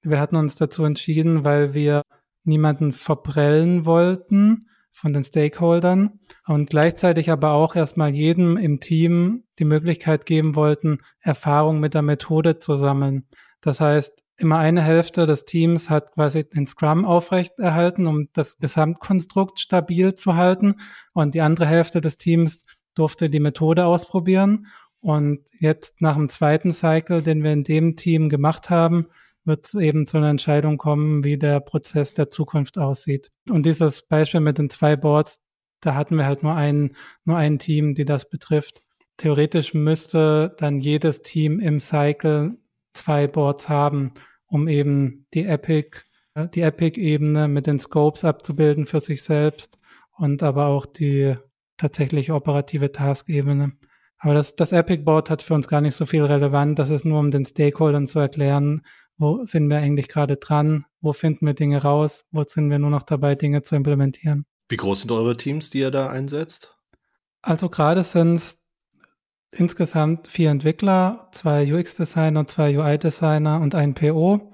Wir 0.03 0.21
hatten 0.21 0.37
uns 0.37 0.57
dazu 0.57 0.85
entschieden, 0.85 1.45
weil 1.45 1.75
wir 1.75 2.03
niemanden 2.45 2.93
verprellen 2.93 3.85
wollten 3.85 4.69
von 4.93 5.13
den 5.13 5.25
Stakeholdern 5.25 6.21
und 6.47 6.71
gleichzeitig 6.71 7.31
aber 7.31 7.53
auch 7.53 7.77
erstmal 7.77 8.11
jedem 8.11 8.57
im 8.57 8.81
Team 8.81 9.45
die 9.59 9.65
Möglichkeit 9.65 10.27
geben 10.27 10.55
wollten, 10.55 10.99
Erfahrung 11.21 11.81
mit 11.81 11.95
der 11.95 12.03
Methode 12.03 12.59
zu 12.59 12.77
sammeln. 12.77 13.27
Das 13.61 13.81
heißt, 13.81 14.23
immer 14.37 14.59
eine 14.59 14.83
Hälfte 14.83 15.27
des 15.27 15.45
Teams 15.45 15.91
hat 15.91 16.13
quasi 16.13 16.49
den 16.49 16.67
Scrum 16.67 17.05
aufrechterhalten, 17.05 18.07
um 18.07 18.29
das 18.33 18.59
Gesamtkonstrukt 18.59 19.61
stabil 19.61 20.15
zu 20.15 20.35
halten. 20.35 20.77
Und 21.13 21.35
die 21.35 21.43
andere 21.43 21.67
Hälfte 21.67 22.01
des 22.01 22.17
Teams 22.17 22.65
durfte 22.95 23.29
die 23.31 23.41
Methode 23.41 23.85
ausprobieren. 23.85 24.67
Und 25.01 25.41
jetzt 25.59 26.03
nach 26.03 26.17
dem 26.17 26.29
zweiten 26.29 26.73
Cycle, 26.73 27.23
den 27.23 27.43
wir 27.43 27.53
in 27.53 27.65
dem 27.65 27.97
Team 27.97 28.29
gemacht 28.29 28.71
haben, 28.71 29.07
wird 29.45 29.67
es 29.67 29.75
eben 29.75 30.07
zu 30.07 30.19
einer 30.19 30.29
Entscheidung 30.29 30.77
kommen, 30.77 31.25
wie 31.25 31.39
der 31.39 31.61
Prozess 31.61 32.13
der 32.13 32.29
Zukunft 32.29 32.77
aussieht. 32.79 33.31
Und 33.51 33.65
dieses 33.65 34.03
Beispiel 34.03 34.41
mit 34.41 34.59
den 34.59 34.69
zwei 34.69 34.97
Boards, 34.97 35.41
da 35.81 35.95
hatten 35.95 36.17
wir 36.17 36.27
halt 36.27 36.43
nur 36.43 36.55
ein, 36.55 36.95
nur 37.25 37.39
ein 37.39 37.59
Team, 37.59 37.95
die 37.95 38.05
das 38.05 38.29
betrifft. 38.29 38.83
Theoretisch 39.17 39.73
müsste 39.73 40.55
dann 40.59 40.79
jedes 40.79 41.23
Team 41.23 41.59
im 41.61 41.81
Cycle 41.81 42.59
zwei 42.93 43.27
Boards 43.27 43.69
haben 43.69 44.13
um 44.51 44.69
eben 44.69 45.27
die 45.33 45.47
Epic, 45.47 46.03
die 46.55 46.63
Epic-Ebene 46.63 47.49
mit 47.49 47.67
den 47.67 47.79
Scopes 47.79 48.25
abzubilden 48.25 48.85
für 48.85 49.01
sich 49.01 49.23
selbst 49.23 49.77
und 50.17 50.43
aber 50.43 50.67
auch 50.67 50.87
die 50.87 51.35
tatsächlich 51.77 52.31
operative 52.31 52.93
Task-Ebene. 52.93 53.73
Aber 54.21 54.35
das, 54.35 54.55
das 54.55 54.73
Epic-Board 54.73 55.31
hat 55.31 55.43
für 55.43 55.55
uns 55.55 55.67
gar 55.67 55.81
nicht 55.81 55.95
so 55.95 56.05
viel 56.05 56.25
relevant. 56.25 56.79
Das 56.79 56.91
ist 56.91 57.07
nur, 57.07 57.19
um 57.19 57.31
den 57.31 57.45
Stakeholdern 57.45 58.07
zu 58.07 58.19
erklären, 58.19 58.83
wo 59.17 59.45
sind 59.47 59.69
wir 59.69 59.79
eigentlich 59.79 60.09
gerade 60.09 60.37
dran, 60.37 60.85
wo 61.01 61.13
finden 61.15 61.47
wir 61.47 61.55
Dinge 61.55 61.83
raus, 61.83 62.27
wo 62.31 62.43
sind 62.43 62.71
wir 62.71 62.79
nur 62.79 62.91
noch 62.91 63.03
dabei, 63.03 63.35
Dinge 63.35 63.63
zu 63.63 63.75
implementieren. 63.77 64.45
Wie 64.69 64.77
groß 64.77 65.01
sind 65.01 65.13
eure 65.13 65.37
Teams, 65.37 65.71
die 65.71 65.81
ihr 65.81 65.91
da 65.91 66.09
einsetzt? 66.09 66.77
Also 67.43 67.71
gerade 67.71 68.05
sind 68.05 68.37
es 68.37 68.59
insgesamt 69.53 70.29
vier 70.29 70.51
Entwickler, 70.51 71.29
zwei 71.33 71.73
UX-Designer, 71.73 72.47
zwei 72.47 72.79
UI-Designer 72.79 73.61
und 73.61 73.75
ein 73.75 73.95
PO. 73.95 74.53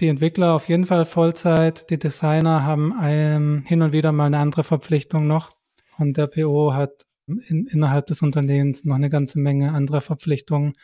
Die 0.00 0.08
Entwickler 0.08 0.54
auf 0.54 0.68
jeden 0.68 0.86
Fall 0.86 1.04
Vollzeit, 1.04 1.90
die 1.90 1.98
Designer 1.98 2.64
haben 2.64 2.92
ein, 2.98 3.64
hin 3.66 3.82
und 3.82 3.92
wieder 3.92 4.12
mal 4.12 4.26
eine 4.26 4.38
andere 4.38 4.64
Verpflichtung 4.64 5.26
noch 5.26 5.48
und 5.98 6.16
der 6.16 6.26
PO 6.26 6.74
hat 6.74 7.06
in, 7.38 7.66
innerhalb 7.66 8.06
des 8.06 8.22
Unternehmens 8.22 8.84
noch 8.84 8.96
eine 8.96 9.10
ganze 9.10 9.40
Menge 9.40 9.72
anderer 9.72 10.00
Verpflichtungen. 10.00 10.74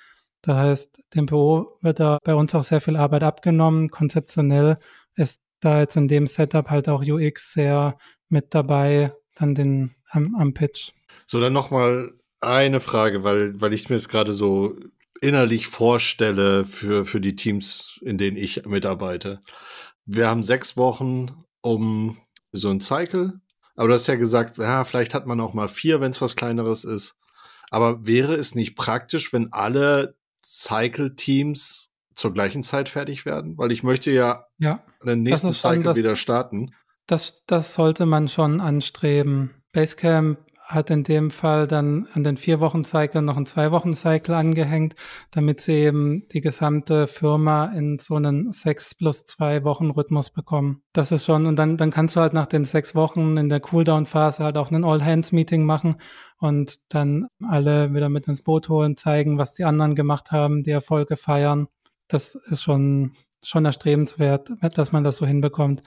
Das 0.42 0.56
heißt, 0.56 1.00
dem 1.14 1.26
PO 1.26 1.78
wird 1.82 2.00
da 2.00 2.18
bei 2.22 2.34
uns 2.34 2.54
auch 2.54 2.62
sehr 2.62 2.80
viel 2.80 2.96
Arbeit 2.96 3.22
abgenommen. 3.22 3.90
Konzeptionell 3.90 4.76
ist 5.14 5.42
da 5.60 5.80
jetzt 5.80 5.96
in 5.96 6.08
dem 6.08 6.26
Setup 6.26 6.70
halt 6.70 6.88
auch 6.88 7.02
UX 7.02 7.52
sehr 7.52 7.98
mit 8.28 8.54
dabei, 8.54 9.10
dann 9.34 9.54
den 9.54 9.94
am, 10.10 10.34
am 10.36 10.54
Pitch. 10.54 10.90
So, 11.26 11.40
dann 11.40 11.52
nochmal 11.52 12.12
eine 12.40 12.80
Frage, 12.80 13.24
weil, 13.24 13.60
weil 13.60 13.74
ich 13.74 13.88
mir 13.88 13.96
es 13.96 14.08
gerade 14.08 14.32
so 14.32 14.76
innerlich 15.20 15.66
vorstelle 15.66 16.64
für, 16.64 17.06
für 17.06 17.20
die 17.20 17.36
Teams, 17.36 17.98
in 18.02 18.18
denen 18.18 18.36
ich 18.36 18.66
mitarbeite. 18.66 19.40
Wir 20.04 20.28
haben 20.28 20.42
sechs 20.42 20.76
Wochen 20.76 21.44
um 21.62 22.18
so 22.52 22.70
ein 22.70 22.80
Cycle. 22.80 23.40
Aber 23.76 23.88
du 23.88 23.94
hast 23.94 24.06
ja 24.06 24.16
gesagt, 24.16 24.58
ja, 24.58 24.84
vielleicht 24.84 25.14
hat 25.14 25.26
man 25.26 25.40
auch 25.40 25.54
mal 25.54 25.68
vier, 25.68 26.00
wenn 26.00 26.10
es 26.10 26.20
was 26.20 26.34
kleineres 26.34 26.84
ist. 26.84 27.18
Aber 27.70 28.06
wäre 28.06 28.34
es 28.34 28.54
nicht 28.54 28.76
praktisch, 28.76 29.32
wenn 29.32 29.52
alle 29.52 30.16
Cycle-Teams 30.44 31.90
zur 32.14 32.32
gleichen 32.32 32.62
Zeit 32.62 32.88
fertig 32.88 33.26
werden? 33.26 33.58
Weil 33.58 33.72
ich 33.72 33.82
möchte 33.82 34.10
ja, 34.10 34.46
ja 34.58 34.82
den 35.04 35.22
nächsten 35.22 35.52
Cycle 35.52 35.82
das, 35.82 35.96
wieder 35.96 36.16
starten. 36.16 36.72
Das, 37.06 37.44
das 37.46 37.74
sollte 37.74 38.06
man 38.06 38.28
schon 38.28 38.60
anstreben. 38.60 39.50
Basecamp 39.72 40.38
hat 40.66 40.90
in 40.90 41.04
dem 41.04 41.30
Fall 41.30 41.66
dann 41.66 42.08
an 42.12 42.24
den 42.24 42.36
vier 42.36 42.60
Wochen 42.60 42.84
Cycle 42.84 43.22
noch 43.22 43.36
einen 43.36 43.46
zwei 43.46 43.70
Wochen 43.70 43.94
Cycle 43.94 44.34
angehängt, 44.34 44.94
damit 45.30 45.60
sie 45.60 45.72
eben 45.72 46.26
die 46.32 46.40
gesamte 46.40 47.06
Firma 47.06 47.66
in 47.66 47.98
so 47.98 48.16
einen 48.16 48.52
sechs 48.52 48.94
plus 48.94 49.24
zwei 49.24 49.64
Wochen 49.64 49.90
Rhythmus 49.90 50.30
bekommen. 50.30 50.82
Das 50.92 51.12
ist 51.12 51.24
schon, 51.24 51.46
und 51.46 51.56
dann, 51.56 51.76
dann 51.76 51.90
kannst 51.90 52.16
du 52.16 52.20
halt 52.20 52.32
nach 52.32 52.46
den 52.46 52.64
sechs 52.64 52.94
Wochen 52.94 53.36
in 53.36 53.48
der 53.48 53.60
Cooldown 53.60 54.06
Phase 54.06 54.42
halt 54.42 54.56
auch 54.56 54.70
einen 54.70 54.84
All 54.84 55.04
Hands 55.04 55.30
Meeting 55.32 55.64
machen 55.64 55.96
und 56.38 56.92
dann 56.92 57.28
alle 57.42 57.94
wieder 57.94 58.08
mit 58.08 58.26
ins 58.26 58.42
Boot 58.42 58.68
holen, 58.68 58.96
zeigen, 58.96 59.38
was 59.38 59.54
die 59.54 59.64
anderen 59.64 59.94
gemacht 59.94 60.32
haben, 60.32 60.62
die 60.62 60.72
Erfolge 60.72 61.16
feiern. 61.16 61.68
Das 62.08 62.34
ist 62.34 62.62
schon, 62.62 63.12
schon 63.42 63.64
erstrebenswert, 63.64 64.50
dass 64.74 64.92
man 64.92 65.04
das 65.04 65.16
so 65.16 65.26
hinbekommt. 65.26 65.82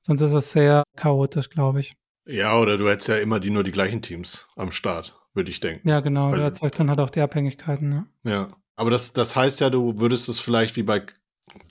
Sonst 0.00 0.22
ist 0.22 0.32
es 0.32 0.50
sehr 0.52 0.82
chaotisch, 0.96 1.48
glaube 1.50 1.80
ich. 1.80 2.01
Ja, 2.26 2.58
oder 2.58 2.76
du 2.76 2.88
hättest 2.88 3.08
ja 3.08 3.16
immer 3.16 3.40
die 3.40 3.50
nur 3.50 3.64
die 3.64 3.72
gleichen 3.72 4.02
Teams 4.02 4.46
am 4.56 4.70
Start, 4.70 5.18
würde 5.34 5.50
ich 5.50 5.60
denken. 5.60 5.88
Ja, 5.88 6.00
genau. 6.00 6.30
Weil, 6.30 6.38
du 6.38 6.44
erzeugst 6.44 6.78
dann 6.78 6.88
halt 6.88 7.00
auch 7.00 7.10
die 7.10 7.20
Abhängigkeiten. 7.20 8.06
Ja. 8.24 8.30
ja. 8.30 8.50
Aber 8.76 8.90
das, 8.90 9.12
das 9.12 9.36
heißt 9.36 9.60
ja, 9.60 9.70
du 9.70 9.98
würdest 9.98 10.28
es 10.28 10.38
vielleicht 10.38 10.76
wie 10.76 10.82
bei, 10.82 11.04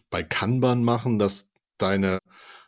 bei 0.09 0.23
Kanban 0.23 0.83
machen, 0.83 1.19
dass 1.19 1.51
deine, 1.77 2.19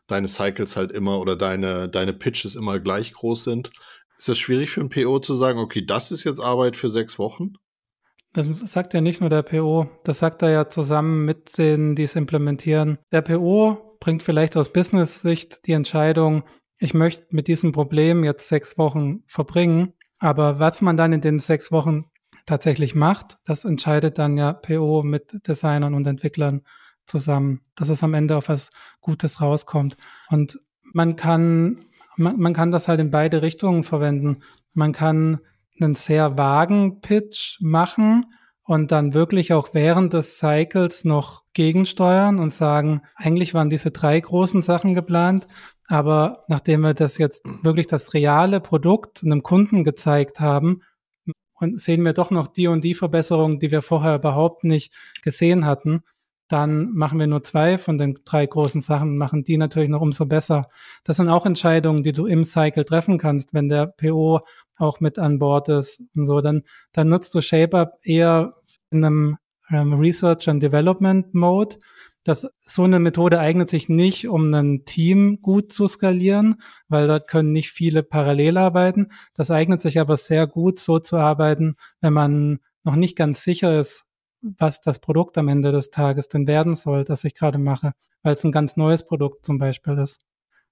deine 0.07 0.27
Cycles 0.27 0.75
halt 0.75 0.91
immer 0.91 1.19
oder 1.19 1.35
deine, 1.35 1.89
deine 1.89 2.13
Pitches 2.13 2.55
immer 2.55 2.79
gleich 2.79 3.13
groß 3.13 3.43
sind. 3.43 3.71
Ist 4.17 4.29
das 4.29 4.37
schwierig 4.37 4.71
für 4.71 4.81
ein 4.81 4.89
PO 4.89 5.19
zu 5.19 5.33
sagen, 5.33 5.59
okay, 5.59 5.85
das 5.85 6.11
ist 6.11 6.23
jetzt 6.23 6.39
Arbeit 6.39 6.75
für 6.75 6.89
sechs 6.89 7.19
Wochen? 7.19 7.53
Das 8.33 8.47
sagt 8.71 8.95
ja 8.95 9.01
nicht 9.01 9.21
nur 9.21 9.29
der 9.29 9.43
PO, 9.43 9.85
das 10.03 10.19
sagt 10.19 10.41
er 10.41 10.49
ja 10.49 10.67
zusammen 10.67 11.23
mit 11.25 11.55
denen, 11.57 11.95
die 11.95 12.03
es 12.03 12.15
implementieren. 12.15 12.97
Der 13.11 13.21
PO 13.21 13.97
bringt 13.99 14.23
vielleicht 14.23 14.57
aus 14.57 14.73
Business-Sicht 14.73 15.67
die 15.67 15.73
Entscheidung, 15.73 16.43
ich 16.83 16.93
möchte 16.93 17.25
mit 17.29 17.47
diesem 17.47 17.71
Problem 17.71 18.25
jetzt 18.25 18.49
sechs 18.49 18.77
Wochen 18.77 19.23
verbringen, 19.25 19.93
aber 20.19 20.59
was 20.59 20.81
man 20.81 20.97
dann 20.97 21.13
in 21.13 21.21
den 21.21 21.39
sechs 21.39 21.71
Wochen 21.71 22.05
tatsächlich 22.45 22.93
macht. 22.93 23.37
Das 23.45 23.63
entscheidet 23.63 24.17
dann 24.17 24.35
ja 24.35 24.51
PO 24.51 25.01
mit 25.01 25.47
Designern 25.47 25.93
und 25.93 26.05
Entwicklern 26.05 26.63
zusammen, 27.05 27.61
dass 27.75 27.87
es 27.87 28.03
am 28.03 28.13
Ende 28.13 28.35
auf 28.35 28.49
was 28.49 28.69
Gutes 28.99 29.39
rauskommt. 29.39 29.95
Und 30.29 30.59
man 30.93 31.15
kann, 31.15 31.85
man, 32.17 32.37
man 32.37 32.53
kann 32.53 32.71
das 32.71 32.89
halt 32.89 32.99
in 32.99 33.11
beide 33.11 33.41
Richtungen 33.41 33.85
verwenden. 33.85 34.43
Man 34.73 34.91
kann 34.91 35.39
einen 35.79 35.95
sehr 35.95 36.37
vagen 36.37 36.99
Pitch 36.99 37.59
machen 37.61 38.25
und 38.65 38.91
dann 38.91 39.13
wirklich 39.13 39.53
auch 39.53 39.69
während 39.73 40.13
des 40.13 40.37
Cycles 40.37 41.03
noch 41.05 41.43
gegensteuern 41.53 42.39
und 42.39 42.49
sagen, 42.49 43.01
eigentlich 43.15 43.53
waren 43.53 43.69
diese 43.69 43.91
drei 43.91 44.19
großen 44.19 44.61
Sachen 44.61 44.93
geplant, 44.95 45.47
aber 45.93 46.33
nachdem 46.47 46.81
wir 46.81 46.95
das 46.95 47.19
jetzt 47.19 47.45
wirklich 47.61 47.85
das 47.85 48.15
reale 48.15 48.59
Produkt 48.59 49.23
einem 49.23 49.43
Kunden 49.43 49.83
gezeigt 49.83 50.39
haben, 50.39 50.81
und 51.53 51.79
sehen 51.79 52.03
wir 52.03 52.13
doch 52.13 52.31
noch 52.31 52.47
die 52.47 52.67
und 52.67 52.83
die 52.83 52.95
Verbesserungen, 52.95 53.59
die 53.59 53.69
wir 53.71 53.83
vorher 53.83 54.15
überhaupt 54.15 54.63
nicht 54.63 54.91
gesehen 55.21 55.65
hatten, 55.65 56.01
dann 56.49 56.91
machen 56.93 57.19
wir 57.19 57.27
nur 57.27 57.43
zwei 57.43 57.77
von 57.77 57.99
den 57.99 58.17
drei 58.25 58.47
großen 58.47 58.81
Sachen, 58.81 59.17
machen 59.17 59.43
die 59.43 59.55
natürlich 59.55 59.89
noch 59.89 60.01
umso 60.01 60.25
besser. 60.25 60.67
Das 61.03 61.17
sind 61.17 61.29
auch 61.29 61.45
Entscheidungen, 61.45 62.01
die 62.01 62.11
du 62.11 62.25
im 62.25 62.43
Cycle 62.43 62.85
treffen 62.85 63.19
kannst, 63.19 63.53
wenn 63.53 63.69
der 63.69 63.85
PO 63.85 64.39
auch 64.77 64.99
mit 64.99 65.19
an 65.19 65.37
Bord 65.37 65.69
ist 65.69 66.01
und 66.17 66.25
so, 66.25 66.41
dann, 66.41 66.63
dann 66.91 67.07
nutzt 67.07 67.35
du 67.35 67.41
ShapeUp 67.41 67.91
eher 68.01 68.55
in 68.89 69.05
einem 69.05 69.37
ähm, 69.69 69.93
Research 69.93 70.49
and 70.49 70.61
Development 70.61 71.33
Mode. 71.35 71.77
Das, 72.23 72.47
so 72.61 72.83
eine 72.83 72.99
Methode 72.99 73.39
eignet 73.39 73.69
sich 73.69 73.89
nicht, 73.89 74.27
um 74.27 74.53
ein 74.53 74.85
Team 74.85 75.41
gut 75.41 75.73
zu 75.73 75.87
skalieren, 75.87 76.61
weil 76.87 77.07
da 77.07 77.19
können 77.19 77.51
nicht 77.51 77.71
viele 77.71 78.01
parallel 78.01 78.57
arbeiten. 78.57 79.09
Das 79.33 79.51
eignet 79.51 79.81
sich 79.81 79.99
aber 79.99 80.15
sehr 80.15 80.47
gut, 80.47 80.79
so 80.79 80.99
zu 80.99 81.17
arbeiten, 81.17 81.75
wenn 81.99 82.13
man 82.13 82.59
noch 82.83 82.95
nicht 82.95 83.17
ganz 83.17 83.43
sicher 83.43 83.77
ist, 83.79 84.05
was 84.41 84.81
das 84.81 84.99
Produkt 84.99 85.37
am 85.37 85.47
Ende 85.47 85.71
des 85.71 85.89
Tages 85.89 86.27
denn 86.27 86.47
werden 86.47 86.75
soll, 86.75 87.03
das 87.03 87.23
ich 87.23 87.33
gerade 87.33 87.57
mache, 87.57 87.91
weil 88.23 88.33
es 88.33 88.43
ein 88.43 88.51
ganz 88.51 88.77
neues 88.77 89.05
Produkt 89.05 89.45
zum 89.45 89.57
Beispiel 89.57 89.97
ist. 89.97 90.21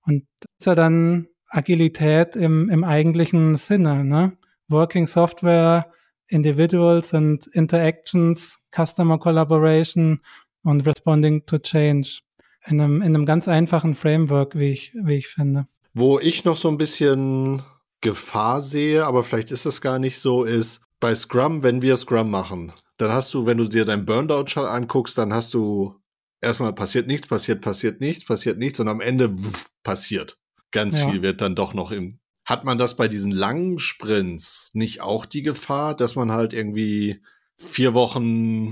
Und 0.06 0.26
das 0.40 0.50
ist 0.60 0.66
ja 0.68 0.76
dann 0.76 1.28
Agilität 1.48 2.36
im, 2.36 2.70
im 2.70 2.84
eigentlichen 2.84 3.58
Sinne, 3.58 4.04
ne? 4.04 4.38
Working 4.68 5.06
Software, 5.06 5.92
Individuals 6.28 7.14
and 7.14 7.46
Interactions, 7.48 8.58
Customer 8.74 9.20
Collaboration 9.20 10.22
und 10.64 10.82
Responding 10.82 11.46
to 11.46 11.58
Change. 11.60 12.20
In 12.68 12.80
einem, 12.80 13.02
in 13.02 13.16
einem 13.16 13.26
ganz 13.26 13.48
einfachen 13.48 13.96
Framework, 13.96 14.56
wie 14.56 14.72
ich, 14.72 14.94
wie 14.94 15.16
ich 15.16 15.28
finde. 15.28 15.68
Wo 15.94 16.20
ich 16.20 16.46
noch 16.46 16.58
so 16.58 16.70
ein 16.70 16.78
bisschen 16.78 17.64
Gefahr 18.02 18.62
sehe, 18.62 19.06
aber 19.06 19.24
vielleicht 19.24 19.52
ist 19.52 19.66
es 19.66 19.82
gar 19.82 19.98
nicht 19.98 20.20
so, 20.20 20.44
ist 20.44 20.84
bei 21.00 21.16
Scrum, 21.16 21.64
wenn 21.64 21.82
wir 21.82 21.98
Scrum 21.98 22.30
machen, 22.30 22.72
dann 22.98 23.12
hast 23.12 23.34
du, 23.34 23.48
wenn 23.48 23.58
du 23.58 23.68
dir 23.68 23.84
dein 23.84 24.06
Burndown-Chart 24.06 24.70
anguckst, 24.70 25.18
dann 25.18 25.34
hast 25.34 25.56
du 25.56 25.96
erstmal 26.40 26.74
passiert 26.74 27.08
nichts, 27.08 27.28
passiert, 27.28 27.62
passiert 27.62 28.02
nichts, 28.02 28.26
passiert 28.26 28.58
nichts 28.58 28.80
und 28.80 28.88
am 28.88 29.02
Ende 29.02 29.32
wuff, 29.44 29.70
passiert. 29.84 30.38
Ganz 30.72 31.00
ja. 31.00 31.10
viel 31.10 31.22
wird 31.22 31.42
dann 31.42 31.56
doch 31.56 31.74
noch 31.74 31.92
im. 31.92 32.20
Hat 32.46 32.64
man 32.66 32.78
das 32.78 32.96
bei 32.96 33.08
diesen 33.08 33.32
langen 33.32 33.80
Sprints 33.80 34.70
nicht 34.74 35.02
auch 35.02 35.26
die 35.26 35.44
Gefahr, 35.44 35.96
dass 35.96 36.16
man 36.16 36.32
halt 36.32 36.54
irgendwie 36.54 37.22
vier 37.58 37.94
Wochen 37.94 38.72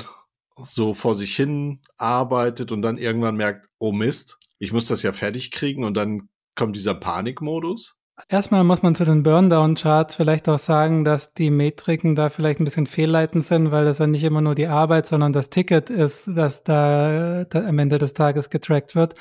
so 0.66 0.94
vor 0.94 1.16
sich 1.16 1.36
hin 1.36 1.82
arbeitet 1.98 2.72
und 2.72 2.82
dann 2.82 2.98
irgendwann 2.98 3.36
merkt, 3.36 3.68
oh 3.80 3.92
Mist, 3.92 4.38
ich 4.60 4.74
muss 4.74 4.88
das 4.88 5.04
ja 5.04 5.14
fertig 5.14 5.52
kriegen 5.52 5.84
und 5.84 5.96
dann 5.96 6.30
kommt 6.56 6.76
dieser 6.76 6.94
Panikmodus? 6.94 7.96
Erstmal 8.28 8.66
muss 8.66 8.84
man 8.84 8.96
zu 8.96 9.06
den 9.06 9.24
Burndown-Charts 9.24 10.16
vielleicht 10.16 10.50
auch 10.50 10.60
sagen, 10.60 11.06
dass 11.06 11.34
die 11.34 11.50
Metriken 11.50 12.16
da 12.16 12.30
vielleicht 12.30 12.60
ein 12.60 12.66
bisschen 12.66 12.86
fehlleitend 12.86 13.46
sind, 13.46 13.72
weil 13.72 13.86
das 13.86 14.00
ja 14.00 14.08
nicht 14.08 14.26
immer 14.26 14.42
nur 14.42 14.56
die 14.56 14.68
Arbeit, 14.68 15.06
sondern 15.06 15.32
das 15.32 15.50
Ticket 15.50 15.90
ist, 15.90 16.30
das 16.36 16.64
da, 16.64 17.46
da 17.46 17.66
am 17.66 17.80
Ende 17.80 17.98
des 17.98 18.14
Tages 18.14 18.50
getrackt 18.50 18.94
wird. 18.94 19.14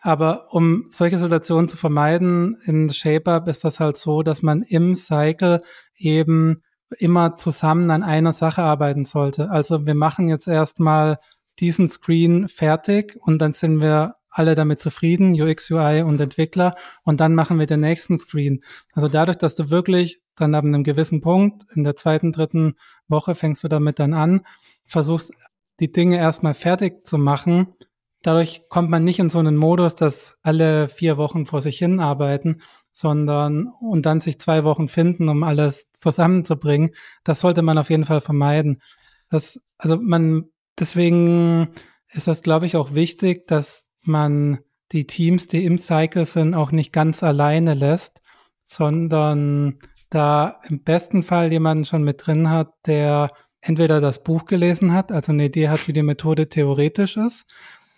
Aber 0.00 0.46
um 0.50 0.86
solche 0.88 1.18
Situationen 1.18 1.68
zu 1.68 1.76
vermeiden, 1.76 2.56
in 2.64 2.90
ShapeUp 2.90 3.48
ist 3.48 3.64
das 3.64 3.80
halt 3.80 3.98
so, 3.98 4.22
dass 4.22 4.40
man 4.40 4.62
im 4.62 4.94
Cycle 4.94 5.60
eben 5.96 6.62
immer 6.98 7.36
zusammen 7.36 7.90
an 7.90 8.02
einer 8.02 8.32
Sache 8.32 8.62
arbeiten 8.62 9.04
sollte. 9.04 9.50
Also 9.50 9.86
wir 9.86 9.94
machen 9.94 10.28
jetzt 10.28 10.48
erstmal 10.48 11.18
diesen 11.58 11.88
Screen 11.88 12.48
fertig 12.48 13.16
und 13.20 13.38
dann 13.38 13.52
sind 13.52 13.80
wir 13.80 14.14
alle 14.30 14.54
damit 14.54 14.80
zufrieden, 14.80 15.40
UX, 15.40 15.70
UI 15.70 16.02
und 16.02 16.20
Entwickler. 16.20 16.76
Und 17.02 17.20
dann 17.20 17.34
machen 17.34 17.58
wir 17.58 17.66
den 17.66 17.80
nächsten 17.80 18.18
Screen. 18.18 18.60
Also 18.92 19.08
dadurch, 19.08 19.38
dass 19.38 19.56
du 19.56 19.70
wirklich 19.70 20.20
dann 20.36 20.54
ab 20.54 20.64
einem 20.64 20.84
gewissen 20.84 21.20
Punkt 21.20 21.64
in 21.74 21.82
der 21.82 21.96
zweiten, 21.96 22.32
dritten 22.32 22.74
Woche 23.08 23.34
fängst 23.34 23.64
du 23.64 23.68
damit 23.68 23.98
dann 23.98 24.14
an, 24.14 24.42
versuchst 24.86 25.32
die 25.80 25.90
Dinge 25.90 26.18
erstmal 26.18 26.54
fertig 26.54 27.04
zu 27.04 27.18
machen. 27.18 27.74
Dadurch 28.22 28.68
kommt 28.68 28.90
man 28.90 29.04
nicht 29.04 29.20
in 29.20 29.30
so 29.30 29.38
einen 29.38 29.56
Modus, 29.56 29.94
dass 29.94 30.38
alle 30.42 30.88
vier 30.88 31.16
Wochen 31.16 31.46
vor 31.46 31.62
sich 31.62 31.78
hin 31.78 32.00
arbeiten, 32.00 32.62
sondern 32.92 33.68
und 33.80 34.06
dann 34.06 34.20
sich 34.20 34.40
zwei 34.40 34.64
Wochen 34.64 34.88
finden, 34.88 35.28
um 35.28 35.44
alles 35.44 35.92
zusammenzubringen. 35.92 36.90
Das 37.22 37.40
sollte 37.40 37.62
man 37.62 37.78
auf 37.78 37.90
jeden 37.90 38.04
Fall 38.04 38.20
vermeiden. 38.20 38.82
Das, 39.30 39.60
also 39.78 39.98
man, 40.00 40.46
deswegen 40.78 41.68
ist 42.10 42.26
das, 42.26 42.42
glaube 42.42 42.66
ich, 42.66 42.76
auch 42.76 42.94
wichtig, 42.94 43.46
dass 43.46 43.88
man 44.04 44.58
die 44.92 45.06
Teams, 45.06 45.48
die 45.48 45.64
im 45.64 45.78
Cycle 45.78 46.24
sind, 46.24 46.54
auch 46.54 46.72
nicht 46.72 46.92
ganz 46.92 47.22
alleine 47.22 47.74
lässt, 47.74 48.20
sondern 48.64 49.78
da 50.10 50.60
im 50.68 50.82
besten 50.82 51.22
Fall 51.22 51.52
jemanden 51.52 51.84
schon 51.84 52.02
mit 52.02 52.26
drin 52.26 52.50
hat, 52.50 52.72
der 52.86 53.28
entweder 53.60 54.00
das 54.00 54.22
Buch 54.22 54.46
gelesen 54.46 54.92
hat, 54.92 55.12
also 55.12 55.32
eine 55.32 55.46
Idee 55.46 55.68
hat, 55.68 55.88
wie 55.88 55.92
die 55.92 56.02
Methode 56.02 56.48
theoretisch 56.48 57.16
ist, 57.16 57.44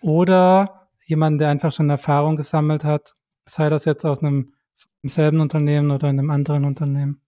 oder 0.01 0.89
jemanden, 1.05 1.39
der 1.39 1.49
einfach 1.49 1.71
schon 1.71 1.89
Erfahrung 1.89 2.35
gesammelt 2.35 2.83
hat, 2.83 3.13
sei 3.45 3.69
das 3.69 3.85
jetzt 3.85 4.05
aus 4.05 4.21
einem 4.21 4.53
selben 5.03 5.39
Unternehmen 5.39 5.91
oder 5.91 6.09
in 6.09 6.19
einem 6.19 6.29
anderen 6.29 6.65
Unternehmen. 6.65 7.21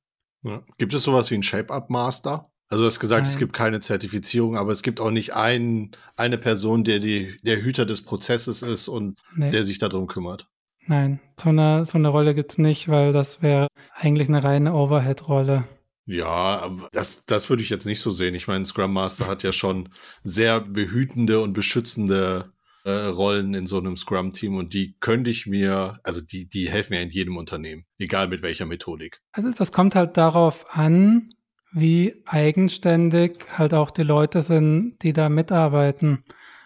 Ja. 0.43 0.61
Gibt 0.77 0.93
es 0.93 1.03
sowas 1.03 1.31
wie 1.31 1.35
ein 1.35 1.43
Shape-Up-Master? 1.43 2.45
Also 2.69 2.83
du 2.83 2.87
hast 2.87 2.99
gesagt, 2.99 3.23
Nein. 3.25 3.31
es 3.31 3.37
gibt 3.37 3.53
keine 3.53 3.79
Zertifizierung, 3.79 4.57
aber 4.57 4.71
es 4.71 4.81
gibt 4.81 4.99
auch 4.99 5.11
nicht 5.11 5.33
ein, 5.35 5.91
eine 6.15 6.37
Person, 6.37 6.83
der 6.83 6.99
die, 6.99 7.37
der 7.43 7.61
Hüter 7.61 7.85
des 7.85 8.01
Prozesses 8.01 8.61
ist 8.61 8.87
und 8.87 9.21
nee. 9.35 9.51
der 9.51 9.63
sich 9.63 9.77
darum 9.77 10.07
kümmert. 10.07 10.47
Nein, 10.87 11.19
so 11.39 11.49
eine, 11.49 11.85
so 11.85 11.97
eine 11.97 12.09
Rolle 12.09 12.35
gibt 12.35 12.51
es 12.51 12.57
nicht, 12.57 12.89
weil 12.89 13.13
das 13.13 13.41
wäre 13.41 13.67
eigentlich 13.95 14.27
eine 14.27 14.43
reine 14.43 14.73
Overhead-Rolle. 14.73 15.65
Ja, 16.05 16.69
das, 16.91 17.25
das 17.25 17.49
würde 17.49 17.63
ich 17.63 17.69
jetzt 17.69 17.85
nicht 17.85 18.01
so 18.01 18.11
sehen. 18.11 18.35
Ich 18.35 18.47
meine, 18.47 18.65
Scrum 18.65 18.91
Master 18.91 19.27
hat 19.27 19.43
ja 19.43 19.53
schon 19.53 19.87
sehr 20.23 20.59
behütende 20.59 21.39
und 21.39 21.53
beschützende 21.53 22.51
äh, 22.83 22.91
Rollen 22.91 23.53
in 23.53 23.67
so 23.67 23.77
einem 23.77 23.97
Scrum-Team 23.97 24.57
und 24.57 24.73
die 24.73 24.95
könnte 24.99 25.29
ich 25.29 25.47
mir, 25.47 25.99
also 26.03 26.21
die, 26.21 26.47
die 26.47 26.69
helfen 26.69 26.93
ja 26.93 26.99
in 26.99 27.09
jedem 27.09 27.37
Unternehmen, 27.37 27.85
egal 27.97 28.27
mit 28.27 28.41
welcher 28.41 28.65
Methodik. 28.65 29.21
Also 29.31 29.51
das 29.51 29.71
kommt 29.71 29.95
halt 29.95 30.17
darauf 30.17 30.65
an, 30.75 31.33
wie 31.71 32.21
eigenständig 32.25 33.37
halt 33.57 33.73
auch 33.73 33.91
die 33.91 34.03
Leute 34.03 34.43
sind, 34.43 34.97
die 35.01 35.13
da 35.13 35.29
mitarbeiten, 35.29 36.23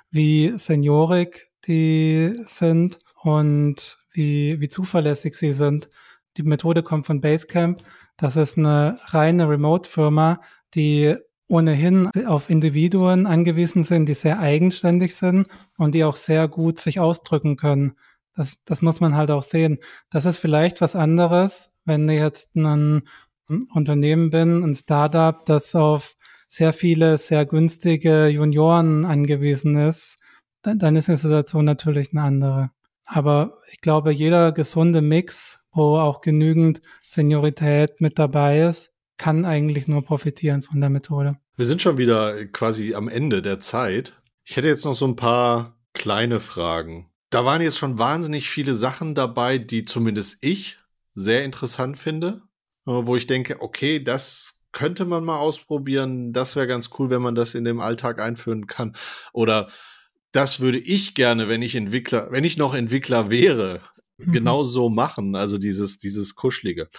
wie 0.10 0.54
seniorig 0.58 1.50
die 1.68 2.36
sind 2.46 2.98
und 3.22 3.98
wie, 4.12 4.60
wie 4.60 4.70
zuverlässig 4.70 5.36
sie 5.36 5.54
sind. 5.54 5.90
Die 6.38 6.44
Methode 6.44 6.84
kommt 6.84 7.06
von 7.06 7.22
Basecamp. 7.22 7.82
Das 8.18 8.36
ist 8.36 8.58
eine 8.58 9.00
reine 9.06 9.48
Remote-Firma, 9.48 10.42
die 10.74 11.16
ohnehin 11.48 12.10
auf 12.26 12.50
Individuen 12.50 13.26
angewiesen 13.26 13.84
sind, 13.84 14.08
die 14.08 14.14
sehr 14.14 14.40
eigenständig 14.40 15.16
sind 15.16 15.48
und 15.78 15.96
die 15.96 16.04
auch 16.04 16.16
sehr 16.16 16.48
gut 16.48 16.80
sich 16.80 17.00
ausdrücken 17.00 17.56
können. 17.56 17.94
Das, 18.36 18.58
das 18.66 18.82
muss 18.82 19.00
man 19.00 19.16
halt 19.16 19.32
auch 19.32 19.44
sehen. 19.44 19.80
Das 20.10 20.26
ist 20.26 20.38
vielleicht 20.38 20.82
was 20.82 20.96
anderes, 20.96 21.72
wenn 21.86 22.06
du 22.06 22.14
jetzt 22.14 22.58
einen 22.58 23.08
Unternehmen 23.74 24.30
bin, 24.30 24.64
ein 24.64 24.76
Startup, 24.76 25.46
das 25.46 25.74
auf 25.74 26.16
sehr 26.48 26.74
viele, 26.74 27.18
sehr 27.18 27.46
günstige 27.46 28.28
Junioren 28.28 29.06
angewiesen 29.06 29.78
ist, 29.78 30.22
dann, 30.62 30.80
dann 30.80 30.96
ist 30.96 31.08
die 31.08 31.16
Situation 31.16 31.66
natürlich 31.66 32.12
eine 32.12 32.24
andere. 32.24 32.72
Aber 33.06 33.60
ich 33.72 33.80
glaube, 33.80 34.12
jeder 34.12 34.52
gesunde 34.52 35.02
Mix, 35.02 35.64
wo 35.72 35.98
auch 35.98 36.22
genügend 36.22 36.82
Seniorität 37.04 38.02
mit 38.02 38.20
dabei 38.20 38.62
ist, 38.62 38.92
kann 39.18 39.46
eigentlich 39.46 39.88
nur 39.88 40.04
profitieren 40.04 40.62
von 40.62 40.80
der 40.80 40.90
Methode. 40.90 41.38
Wir 41.56 41.66
sind 41.66 41.82
schon 41.82 41.98
wieder 41.98 42.46
quasi 42.48 42.94
am 42.94 43.10
Ende 43.10 43.42
der 43.42 43.60
Zeit. 43.60 44.14
Ich 44.44 44.56
hätte 44.58 44.68
jetzt 44.68 44.86
noch 44.86 44.94
so 44.94 45.06
ein 45.06 45.16
paar 45.16 45.78
kleine 45.94 46.40
Fragen. 46.40 47.10
Da 47.30 47.44
waren 47.44 47.62
jetzt 47.62 47.78
schon 47.78 47.98
wahnsinnig 47.98 48.50
viele 48.50 48.76
Sachen 48.76 49.16
dabei, 49.16 49.58
die 49.58 49.84
zumindest 49.84 50.38
ich 50.42 50.78
sehr 51.14 51.44
interessant 51.44 51.98
finde. 51.98 52.42
Äh, 52.88 53.06
wo 53.06 53.16
ich 53.16 53.28
denke, 53.28 53.62
okay, 53.62 54.02
das 54.02 54.64
könnte 54.72 55.06
man 55.06 55.24
mal 55.24 55.38
ausprobieren. 55.38 56.34
Das 56.34 56.56
wäre 56.56 56.68
ganz 56.68 56.90
cool, 56.98 57.10
wenn 57.10 57.22
man 57.22 57.36
das 57.36 57.54
in 57.54 57.66
dem 57.66 57.82
Alltag 57.82 58.20
einführen 58.20 58.66
kann. 58.68 58.96
Oder 59.34 59.68
das 60.32 60.60
würde 60.60 60.80
ich 60.80 61.14
gerne, 61.14 61.50
wenn 61.50 61.62
ich 61.62 61.76
Entwickler, 61.76 62.32
wenn 62.32 62.44
ich 62.44 62.58
noch 62.58 62.74
Entwickler 62.74 63.30
wäre, 63.30 63.82
mhm. 64.18 64.32
genau 64.32 64.64
so 64.64 64.90
machen. 64.90 65.36
Also 65.36 65.58
dieses, 65.58 65.98
dieses 65.98 66.36
Kuschelige. 66.36 66.90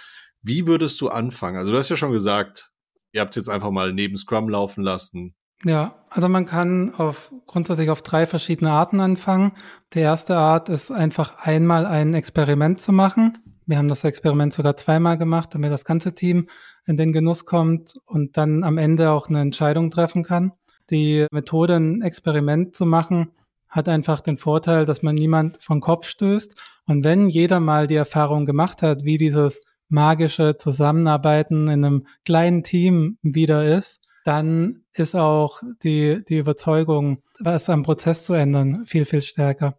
Wie 0.43 0.67
würdest 0.67 1.01
du 1.01 1.09
anfangen? 1.09 1.57
Also 1.57 1.73
du 1.73 1.79
hast 1.79 1.89
ja 1.89 1.97
schon 1.97 2.13
gesagt, 2.13 2.71
ihr 3.13 3.21
habt 3.21 3.31
es 3.31 3.37
jetzt 3.37 3.49
einfach 3.49 3.71
mal 3.71 3.93
neben 3.93 4.17
Scrum 4.17 4.49
laufen 4.49 4.83
lassen. 4.83 5.35
Ja, 5.65 6.05
also 6.11 6.29
man 6.29 6.47
kann 6.47 6.95
auf, 6.95 7.33
grundsätzlich 7.47 7.91
auf 7.91 8.03
drei 8.03 8.27
verschiedene 8.27 8.71
Arten 8.71 9.01
anfangen. 9.01 9.53
Die 9.93 9.99
erste 9.99 10.37
Art 10.37 10.69
ist 10.69 10.93
einfach 10.93 11.37
einmal 11.39 11.85
ein 11.85 12.15
Experiment 12.15 12.81
zu 12.81 12.93
machen. 12.93 13.39
Wir 13.67 13.77
haben 13.77 13.89
das 13.89 14.05
Experiment 14.05 14.53
sogar 14.53 14.77
zweimal 14.77 15.19
gemacht, 15.19 15.51
damit 15.55 15.73
das 15.73 15.85
ganze 15.85 16.15
Team 16.15 16.49
in 16.87 16.97
den 16.97 17.13
Genuss 17.13 17.45
kommt 17.45 17.95
und 18.07 18.37
dann 18.37 18.63
am 18.63 18.79
Ende 18.79 19.11
auch 19.11 19.29
eine 19.29 19.41
Entscheidung 19.41 19.91
treffen 19.91 20.23
kann. 20.23 20.53
Die 20.91 21.27
Methode, 21.33 21.75
ein 21.75 22.03
Experiment 22.03 22.75
zu 22.75 22.87
machen, 22.87 23.33
hat 23.69 23.89
einfach 23.89 24.21
den 24.21 24.39
Vorteil, 24.39 24.87
dass 24.87 25.03
man 25.03 25.15
niemand 25.15 25.63
von 25.63 25.81
Kopf 25.81 26.07
stößt. 26.07 26.55
Und 26.87 27.05
wenn 27.05 27.29
jeder 27.29 27.61
mal 27.61 27.87
die 27.87 27.97
Erfahrung 27.97 28.47
gemacht 28.47 28.81
hat, 28.81 29.05
wie 29.05 29.19
dieses 29.19 29.61
magische 29.89 30.57
Zusammenarbeiten 30.59 31.69
in 31.69 31.85
einem 31.85 32.07
kleinen 32.25 32.63
Team 32.63 33.19
wieder 33.23 33.65
ist, 33.65 34.09
dann 34.25 34.85
ist 34.93 35.15
auch 35.15 35.63
die, 35.83 36.23
die 36.29 36.39
Überzeugung, 36.39 37.23
was 37.41 37.71
am 37.71 37.83
Prozess 37.83 38.25
zu 38.25 38.35
ändern, 38.35 38.85
viel, 38.87 39.07
viel 39.07 39.23
stärker. 39.23 39.79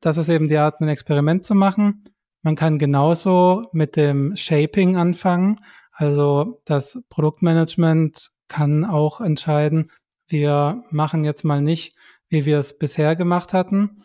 Das 0.00 0.16
ist 0.16 0.28
eben 0.28 0.48
die 0.48 0.56
Art, 0.56 0.80
ein 0.80 0.88
Experiment 0.88 1.44
zu 1.44 1.54
machen. 1.54 2.04
Man 2.42 2.56
kann 2.56 2.78
genauso 2.78 3.62
mit 3.72 3.96
dem 3.96 4.36
Shaping 4.36 4.96
anfangen. 4.96 5.60
Also 5.92 6.60
das 6.64 6.98
Produktmanagement 7.08 8.30
kann 8.48 8.84
auch 8.84 9.20
entscheiden, 9.20 9.90
wir 10.26 10.82
machen 10.90 11.24
jetzt 11.24 11.44
mal 11.44 11.60
nicht, 11.60 11.94
wie 12.28 12.44
wir 12.46 12.58
es 12.58 12.76
bisher 12.76 13.14
gemacht 13.14 13.52
hatten, 13.52 14.02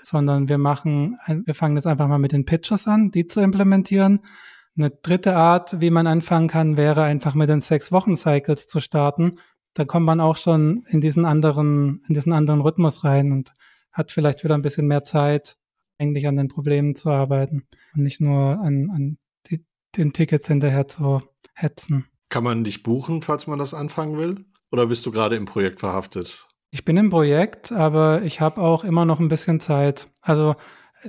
sondern 0.00 0.48
wir 0.48 0.58
machen, 0.58 1.18
wir 1.26 1.54
fangen 1.54 1.76
jetzt 1.76 1.86
einfach 1.86 2.08
mal 2.08 2.18
mit 2.18 2.32
den 2.32 2.44
Pitches 2.44 2.86
an, 2.86 3.10
die 3.10 3.26
zu 3.26 3.40
implementieren 3.40 4.20
eine 4.76 4.90
dritte 4.90 5.36
Art, 5.36 5.80
wie 5.80 5.90
man 5.90 6.06
anfangen 6.06 6.48
kann, 6.48 6.76
wäre 6.76 7.02
einfach 7.02 7.34
mit 7.34 7.48
den 7.48 7.60
sechs 7.60 7.92
Wochen 7.92 8.16
Cycles 8.16 8.66
zu 8.66 8.80
starten. 8.80 9.38
Da 9.74 9.84
kommt 9.84 10.06
man 10.06 10.20
auch 10.20 10.36
schon 10.36 10.84
in 10.88 11.00
diesen 11.00 11.24
anderen, 11.24 12.02
in 12.08 12.14
diesen 12.14 12.32
anderen 12.32 12.60
Rhythmus 12.60 13.04
rein 13.04 13.32
und 13.32 13.52
hat 13.92 14.12
vielleicht 14.12 14.44
wieder 14.44 14.54
ein 14.54 14.62
bisschen 14.62 14.86
mehr 14.86 15.04
Zeit, 15.04 15.54
eigentlich 15.98 16.26
an 16.26 16.36
den 16.36 16.48
Problemen 16.48 16.94
zu 16.94 17.10
arbeiten 17.10 17.66
und 17.94 18.02
nicht 18.02 18.20
nur 18.20 18.60
an, 18.60 18.90
an 18.90 19.18
die, 19.48 19.64
den 19.96 20.12
Tickets 20.12 20.48
hinterher 20.48 20.88
zu 20.88 21.20
hetzen. 21.54 22.06
Kann 22.28 22.44
man 22.44 22.64
dich 22.64 22.82
buchen, 22.82 23.22
falls 23.22 23.46
man 23.46 23.58
das 23.58 23.74
anfangen 23.74 24.18
will? 24.18 24.44
Oder 24.72 24.86
bist 24.86 25.06
du 25.06 25.12
gerade 25.12 25.36
im 25.36 25.44
Projekt 25.44 25.78
verhaftet? 25.80 26.48
Ich 26.70 26.84
bin 26.84 26.96
im 26.96 27.10
Projekt, 27.10 27.70
aber 27.70 28.22
ich 28.22 28.40
habe 28.40 28.60
auch 28.60 28.82
immer 28.82 29.04
noch 29.04 29.20
ein 29.20 29.28
bisschen 29.28 29.60
Zeit. 29.60 30.06
Also 30.20 30.56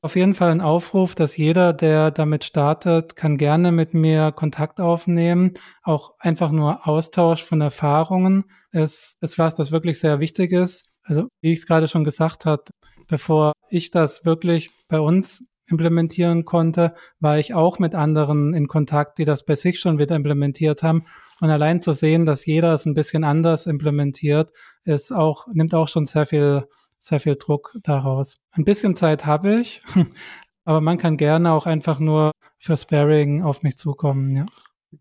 auf 0.01 0.15
jeden 0.15 0.33
Fall 0.33 0.51
ein 0.51 0.61
Aufruf, 0.61 1.15
dass 1.15 1.37
jeder, 1.37 1.73
der 1.73 2.11
damit 2.11 2.43
startet, 2.43 3.15
kann 3.15 3.37
gerne 3.37 3.71
mit 3.71 3.93
mir 3.93 4.31
Kontakt 4.31 4.79
aufnehmen. 4.79 5.53
Auch 5.83 6.13
einfach 6.19 6.51
nur 6.51 6.87
Austausch 6.87 7.43
von 7.43 7.61
Erfahrungen 7.61 8.45
ist, 8.71 9.17
ist 9.21 9.37
was, 9.37 9.55
das 9.55 9.71
wirklich 9.71 9.99
sehr 9.99 10.19
wichtig 10.19 10.51
ist. 10.51 10.87
Also, 11.03 11.27
wie 11.41 11.51
ich 11.51 11.59
es 11.59 11.67
gerade 11.67 11.87
schon 11.87 12.03
gesagt 12.03 12.45
habe, 12.45 12.63
bevor 13.07 13.53
ich 13.69 13.91
das 13.91 14.25
wirklich 14.25 14.71
bei 14.87 14.99
uns 14.99 15.41
implementieren 15.67 16.45
konnte, 16.45 16.89
war 17.19 17.39
ich 17.39 17.53
auch 17.53 17.79
mit 17.79 17.95
anderen 17.95 18.53
in 18.53 18.67
Kontakt, 18.67 19.17
die 19.17 19.25
das 19.25 19.45
bei 19.45 19.55
sich 19.55 19.79
schon 19.79 19.97
wieder 19.97 20.15
implementiert 20.15 20.83
haben. 20.83 21.05
Und 21.41 21.49
allein 21.49 21.81
zu 21.81 21.93
sehen, 21.93 22.25
dass 22.25 22.45
jeder 22.45 22.73
es 22.73 22.85
ein 22.85 22.93
bisschen 22.93 23.23
anders 23.23 23.65
implementiert, 23.65 24.51
ist 24.83 25.11
auch, 25.11 25.47
nimmt 25.53 25.73
auch 25.73 25.87
schon 25.87 26.05
sehr 26.05 26.25
viel 26.25 26.65
sehr 27.05 27.19
viel 27.19 27.35
Druck 27.35 27.77
daraus. 27.83 28.37
Ein 28.51 28.65
bisschen 28.65 28.95
Zeit 28.95 29.25
habe 29.25 29.59
ich, 29.59 29.81
aber 30.65 30.81
man 30.81 30.97
kann 30.97 31.17
gerne 31.17 31.53
auch 31.53 31.67
einfach 31.67 31.99
nur 31.99 32.31
für 32.57 32.75
Sparring 32.75 33.43
auf 33.43 33.61
mich 33.61 33.77
zukommen. 33.77 34.35
Ja. 34.35 34.45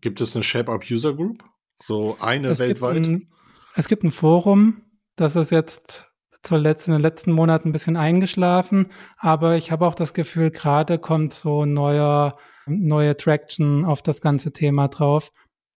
Gibt 0.01 0.21
es 0.21 0.35
eine 0.35 0.43
Shape-Up 0.43 0.83
User 0.89 1.13
Group? 1.13 1.43
So 1.81 2.15
eine 2.19 2.49
es 2.49 2.59
weltweit? 2.59 2.95
Gibt 2.95 3.07
ein, 3.07 3.29
es 3.75 3.87
gibt 3.87 4.03
ein 4.03 4.11
Forum, 4.11 4.83
das 5.15 5.35
ist 5.35 5.49
jetzt 5.49 6.11
zuletzt 6.43 6.87
in 6.87 6.93
den 6.93 7.01
letzten 7.01 7.31
Monaten 7.31 7.69
ein 7.69 7.71
bisschen 7.71 7.97
eingeschlafen, 7.97 8.91
aber 9.17 9.55
ich 9.55 9.71
habe 9.71 9.87
auch 9.87 9.95
das 9.95 10.13
Gefühl, 10.13 10.51
gerade 10.51 10.99
kommt 10.99 11.33
so 11.33 11.65
neuer, 11.65 12.33
neue 12.67 13.17
Traction 13.17 13.83
auf 13.83 14.03
das 14.03 14.21
ganze 14.21 14.53
Thema 14.53 14.89
drauf. 14.89 15.31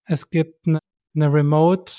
Es 0.05 0.29
gibt 0.29 0.67
eine, 0.67 0.77
eine 1.15 1.33
Remote 1.33 1.91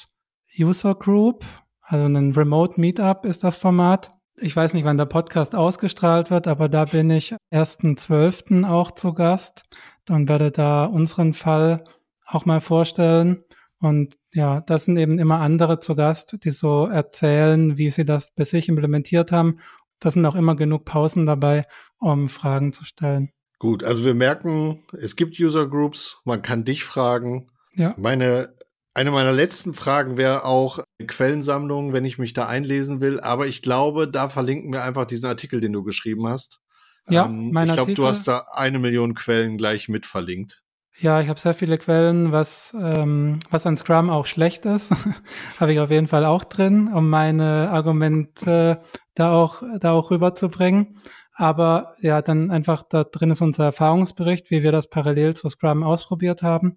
User 0.57 0.95
Group, 0.95 1.45
also 1.83 2.05
ein 2.05 2.33
Remote 2.33 2.81
Meetup 2.81 3.25
ist 3.25 3.43
das 3.43 3.57
Format. 3.57 4.11
Ich 4.43 4.57
weiß 4.57 4.73
nicht, 4.73 4.85
wann 4.85 4.97
der 4.97 5.07
Podcast 5.07 5.55
ausgestrahlt 5.55 6.31
wird, 6.31 6.47
aber 6.47 6.69
da 6.69 6.87
bin 6.87 7.11
ich 7.11 7.35
1.12. 7.53 8.67
auch 8.67 8.93
zu 8.93 9.13
Gast 9.13 9.63
und 10.09 10.29
werde 10.29 10.51
da 10.51 10.87
unseren 10.87 11.35
Fall 11.35 11.85
auch 12.27 12.47
mal 12.47 12.61
vorstellen. 12.61 13.45
Und 13.81 14.17
ja, 14.33 14.61
das 14.61 14.87
sind 14.87 14.97
eben 14.97 15.19
immer 15.19 15.41
andere 15.41 15.79
zu 15.79 15.95
Gast, 15.95 16.37
die 16.45 16.51
so 16.51 16.87
erzählen, 16.87 17.77
wie 17.77 17.91
sie 17.91 18.05
das 18.05 18.31
bei 18.35 18.45
sich 18.45 18.69
implementiert 18.69 19.31
haben. 19.31 19.59
Das 19.99 20.15
sind 20.15 20.25
auch 20.25 20.37
immer 20.37 20.57
genug 20.57 20.87
Pausen 20.87 21.27
dabei, 21.27 21.63
um 21.99 22.29
Fragen 22.29 22.73
zu 22.73 22.85
stellen. 22.85 23.31
Gut, 23.59 23.85
also 23.85 24.05
wir 24.07 24.15
merken, 24.15 24.85
es 24.93 25.17
gibt 25.17 25.39
User 25.39 25.69
Groups, 25.69 26.19
man 26.25 26.41
kann 26.41 26.65
dich 26.65 26.85
fragen. 26.85 27.49
Ja. 27.75 27.95
Meine 27.99 28.55
eine 28.95 29.11
meiner 29.11 29.33
letzten 29.33 29.75
Fragen 29.75 30.17
wäre 30.17 30.45
auch 30.45 30.81
Quellensammlung, 31.07 31.93
wenn 31.93 32.05
ich 32.05 32.19
mich 32.19 32.33
da 32.33 32.47
einlesen 32.47 33.01
will. 33.01 33.21
Aber 33.21 33.47
ich 33.47 33.63
glaube, 33.63 34.09
da 34.09 34.29
verlinken 34.29 34.73
wir 34.73 34.83
einfach 34.83 35.05
diesen 35.05 35.27
Artikel, 35.27 35.61
den 35.61 35.73
du 35.73 35.83
geschrieben 35.83 36.27
hast. 36.27 36.61
Ja, 37.09 37.27
ähm, 37.27 37.53
mein 37.53 37.69
Ich 37.69 37.75
glaube, 37.75 37.95
du 37.95 38.07
hast 38.07 38.27
da 38.29 38.47
eine 38.53 38.79
Million 38.79 39.15
Quellen 39.15 39.57
gleich 39.57 39.89
mit 39.89 40.07
verlinkt. 40.07 40.63
Ja, 40.99 41.21
ich 41.21 41.29
habe 41.29 41.41
sehr 41.41 41.55
viele 41.55 41.79
Quellen, 41.79 42.31
was, 42.31 42.77
ähm, 42.79 43.39
was 43.51 43.65
an 43.65 43.77
Scrum 43.77 44.11
auch 44.11 44.27
schlecht 44.27 44.67
ist, 44.67 44.91
habe 45.61 45.73
ich 45.73 45.81
auf 45.81 45.91
jeden 45.91 46.09
Fall 46.09 46.27
auch 46.27 46.45
drin, 46.45 46.93
um 46.93 47.09
meine 47.09 47.71
Argumente 47.71 48.83
da 49.15 49.33
auch, 49.33 49.63
da 49.81 49.93
auch 49.93 50.11
rüberzubringen. 50.11 50.99
Aber 51.33 51.95
ja, 52.01 52.21
dann 52.21 52.51
einfach 52.51 52.83
da 52.83 53.05
drin 53.05 53.31
ist 53.31 53.41
unser 53.41 53.65
Erfahrungsbericht, 53.65 54.51
wie 54.51 54.63
wir 54.63 54.73
das 54.73 54.91
parallel 54.91 55.35
zu 55.35 55.49
Scrum 55.49 55.83
ausprobiert 55.83 56.43
haben. 56.43 56.77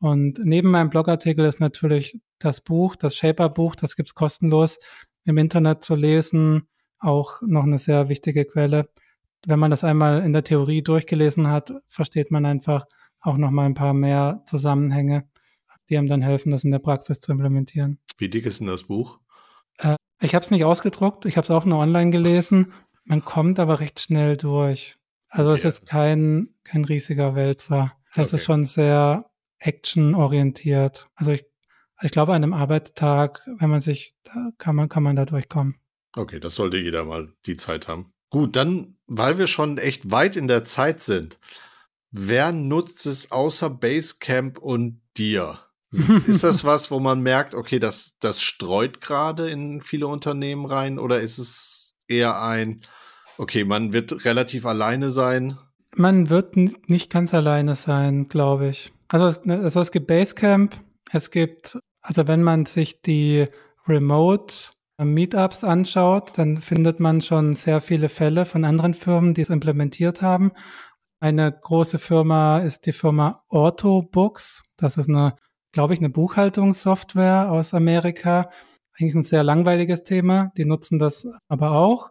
Und 0.00 0.38
neben 0.44 0.70
meinem 0.70 0.90
Blogartikel 0.90 1.44
ist 1.44 1.60
natürlich 1.60 2.20
das 2.38 2.60
Buch, 2.60 2.96
das 2.96 3.16
Shaper-Buch, 3.16 3.76
das 3.76 3.96
gibt's 3.96 4.14
kostenlos 4.14 4.78
im 5.24 5.38
Internet 5.38 5.82
zu 5.82 5.94
lesen, 5.94 6.68
auch 6.98 7.40
noch 7.42 7.64
eine 7.64 7.78
sehr 7.78 8.08
wichtige 8.08 8.44
Quelle. 8.44 8.82
Wenn 9.46 9.58
man 9.58 9.70
das 9.70 9.84
einmal 9.84 10.22
in 10.22 10.32
der 10.32 10.44
Theorie 10.44 10.82
durchgelesen 10.82 11.48
hat, 11.48 11.72
versteht 11.88 12.30
man 12.30 12.46
einfach 12.46 12.84
auch 13.20 13.36
noch 13.36 13.50
mal 13.50 13.66
ein 13.66 13.74
paar 13.74 13.94
mehr 13.94 14.42
Zusammenhänge, 14.46 15.28
die 15.88 15.98
einem 15.98 16.08
dann 16.08 16.22
helfen, 16.22 16.50
das 16.50 16.64
in 16.64 16.70
der 16.70 16.78
Praxis 16.78 17.20
zu 17.20 17.32
implementieren. 17.32 17.98
Wie 18.18 18.28
dick 18.28 18.46
ist 18.46 18.60
denn 18.60 18.66
das 18.66 18.84
Buch? 18.84 19.18
Äh, 19.78 19.96
ich 20.20 20.34
habe 20.34 20.44
es 20.44 20.50
nicht 20.50 20.64
ausgedruckt, 20.64 21.26
ich 21.26 21.36
habe 21.36 21.44
es 21.44 21.50
auch 21.50 21.64
nur 21.64 21.78
online 21.78 22.10
gelesen. 22.10 22.72
Man 23.04 23.24
kommt 23.24 23.58
aber 23.58 23.80
recht 23.80 24.00
schnell 24.00 24.36
durch. 24.36 24.96
Also 25.28 25.50
es 25.50 25.60
okay. 25.60 25.68
ist 25.68 25.78
jetzt 25.78 25.88
kein, 25.88 26.48
kein 26.64 26.84
riesiger 26.84 27.34
Wälzer. 27.34 27.92
Es 28.14 28.28
okay. 28.28 28.36
ist 28.36 28.44
schon 28.44 28.64
sehr 28.64 29.24
actionorientiert. 29.64 31.04
Also 31.14 31.32
ich, 31.32 31.44
ich 32.02 32.10
glaube, 32.10 32.34
an 32.34 32.42
einem 32.42 32.52
Arbeitstag, 32.52 33.40
wenn 33.58 33.70
man 33.70 33.80
sich, 33.80 34.14
da 34.22 34.50
kann 34.58 34.76
man, 34.76 34.88
kann 34.88 35.02
man 35.02 35.16
da 35.16 35.24
durchkommen. 35.24 35.76
Okay, 36.16 36.38
das 36.38 36.54
sollte 36.54 36.78
jeder 36.78 37.04
mal 37.04 37.32
die 37.46 37.56
Zeit 37.56 37.88
haben. 37.88 38.12
Gut, 38.30 38.56
dann, 38.56 38.96
weil 39.06 39.38
wir 39.38 39.46
schon 39.46 39.78
echt 39.78 40.10
weit 40.10 40.36
in 40.36 40.48
der 40.48 40.64
Zeit 40.64 41.00
sind, 41.00 41.38
wer 42.10 42.52
nutzt 42.52 43.06
es 43.06 43.32
außer 43.32 43.70
Basecamp 43.70 44.58
und 44.58 45.00
dir? 45.16 45.58
ist 46.26 46.42
das 46.42 46.64
was, 46.64 46.90
wo 46.90 46.98
man 46.98 47.20
merkt, 47.20 47.54
okay, 47.54 47.78
das, 47.78 48.16
das 48.18 48.42
streut 48.42 49.00
gerade 49.00 49.48
in 49.48 49.80
viele 49.80 50.08
Unternehmen 50.08 50.66
rein 50.66 50.98
oder 50.98 51.20
ist 51.20 51.38
es 51.38 51.96
eher 52.08 52.40
ein, 52.42 52.76
okay, 53.38 53.64
man 53.64 53.92
wird 53.92 54.24
relativ 54.24 54.66
alleine 54.66 55.10
sein? 55.10 55.56
Man 55.96 56.30
wird 56.30 56.56
nicht 56.56 57.12
ganz 57.12 57.32
alleine 57.32 57.76
sein, 57.76 58.28
glaube 58.28 58.68
ich. 58.68 58.93
Also, 59.08 59.40
also 59.50 59.80
es 59.80 59.90
gibt 59.90 60.06
Basecamp, 60.06 60.74
es 61.12 61.30
gibt, 61.30 61.78
also 62.00 62.26
wenn 62.26 62.42
man 62.42 62.66
sich 62.66 63.02
die 63.02 63.44
Remote 63.86 64.54
Meetups 64.98 65.64
anschaut, 65.64 66.38
dann 66.38 66.58
findet 66.58 67.00
man 67.00 67.20
schon 67.20 67.54
sehr 67.54 67.80
viele 67.80 68.08
Fälle 68.08 68.46
von 68.46 68.64
anderen 68.64 68.94
Firmen, 68.94 69.34
die 69.34 69.42
es 69.42 69.50
implementiert 69.50 70.22
haben. 70.22 70.52
Eine 71.20 71.50
große 71.52 71.98
Firma 71.98 72.58
ist 72.58 72.86
die 72.86 72.92
Firma 72.92 73.44
Orthobooks. 73.48 74.62
Das 74.76 74.96
ist 74.96 75.08
eine, 75.08 75.36
glaube 75.72 75.94
ich, 75.94 76.00
eine 76.00 76.10
Buchhaltungssoftware 76.10 77.50
aus 77.50 77.74
Amerika. 77.74 78.50
Eigentlich 78.96 79.14
ein 79.16 79.22
sehr 79.22 79.42
langweiliges 79.42 80.04
Thema. 80.04 80.52
Die 80.56 80.64
nutzen 80.64 80.98
das 80.98 81.26
aber 81.48 81.72
auch. 81.72 82.10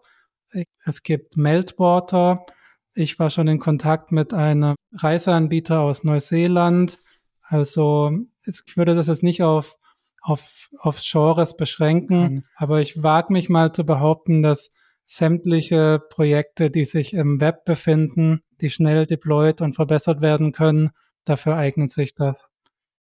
Es 0.86 1.04
gibt 1.04 1.38
Meltwater. 1.38 2.46
Ich 2.94 3.18
war 3.20 3.30
schon 3.30 3.48
in 3.48 3.60
Kontakt 3.60 4.12
mit 4.12 4.34
einem 4.34 4.76
Reiseanbieter 4.94 5.80
aus 5.80 6.04
Neuseeland. 6.04 6.98
Also 7.42 8.12
ich 8.46 8.78
würde 8.78 8.96
das 8.96 9.08
jetzt 9.08 9.24
nicht 9.24 9.42
auf, 9.42 9.78
auf, 10.22 10.70
auf 10.80 11.02
Genres 11.02 11.58
beschränken, 11.58 12.22
mhm. 12.22 12.44
aber 12.56 12.82
ich 12.82 13.02
wage 13.02 13.34
mich 13.34 13.50
mal 13.50 13.72
zu 13.72 13.84
behaupten, 13.86 14.44
dass 14.44 14.70
sämtliche 15.06 16.00
Projekte, 16.10 16.72
die 16.72 16.86
sich 16.86 17.14
im 17.14 17.40
Web 17.42 17.66
befinden, 17.66 18.42
die 18.62 18.70
schnell 18.70 19.06
deployed 19.06 19.62
und 19.62 19.74
verbessert 19.74 20.22
werden 20.22 20.52
können, 20.52 20.92
dafür 21.26 21.56
eignet 21.58 21.92
sich 21.92 22.16
das. 22.16 22.52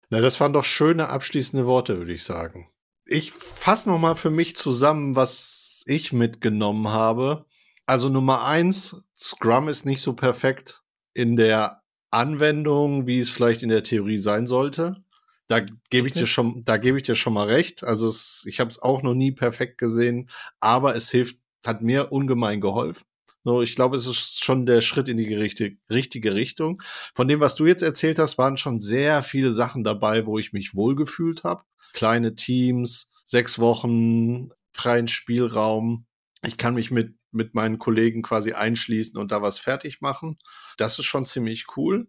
Na, 0.10 0.22
das 0.22 0.40
waren 0.40 0.54
doch 0.54 0.66
schöne 0.66 1.10
abschließende 1.10 1.66
Worte, 1.66 1.98
würde 1.98 2.14
ich 2.14 2.24
sagen. 2.24 2.70
Ich 3.06 3.32
fasse 3.32 3.90
noch 3.90 4.00
mal 4.00 4.16
für 4.16 4.30
mich 4.30 4.56
zusammen, 4.56 5.16
was 5.16 5.84
ich 5.86 6.14
mitgenommen 6.14 6.90
habe. 6.90 7.46
Also 7.86 8.10
Nummer 8.10 8.46
eins, 8.46 9.04
Scrum 9.18 9.68
ist 9.68 9.86
nicht 9.86 10.02
so 10.02 10.14
perfekt 10.14 10.82
in 11.14 11.36
der 11.36 11.84
Anwendung, 12.12 13.08
wie 13.08 13.20
es 13.20 13.30
vielleicht 13.30 13.64
in 13.64 13.70
der 13.70 13.84
Theorie 13.84 14.18
sein 14.18 14.48
sollte. 14.48 15.04
Da 15.48 15.60
gebe 15.90 16.08
ich 16.08 16.14
dir 16.14 16.26
schon, 16.26 16.64
da 16.64 16.78
gebe 16.78 16.98
ich 16.98 17.04
dir 17.04 17.16
schon 17.16 17.34
mal 17.34 17.48
recht. 17.48 17.84
Also 17.84 18.08
es, 18.08 18.46
ich 18.48 18.60
habe 18.60 18.70
es 18.70 18.82
auch 18.82 19.04
noch 19.04 19.14
nie 19.14 19.32
perfekt 19.32 19.78
gesehen, 19.78 20.30
aber 20.60 20.96
es 20.96 21.12
hilft, 21.12 21.38
hat 21.66 21.82
mir 21.82 22.12
ungemein 22.12 22.62
geholfen. 22.62 23.04
So, 23.44 23.62
ich 23.62 23.76
glaube, 23.76 23.98
es 23.98 24.08
ist 24.08 24.44
schon 24.44 24.66
der 24.66 24.82
Schritt 24.82 25.10
in 25.10 25.18
die 25.18 25.34
richtige, 25.34 25.78
richtige 25.90 26.34
Richtung. 26.34 26.78
Von 27.14 27.28
dem, 27.28 27.42
was 27.42 27.56
du 27.56 27.66
jetzt 27.66 27.84
erzählt 27.84 28.18
hast, 28.18 28.38
waren 28.38 28.56
schon 28.56 28.80
sehr 28.80 29.22
viele 29.22 29.52
Sachen 29.52 29.84
dabei, 29.84 30.26
wo 30.26 30.40
ich 30.40 30.54
mich 30.54 30.76
wohlgefühlt 30.76 31.44
habe. 31.44 31.64
Kleine 31.92 32.36
Teams, 32.36 33.12
sechs 33.26 33.60
Wochen, 33.60 34.50
freien 34.72 35.10
Spielraum. 35.10 36.06
Ich 36.46 36.58
kann 36.58 36.76
mich 36.76 36.90
mit, 36.90 37.16
mit 37.34 37.56
meinen 37.56 37.80
Kollegen 37.80 38.22
quasi 38.22 38.54
einschließen 38.54 39.18
und 39.18 39.32
da 39.32 39.42
was 39.42 39.60
fertig 39.60 40.02
machen. 40.02 40.38
Das 40.78 41.00
ist 41.00 41.06
schon 41.06 41.26
ziemlich 41.26 41.66
cool. 41.78 42.08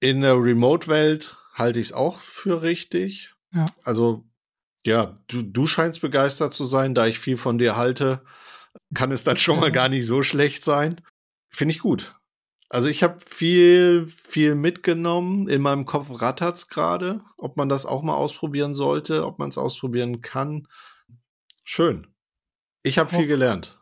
In 0.00 0.20
der 0.20 0.40
Remote-Welt 0.40 1.36
halte 1.54 1.80
ich 1.80 1.88
es 1.88 1.92
auch 1.92 2.20
für 2.20 2.62
richtig. 2.62 3.34
Ja. 3.52 3.64
Also, 3.82 4.24
ja, 4.86 5.14
du, 5.26 5.42
du 5.42 5.66
scheinst 5.66 6.00
begeistert 6.00 6.54
zu 6.54 6.64
sein, 6.64 6.94
da 6.94 7.06
ich 7.06 7.18
viel 7.18 7.36
von 7.36 7.58
dir 7.58 7.76
halte 7.76 8.22
kann 8.94 9.12
es 9.12 9.24
dann 9.24 9.36
schon 9.36 9.60
mal 9.60 9.72
gar 9.72 9.88
nicht 9.88 10.06
so 10.06 10.22
schlecht 10.22 10.64
sein. 10.64 11.00
Finde 11.50 11.74
ich 11.74 11.80
gut. 11.80 12.14
Also 12.70 12.88
ich 12.88 13.02
habe 13.02 13.18
viel, 13.26 14.06
viel 14.08 14.54
mitgenommen. 14.54 15.48
In 15.48 15.62
meinem 15.62 15.86
Kopf 15.86 16.20
rattert's 16.20 16.68
gerade, 16.68 17.22
ob 17.38 17.56
man 17.56 17.68
das 17.68 17.86
auch 17.86 18.02
mal 18.02 18.14
ausprobieren 18.14 18.74
sollte, 18.74 19.24
ob 19.24 19.38
man 19.38 19.48
es 19.48 19.58
ausprobieren 19.58 20.20
kann. 20.20 20.68
Schön. 21.64 22.06
Ich 22.82 22.98
habe 22.98 23.10
viel 23.10 23.26
gelernt. 23.26 23.77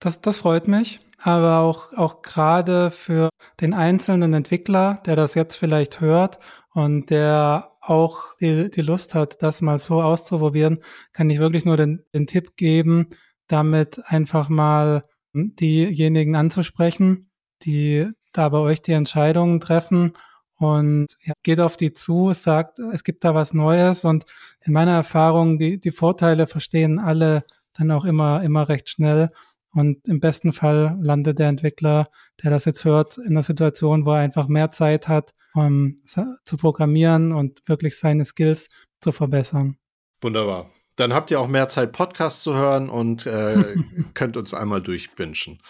Das, 0.00 0.20
das 0.20 0.38
freut 0.38 0.66
mich. 0.66 1.00
Aber 1.22 1.58
auch, 1.58 1.92
auch 1.92 2.22
gerade 2.22 2.90
für 2.90 3.28
den 3.60 3.74
einzelnen 3.74 4.32
Entwickler, 4.32 5.02
der 5.04 5.16
das 5.16 5.34
jetzt 5.34 5.56
vielleicht 5.56 6.00
hört 6.00 6.38
und 6.72 7.10
der 7.10 7.72
auch 7.82 8.36
die, 8.40 8.70
die 8.70 8.80
Lust 8.80 9.14
hat, 9.14 9.42
das 9.42 9.60
mal 9.60 9.78
so 9.78 10.00
auszuprobieren, 10.00 10.82
kann 11.12 11.28
ich 11.28 11.38
wirklich 11.38 11.66
nur 11.66 11.76
den, 11.76 12.04
den 12.14 12.26
Tipp 12.26 12.56
geben, 12.56 13.08
damit 13.48 14.00
einfach 14.06 14.48
mal 14.48 15.02
diejenigen 15.34 16.36
anzusprechen, 16.36 17.30
die 17.62 18.10
da 18.32 18.48
bei 18.48 18.58
euch 18.58 18.80
die 18.80 18.92
Entscheidungen 18.92 19.60
treffen 19.60 20.12
und 20.56 21.06
ja, 21.24 21.34
geht 21.42 21.60
auf 21.60 21.76
die 21.76 21.92
zu, 21.92 22.32
sagt, 22.32 22.78
es 22.78 23.04
gibt 23.04 23.24
da 23.24 23.34
was 23.34 23.52
Neues 23.52 24.04
und 24.04 24.24
in 24.60 24.72
meiner 24.72 24.92
Erfahrung, 24.92 25.58
die, 25.58 25.80
die 25.80 25.90
Vorteile 25.90 26.46
verstehen 26.46 26.98
alle 26.98 27.44
dann 27.74 27.90
auch 27.90 28.04
immer, 28.04 28.42
immer 28.42 28.68
recht 28.68 28.88
schnell 28.88 29.28
und 29.72 30.06
im 30.08 30.20
besten 30.20 30.52
Fall 30.52 30.96
landet 31.00 31.38
der 31.38 31.48
Entwickler, 31.48 32.04
der 32.42 32.50
das 32.50 32.64
jetzt 32.64 32.84
hört, 32.84 33.18
in 33.18 33.28
einer 33.28 33.42
Situation, 33.42 34.04
wo 34.04 34.12
er 34.12 34.20
einfach 34.20 34.48
mehr 34.48 34.70
Zeit 34.70 35.08
hat, 35.08 35.32
um 35.54 36.02
zu 36.04 36.56
programmieren 36.56 37.32
und 37.32 37.60
wirklich 37.66 37.98
seine 37.98 38.24
Skills 38.24 38.68
zu 39.00 39.12
verbessern. 39.12 39.76
Wunderbar. 40.22 40.70
Dann 40.96 41.14
habt 41.14 41.30
ihr 41.30 41.40
auch 41.40 41.48
mehr 41.48 41.68
Zeit, 41.68 41.92
Podcasts 41.92 42.42
zu 42.42 42.54
hören 42.54 42.90
und 42.90 43.26
äh, 43.26 43.64
könnt 44.14 44.36
uns 44.36 44.52
einmal 44.52 44.82
durchwünschen. 44.82 45.62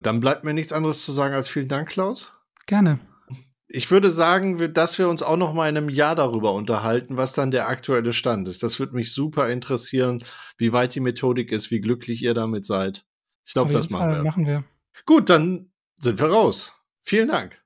Dann 0.00 0.20
bleibt 0.20 0.44
mir 0.44 0.54
nichts 0.54 0.72
anderes 0.72 1.04
zu 1.04 1.12
sagen 1.12 1.34
als 1.34 1.48
vielen 1.48 1.68
Dank, 1.68 1.90
Klaus. 1.90 2.32
Gerne. 2.66 3.00
Ich 3.68 3.90
würde 3.90 4.10
sagen, 4.10 4.72
dass 4.72 4.98
wir 4.98 5.08
uns 5.08 5.22
auch 5.22 5.36
noch 5.36 5.54
mal 5.54 5.68
in 5.68 5.76
einem 5.76 5.90
Jahr 5.90 6.16
darüber 6.16 6.54
unterhalten, 6.54 7.16
was 7.16 7.34
dann 7.34 7.50
der 7.50 7.68
aktuelle 7.68 8.12
Stand 8.12 8.48
ist. 8.48 8.62
Das 8.62 8.80
würde 8.80 8.96
mich 8.96 9.12
super 9.12 9.48
interessieren, 9.48 10.24
wie 10.56 10.72
weit 10.72 10.94
die 10.94 11.00
Methodik 11.00 11.52
ist, 11.52 11.70
wie 11.70 11.80
glücklich 11.80 12.22
ihr 12.22 12.34
damit 12.34 12.66
seid. 12.66 13.04
Ich 13.46 13.52
glaube, 13.52 13.72
das 13.72 13.90
machen 13.90 14.14
wir. 14.14 14.22
machen 14.22 14.46
wir. 14.46 14.64
Gut, 15.06 15.28
dann 15.28 15.72
sind 15.96 16.18
wir 16.18 16.30
raus. 16.30 16.72
Vielen 17.02 17.28
Dank. 17.28 17.62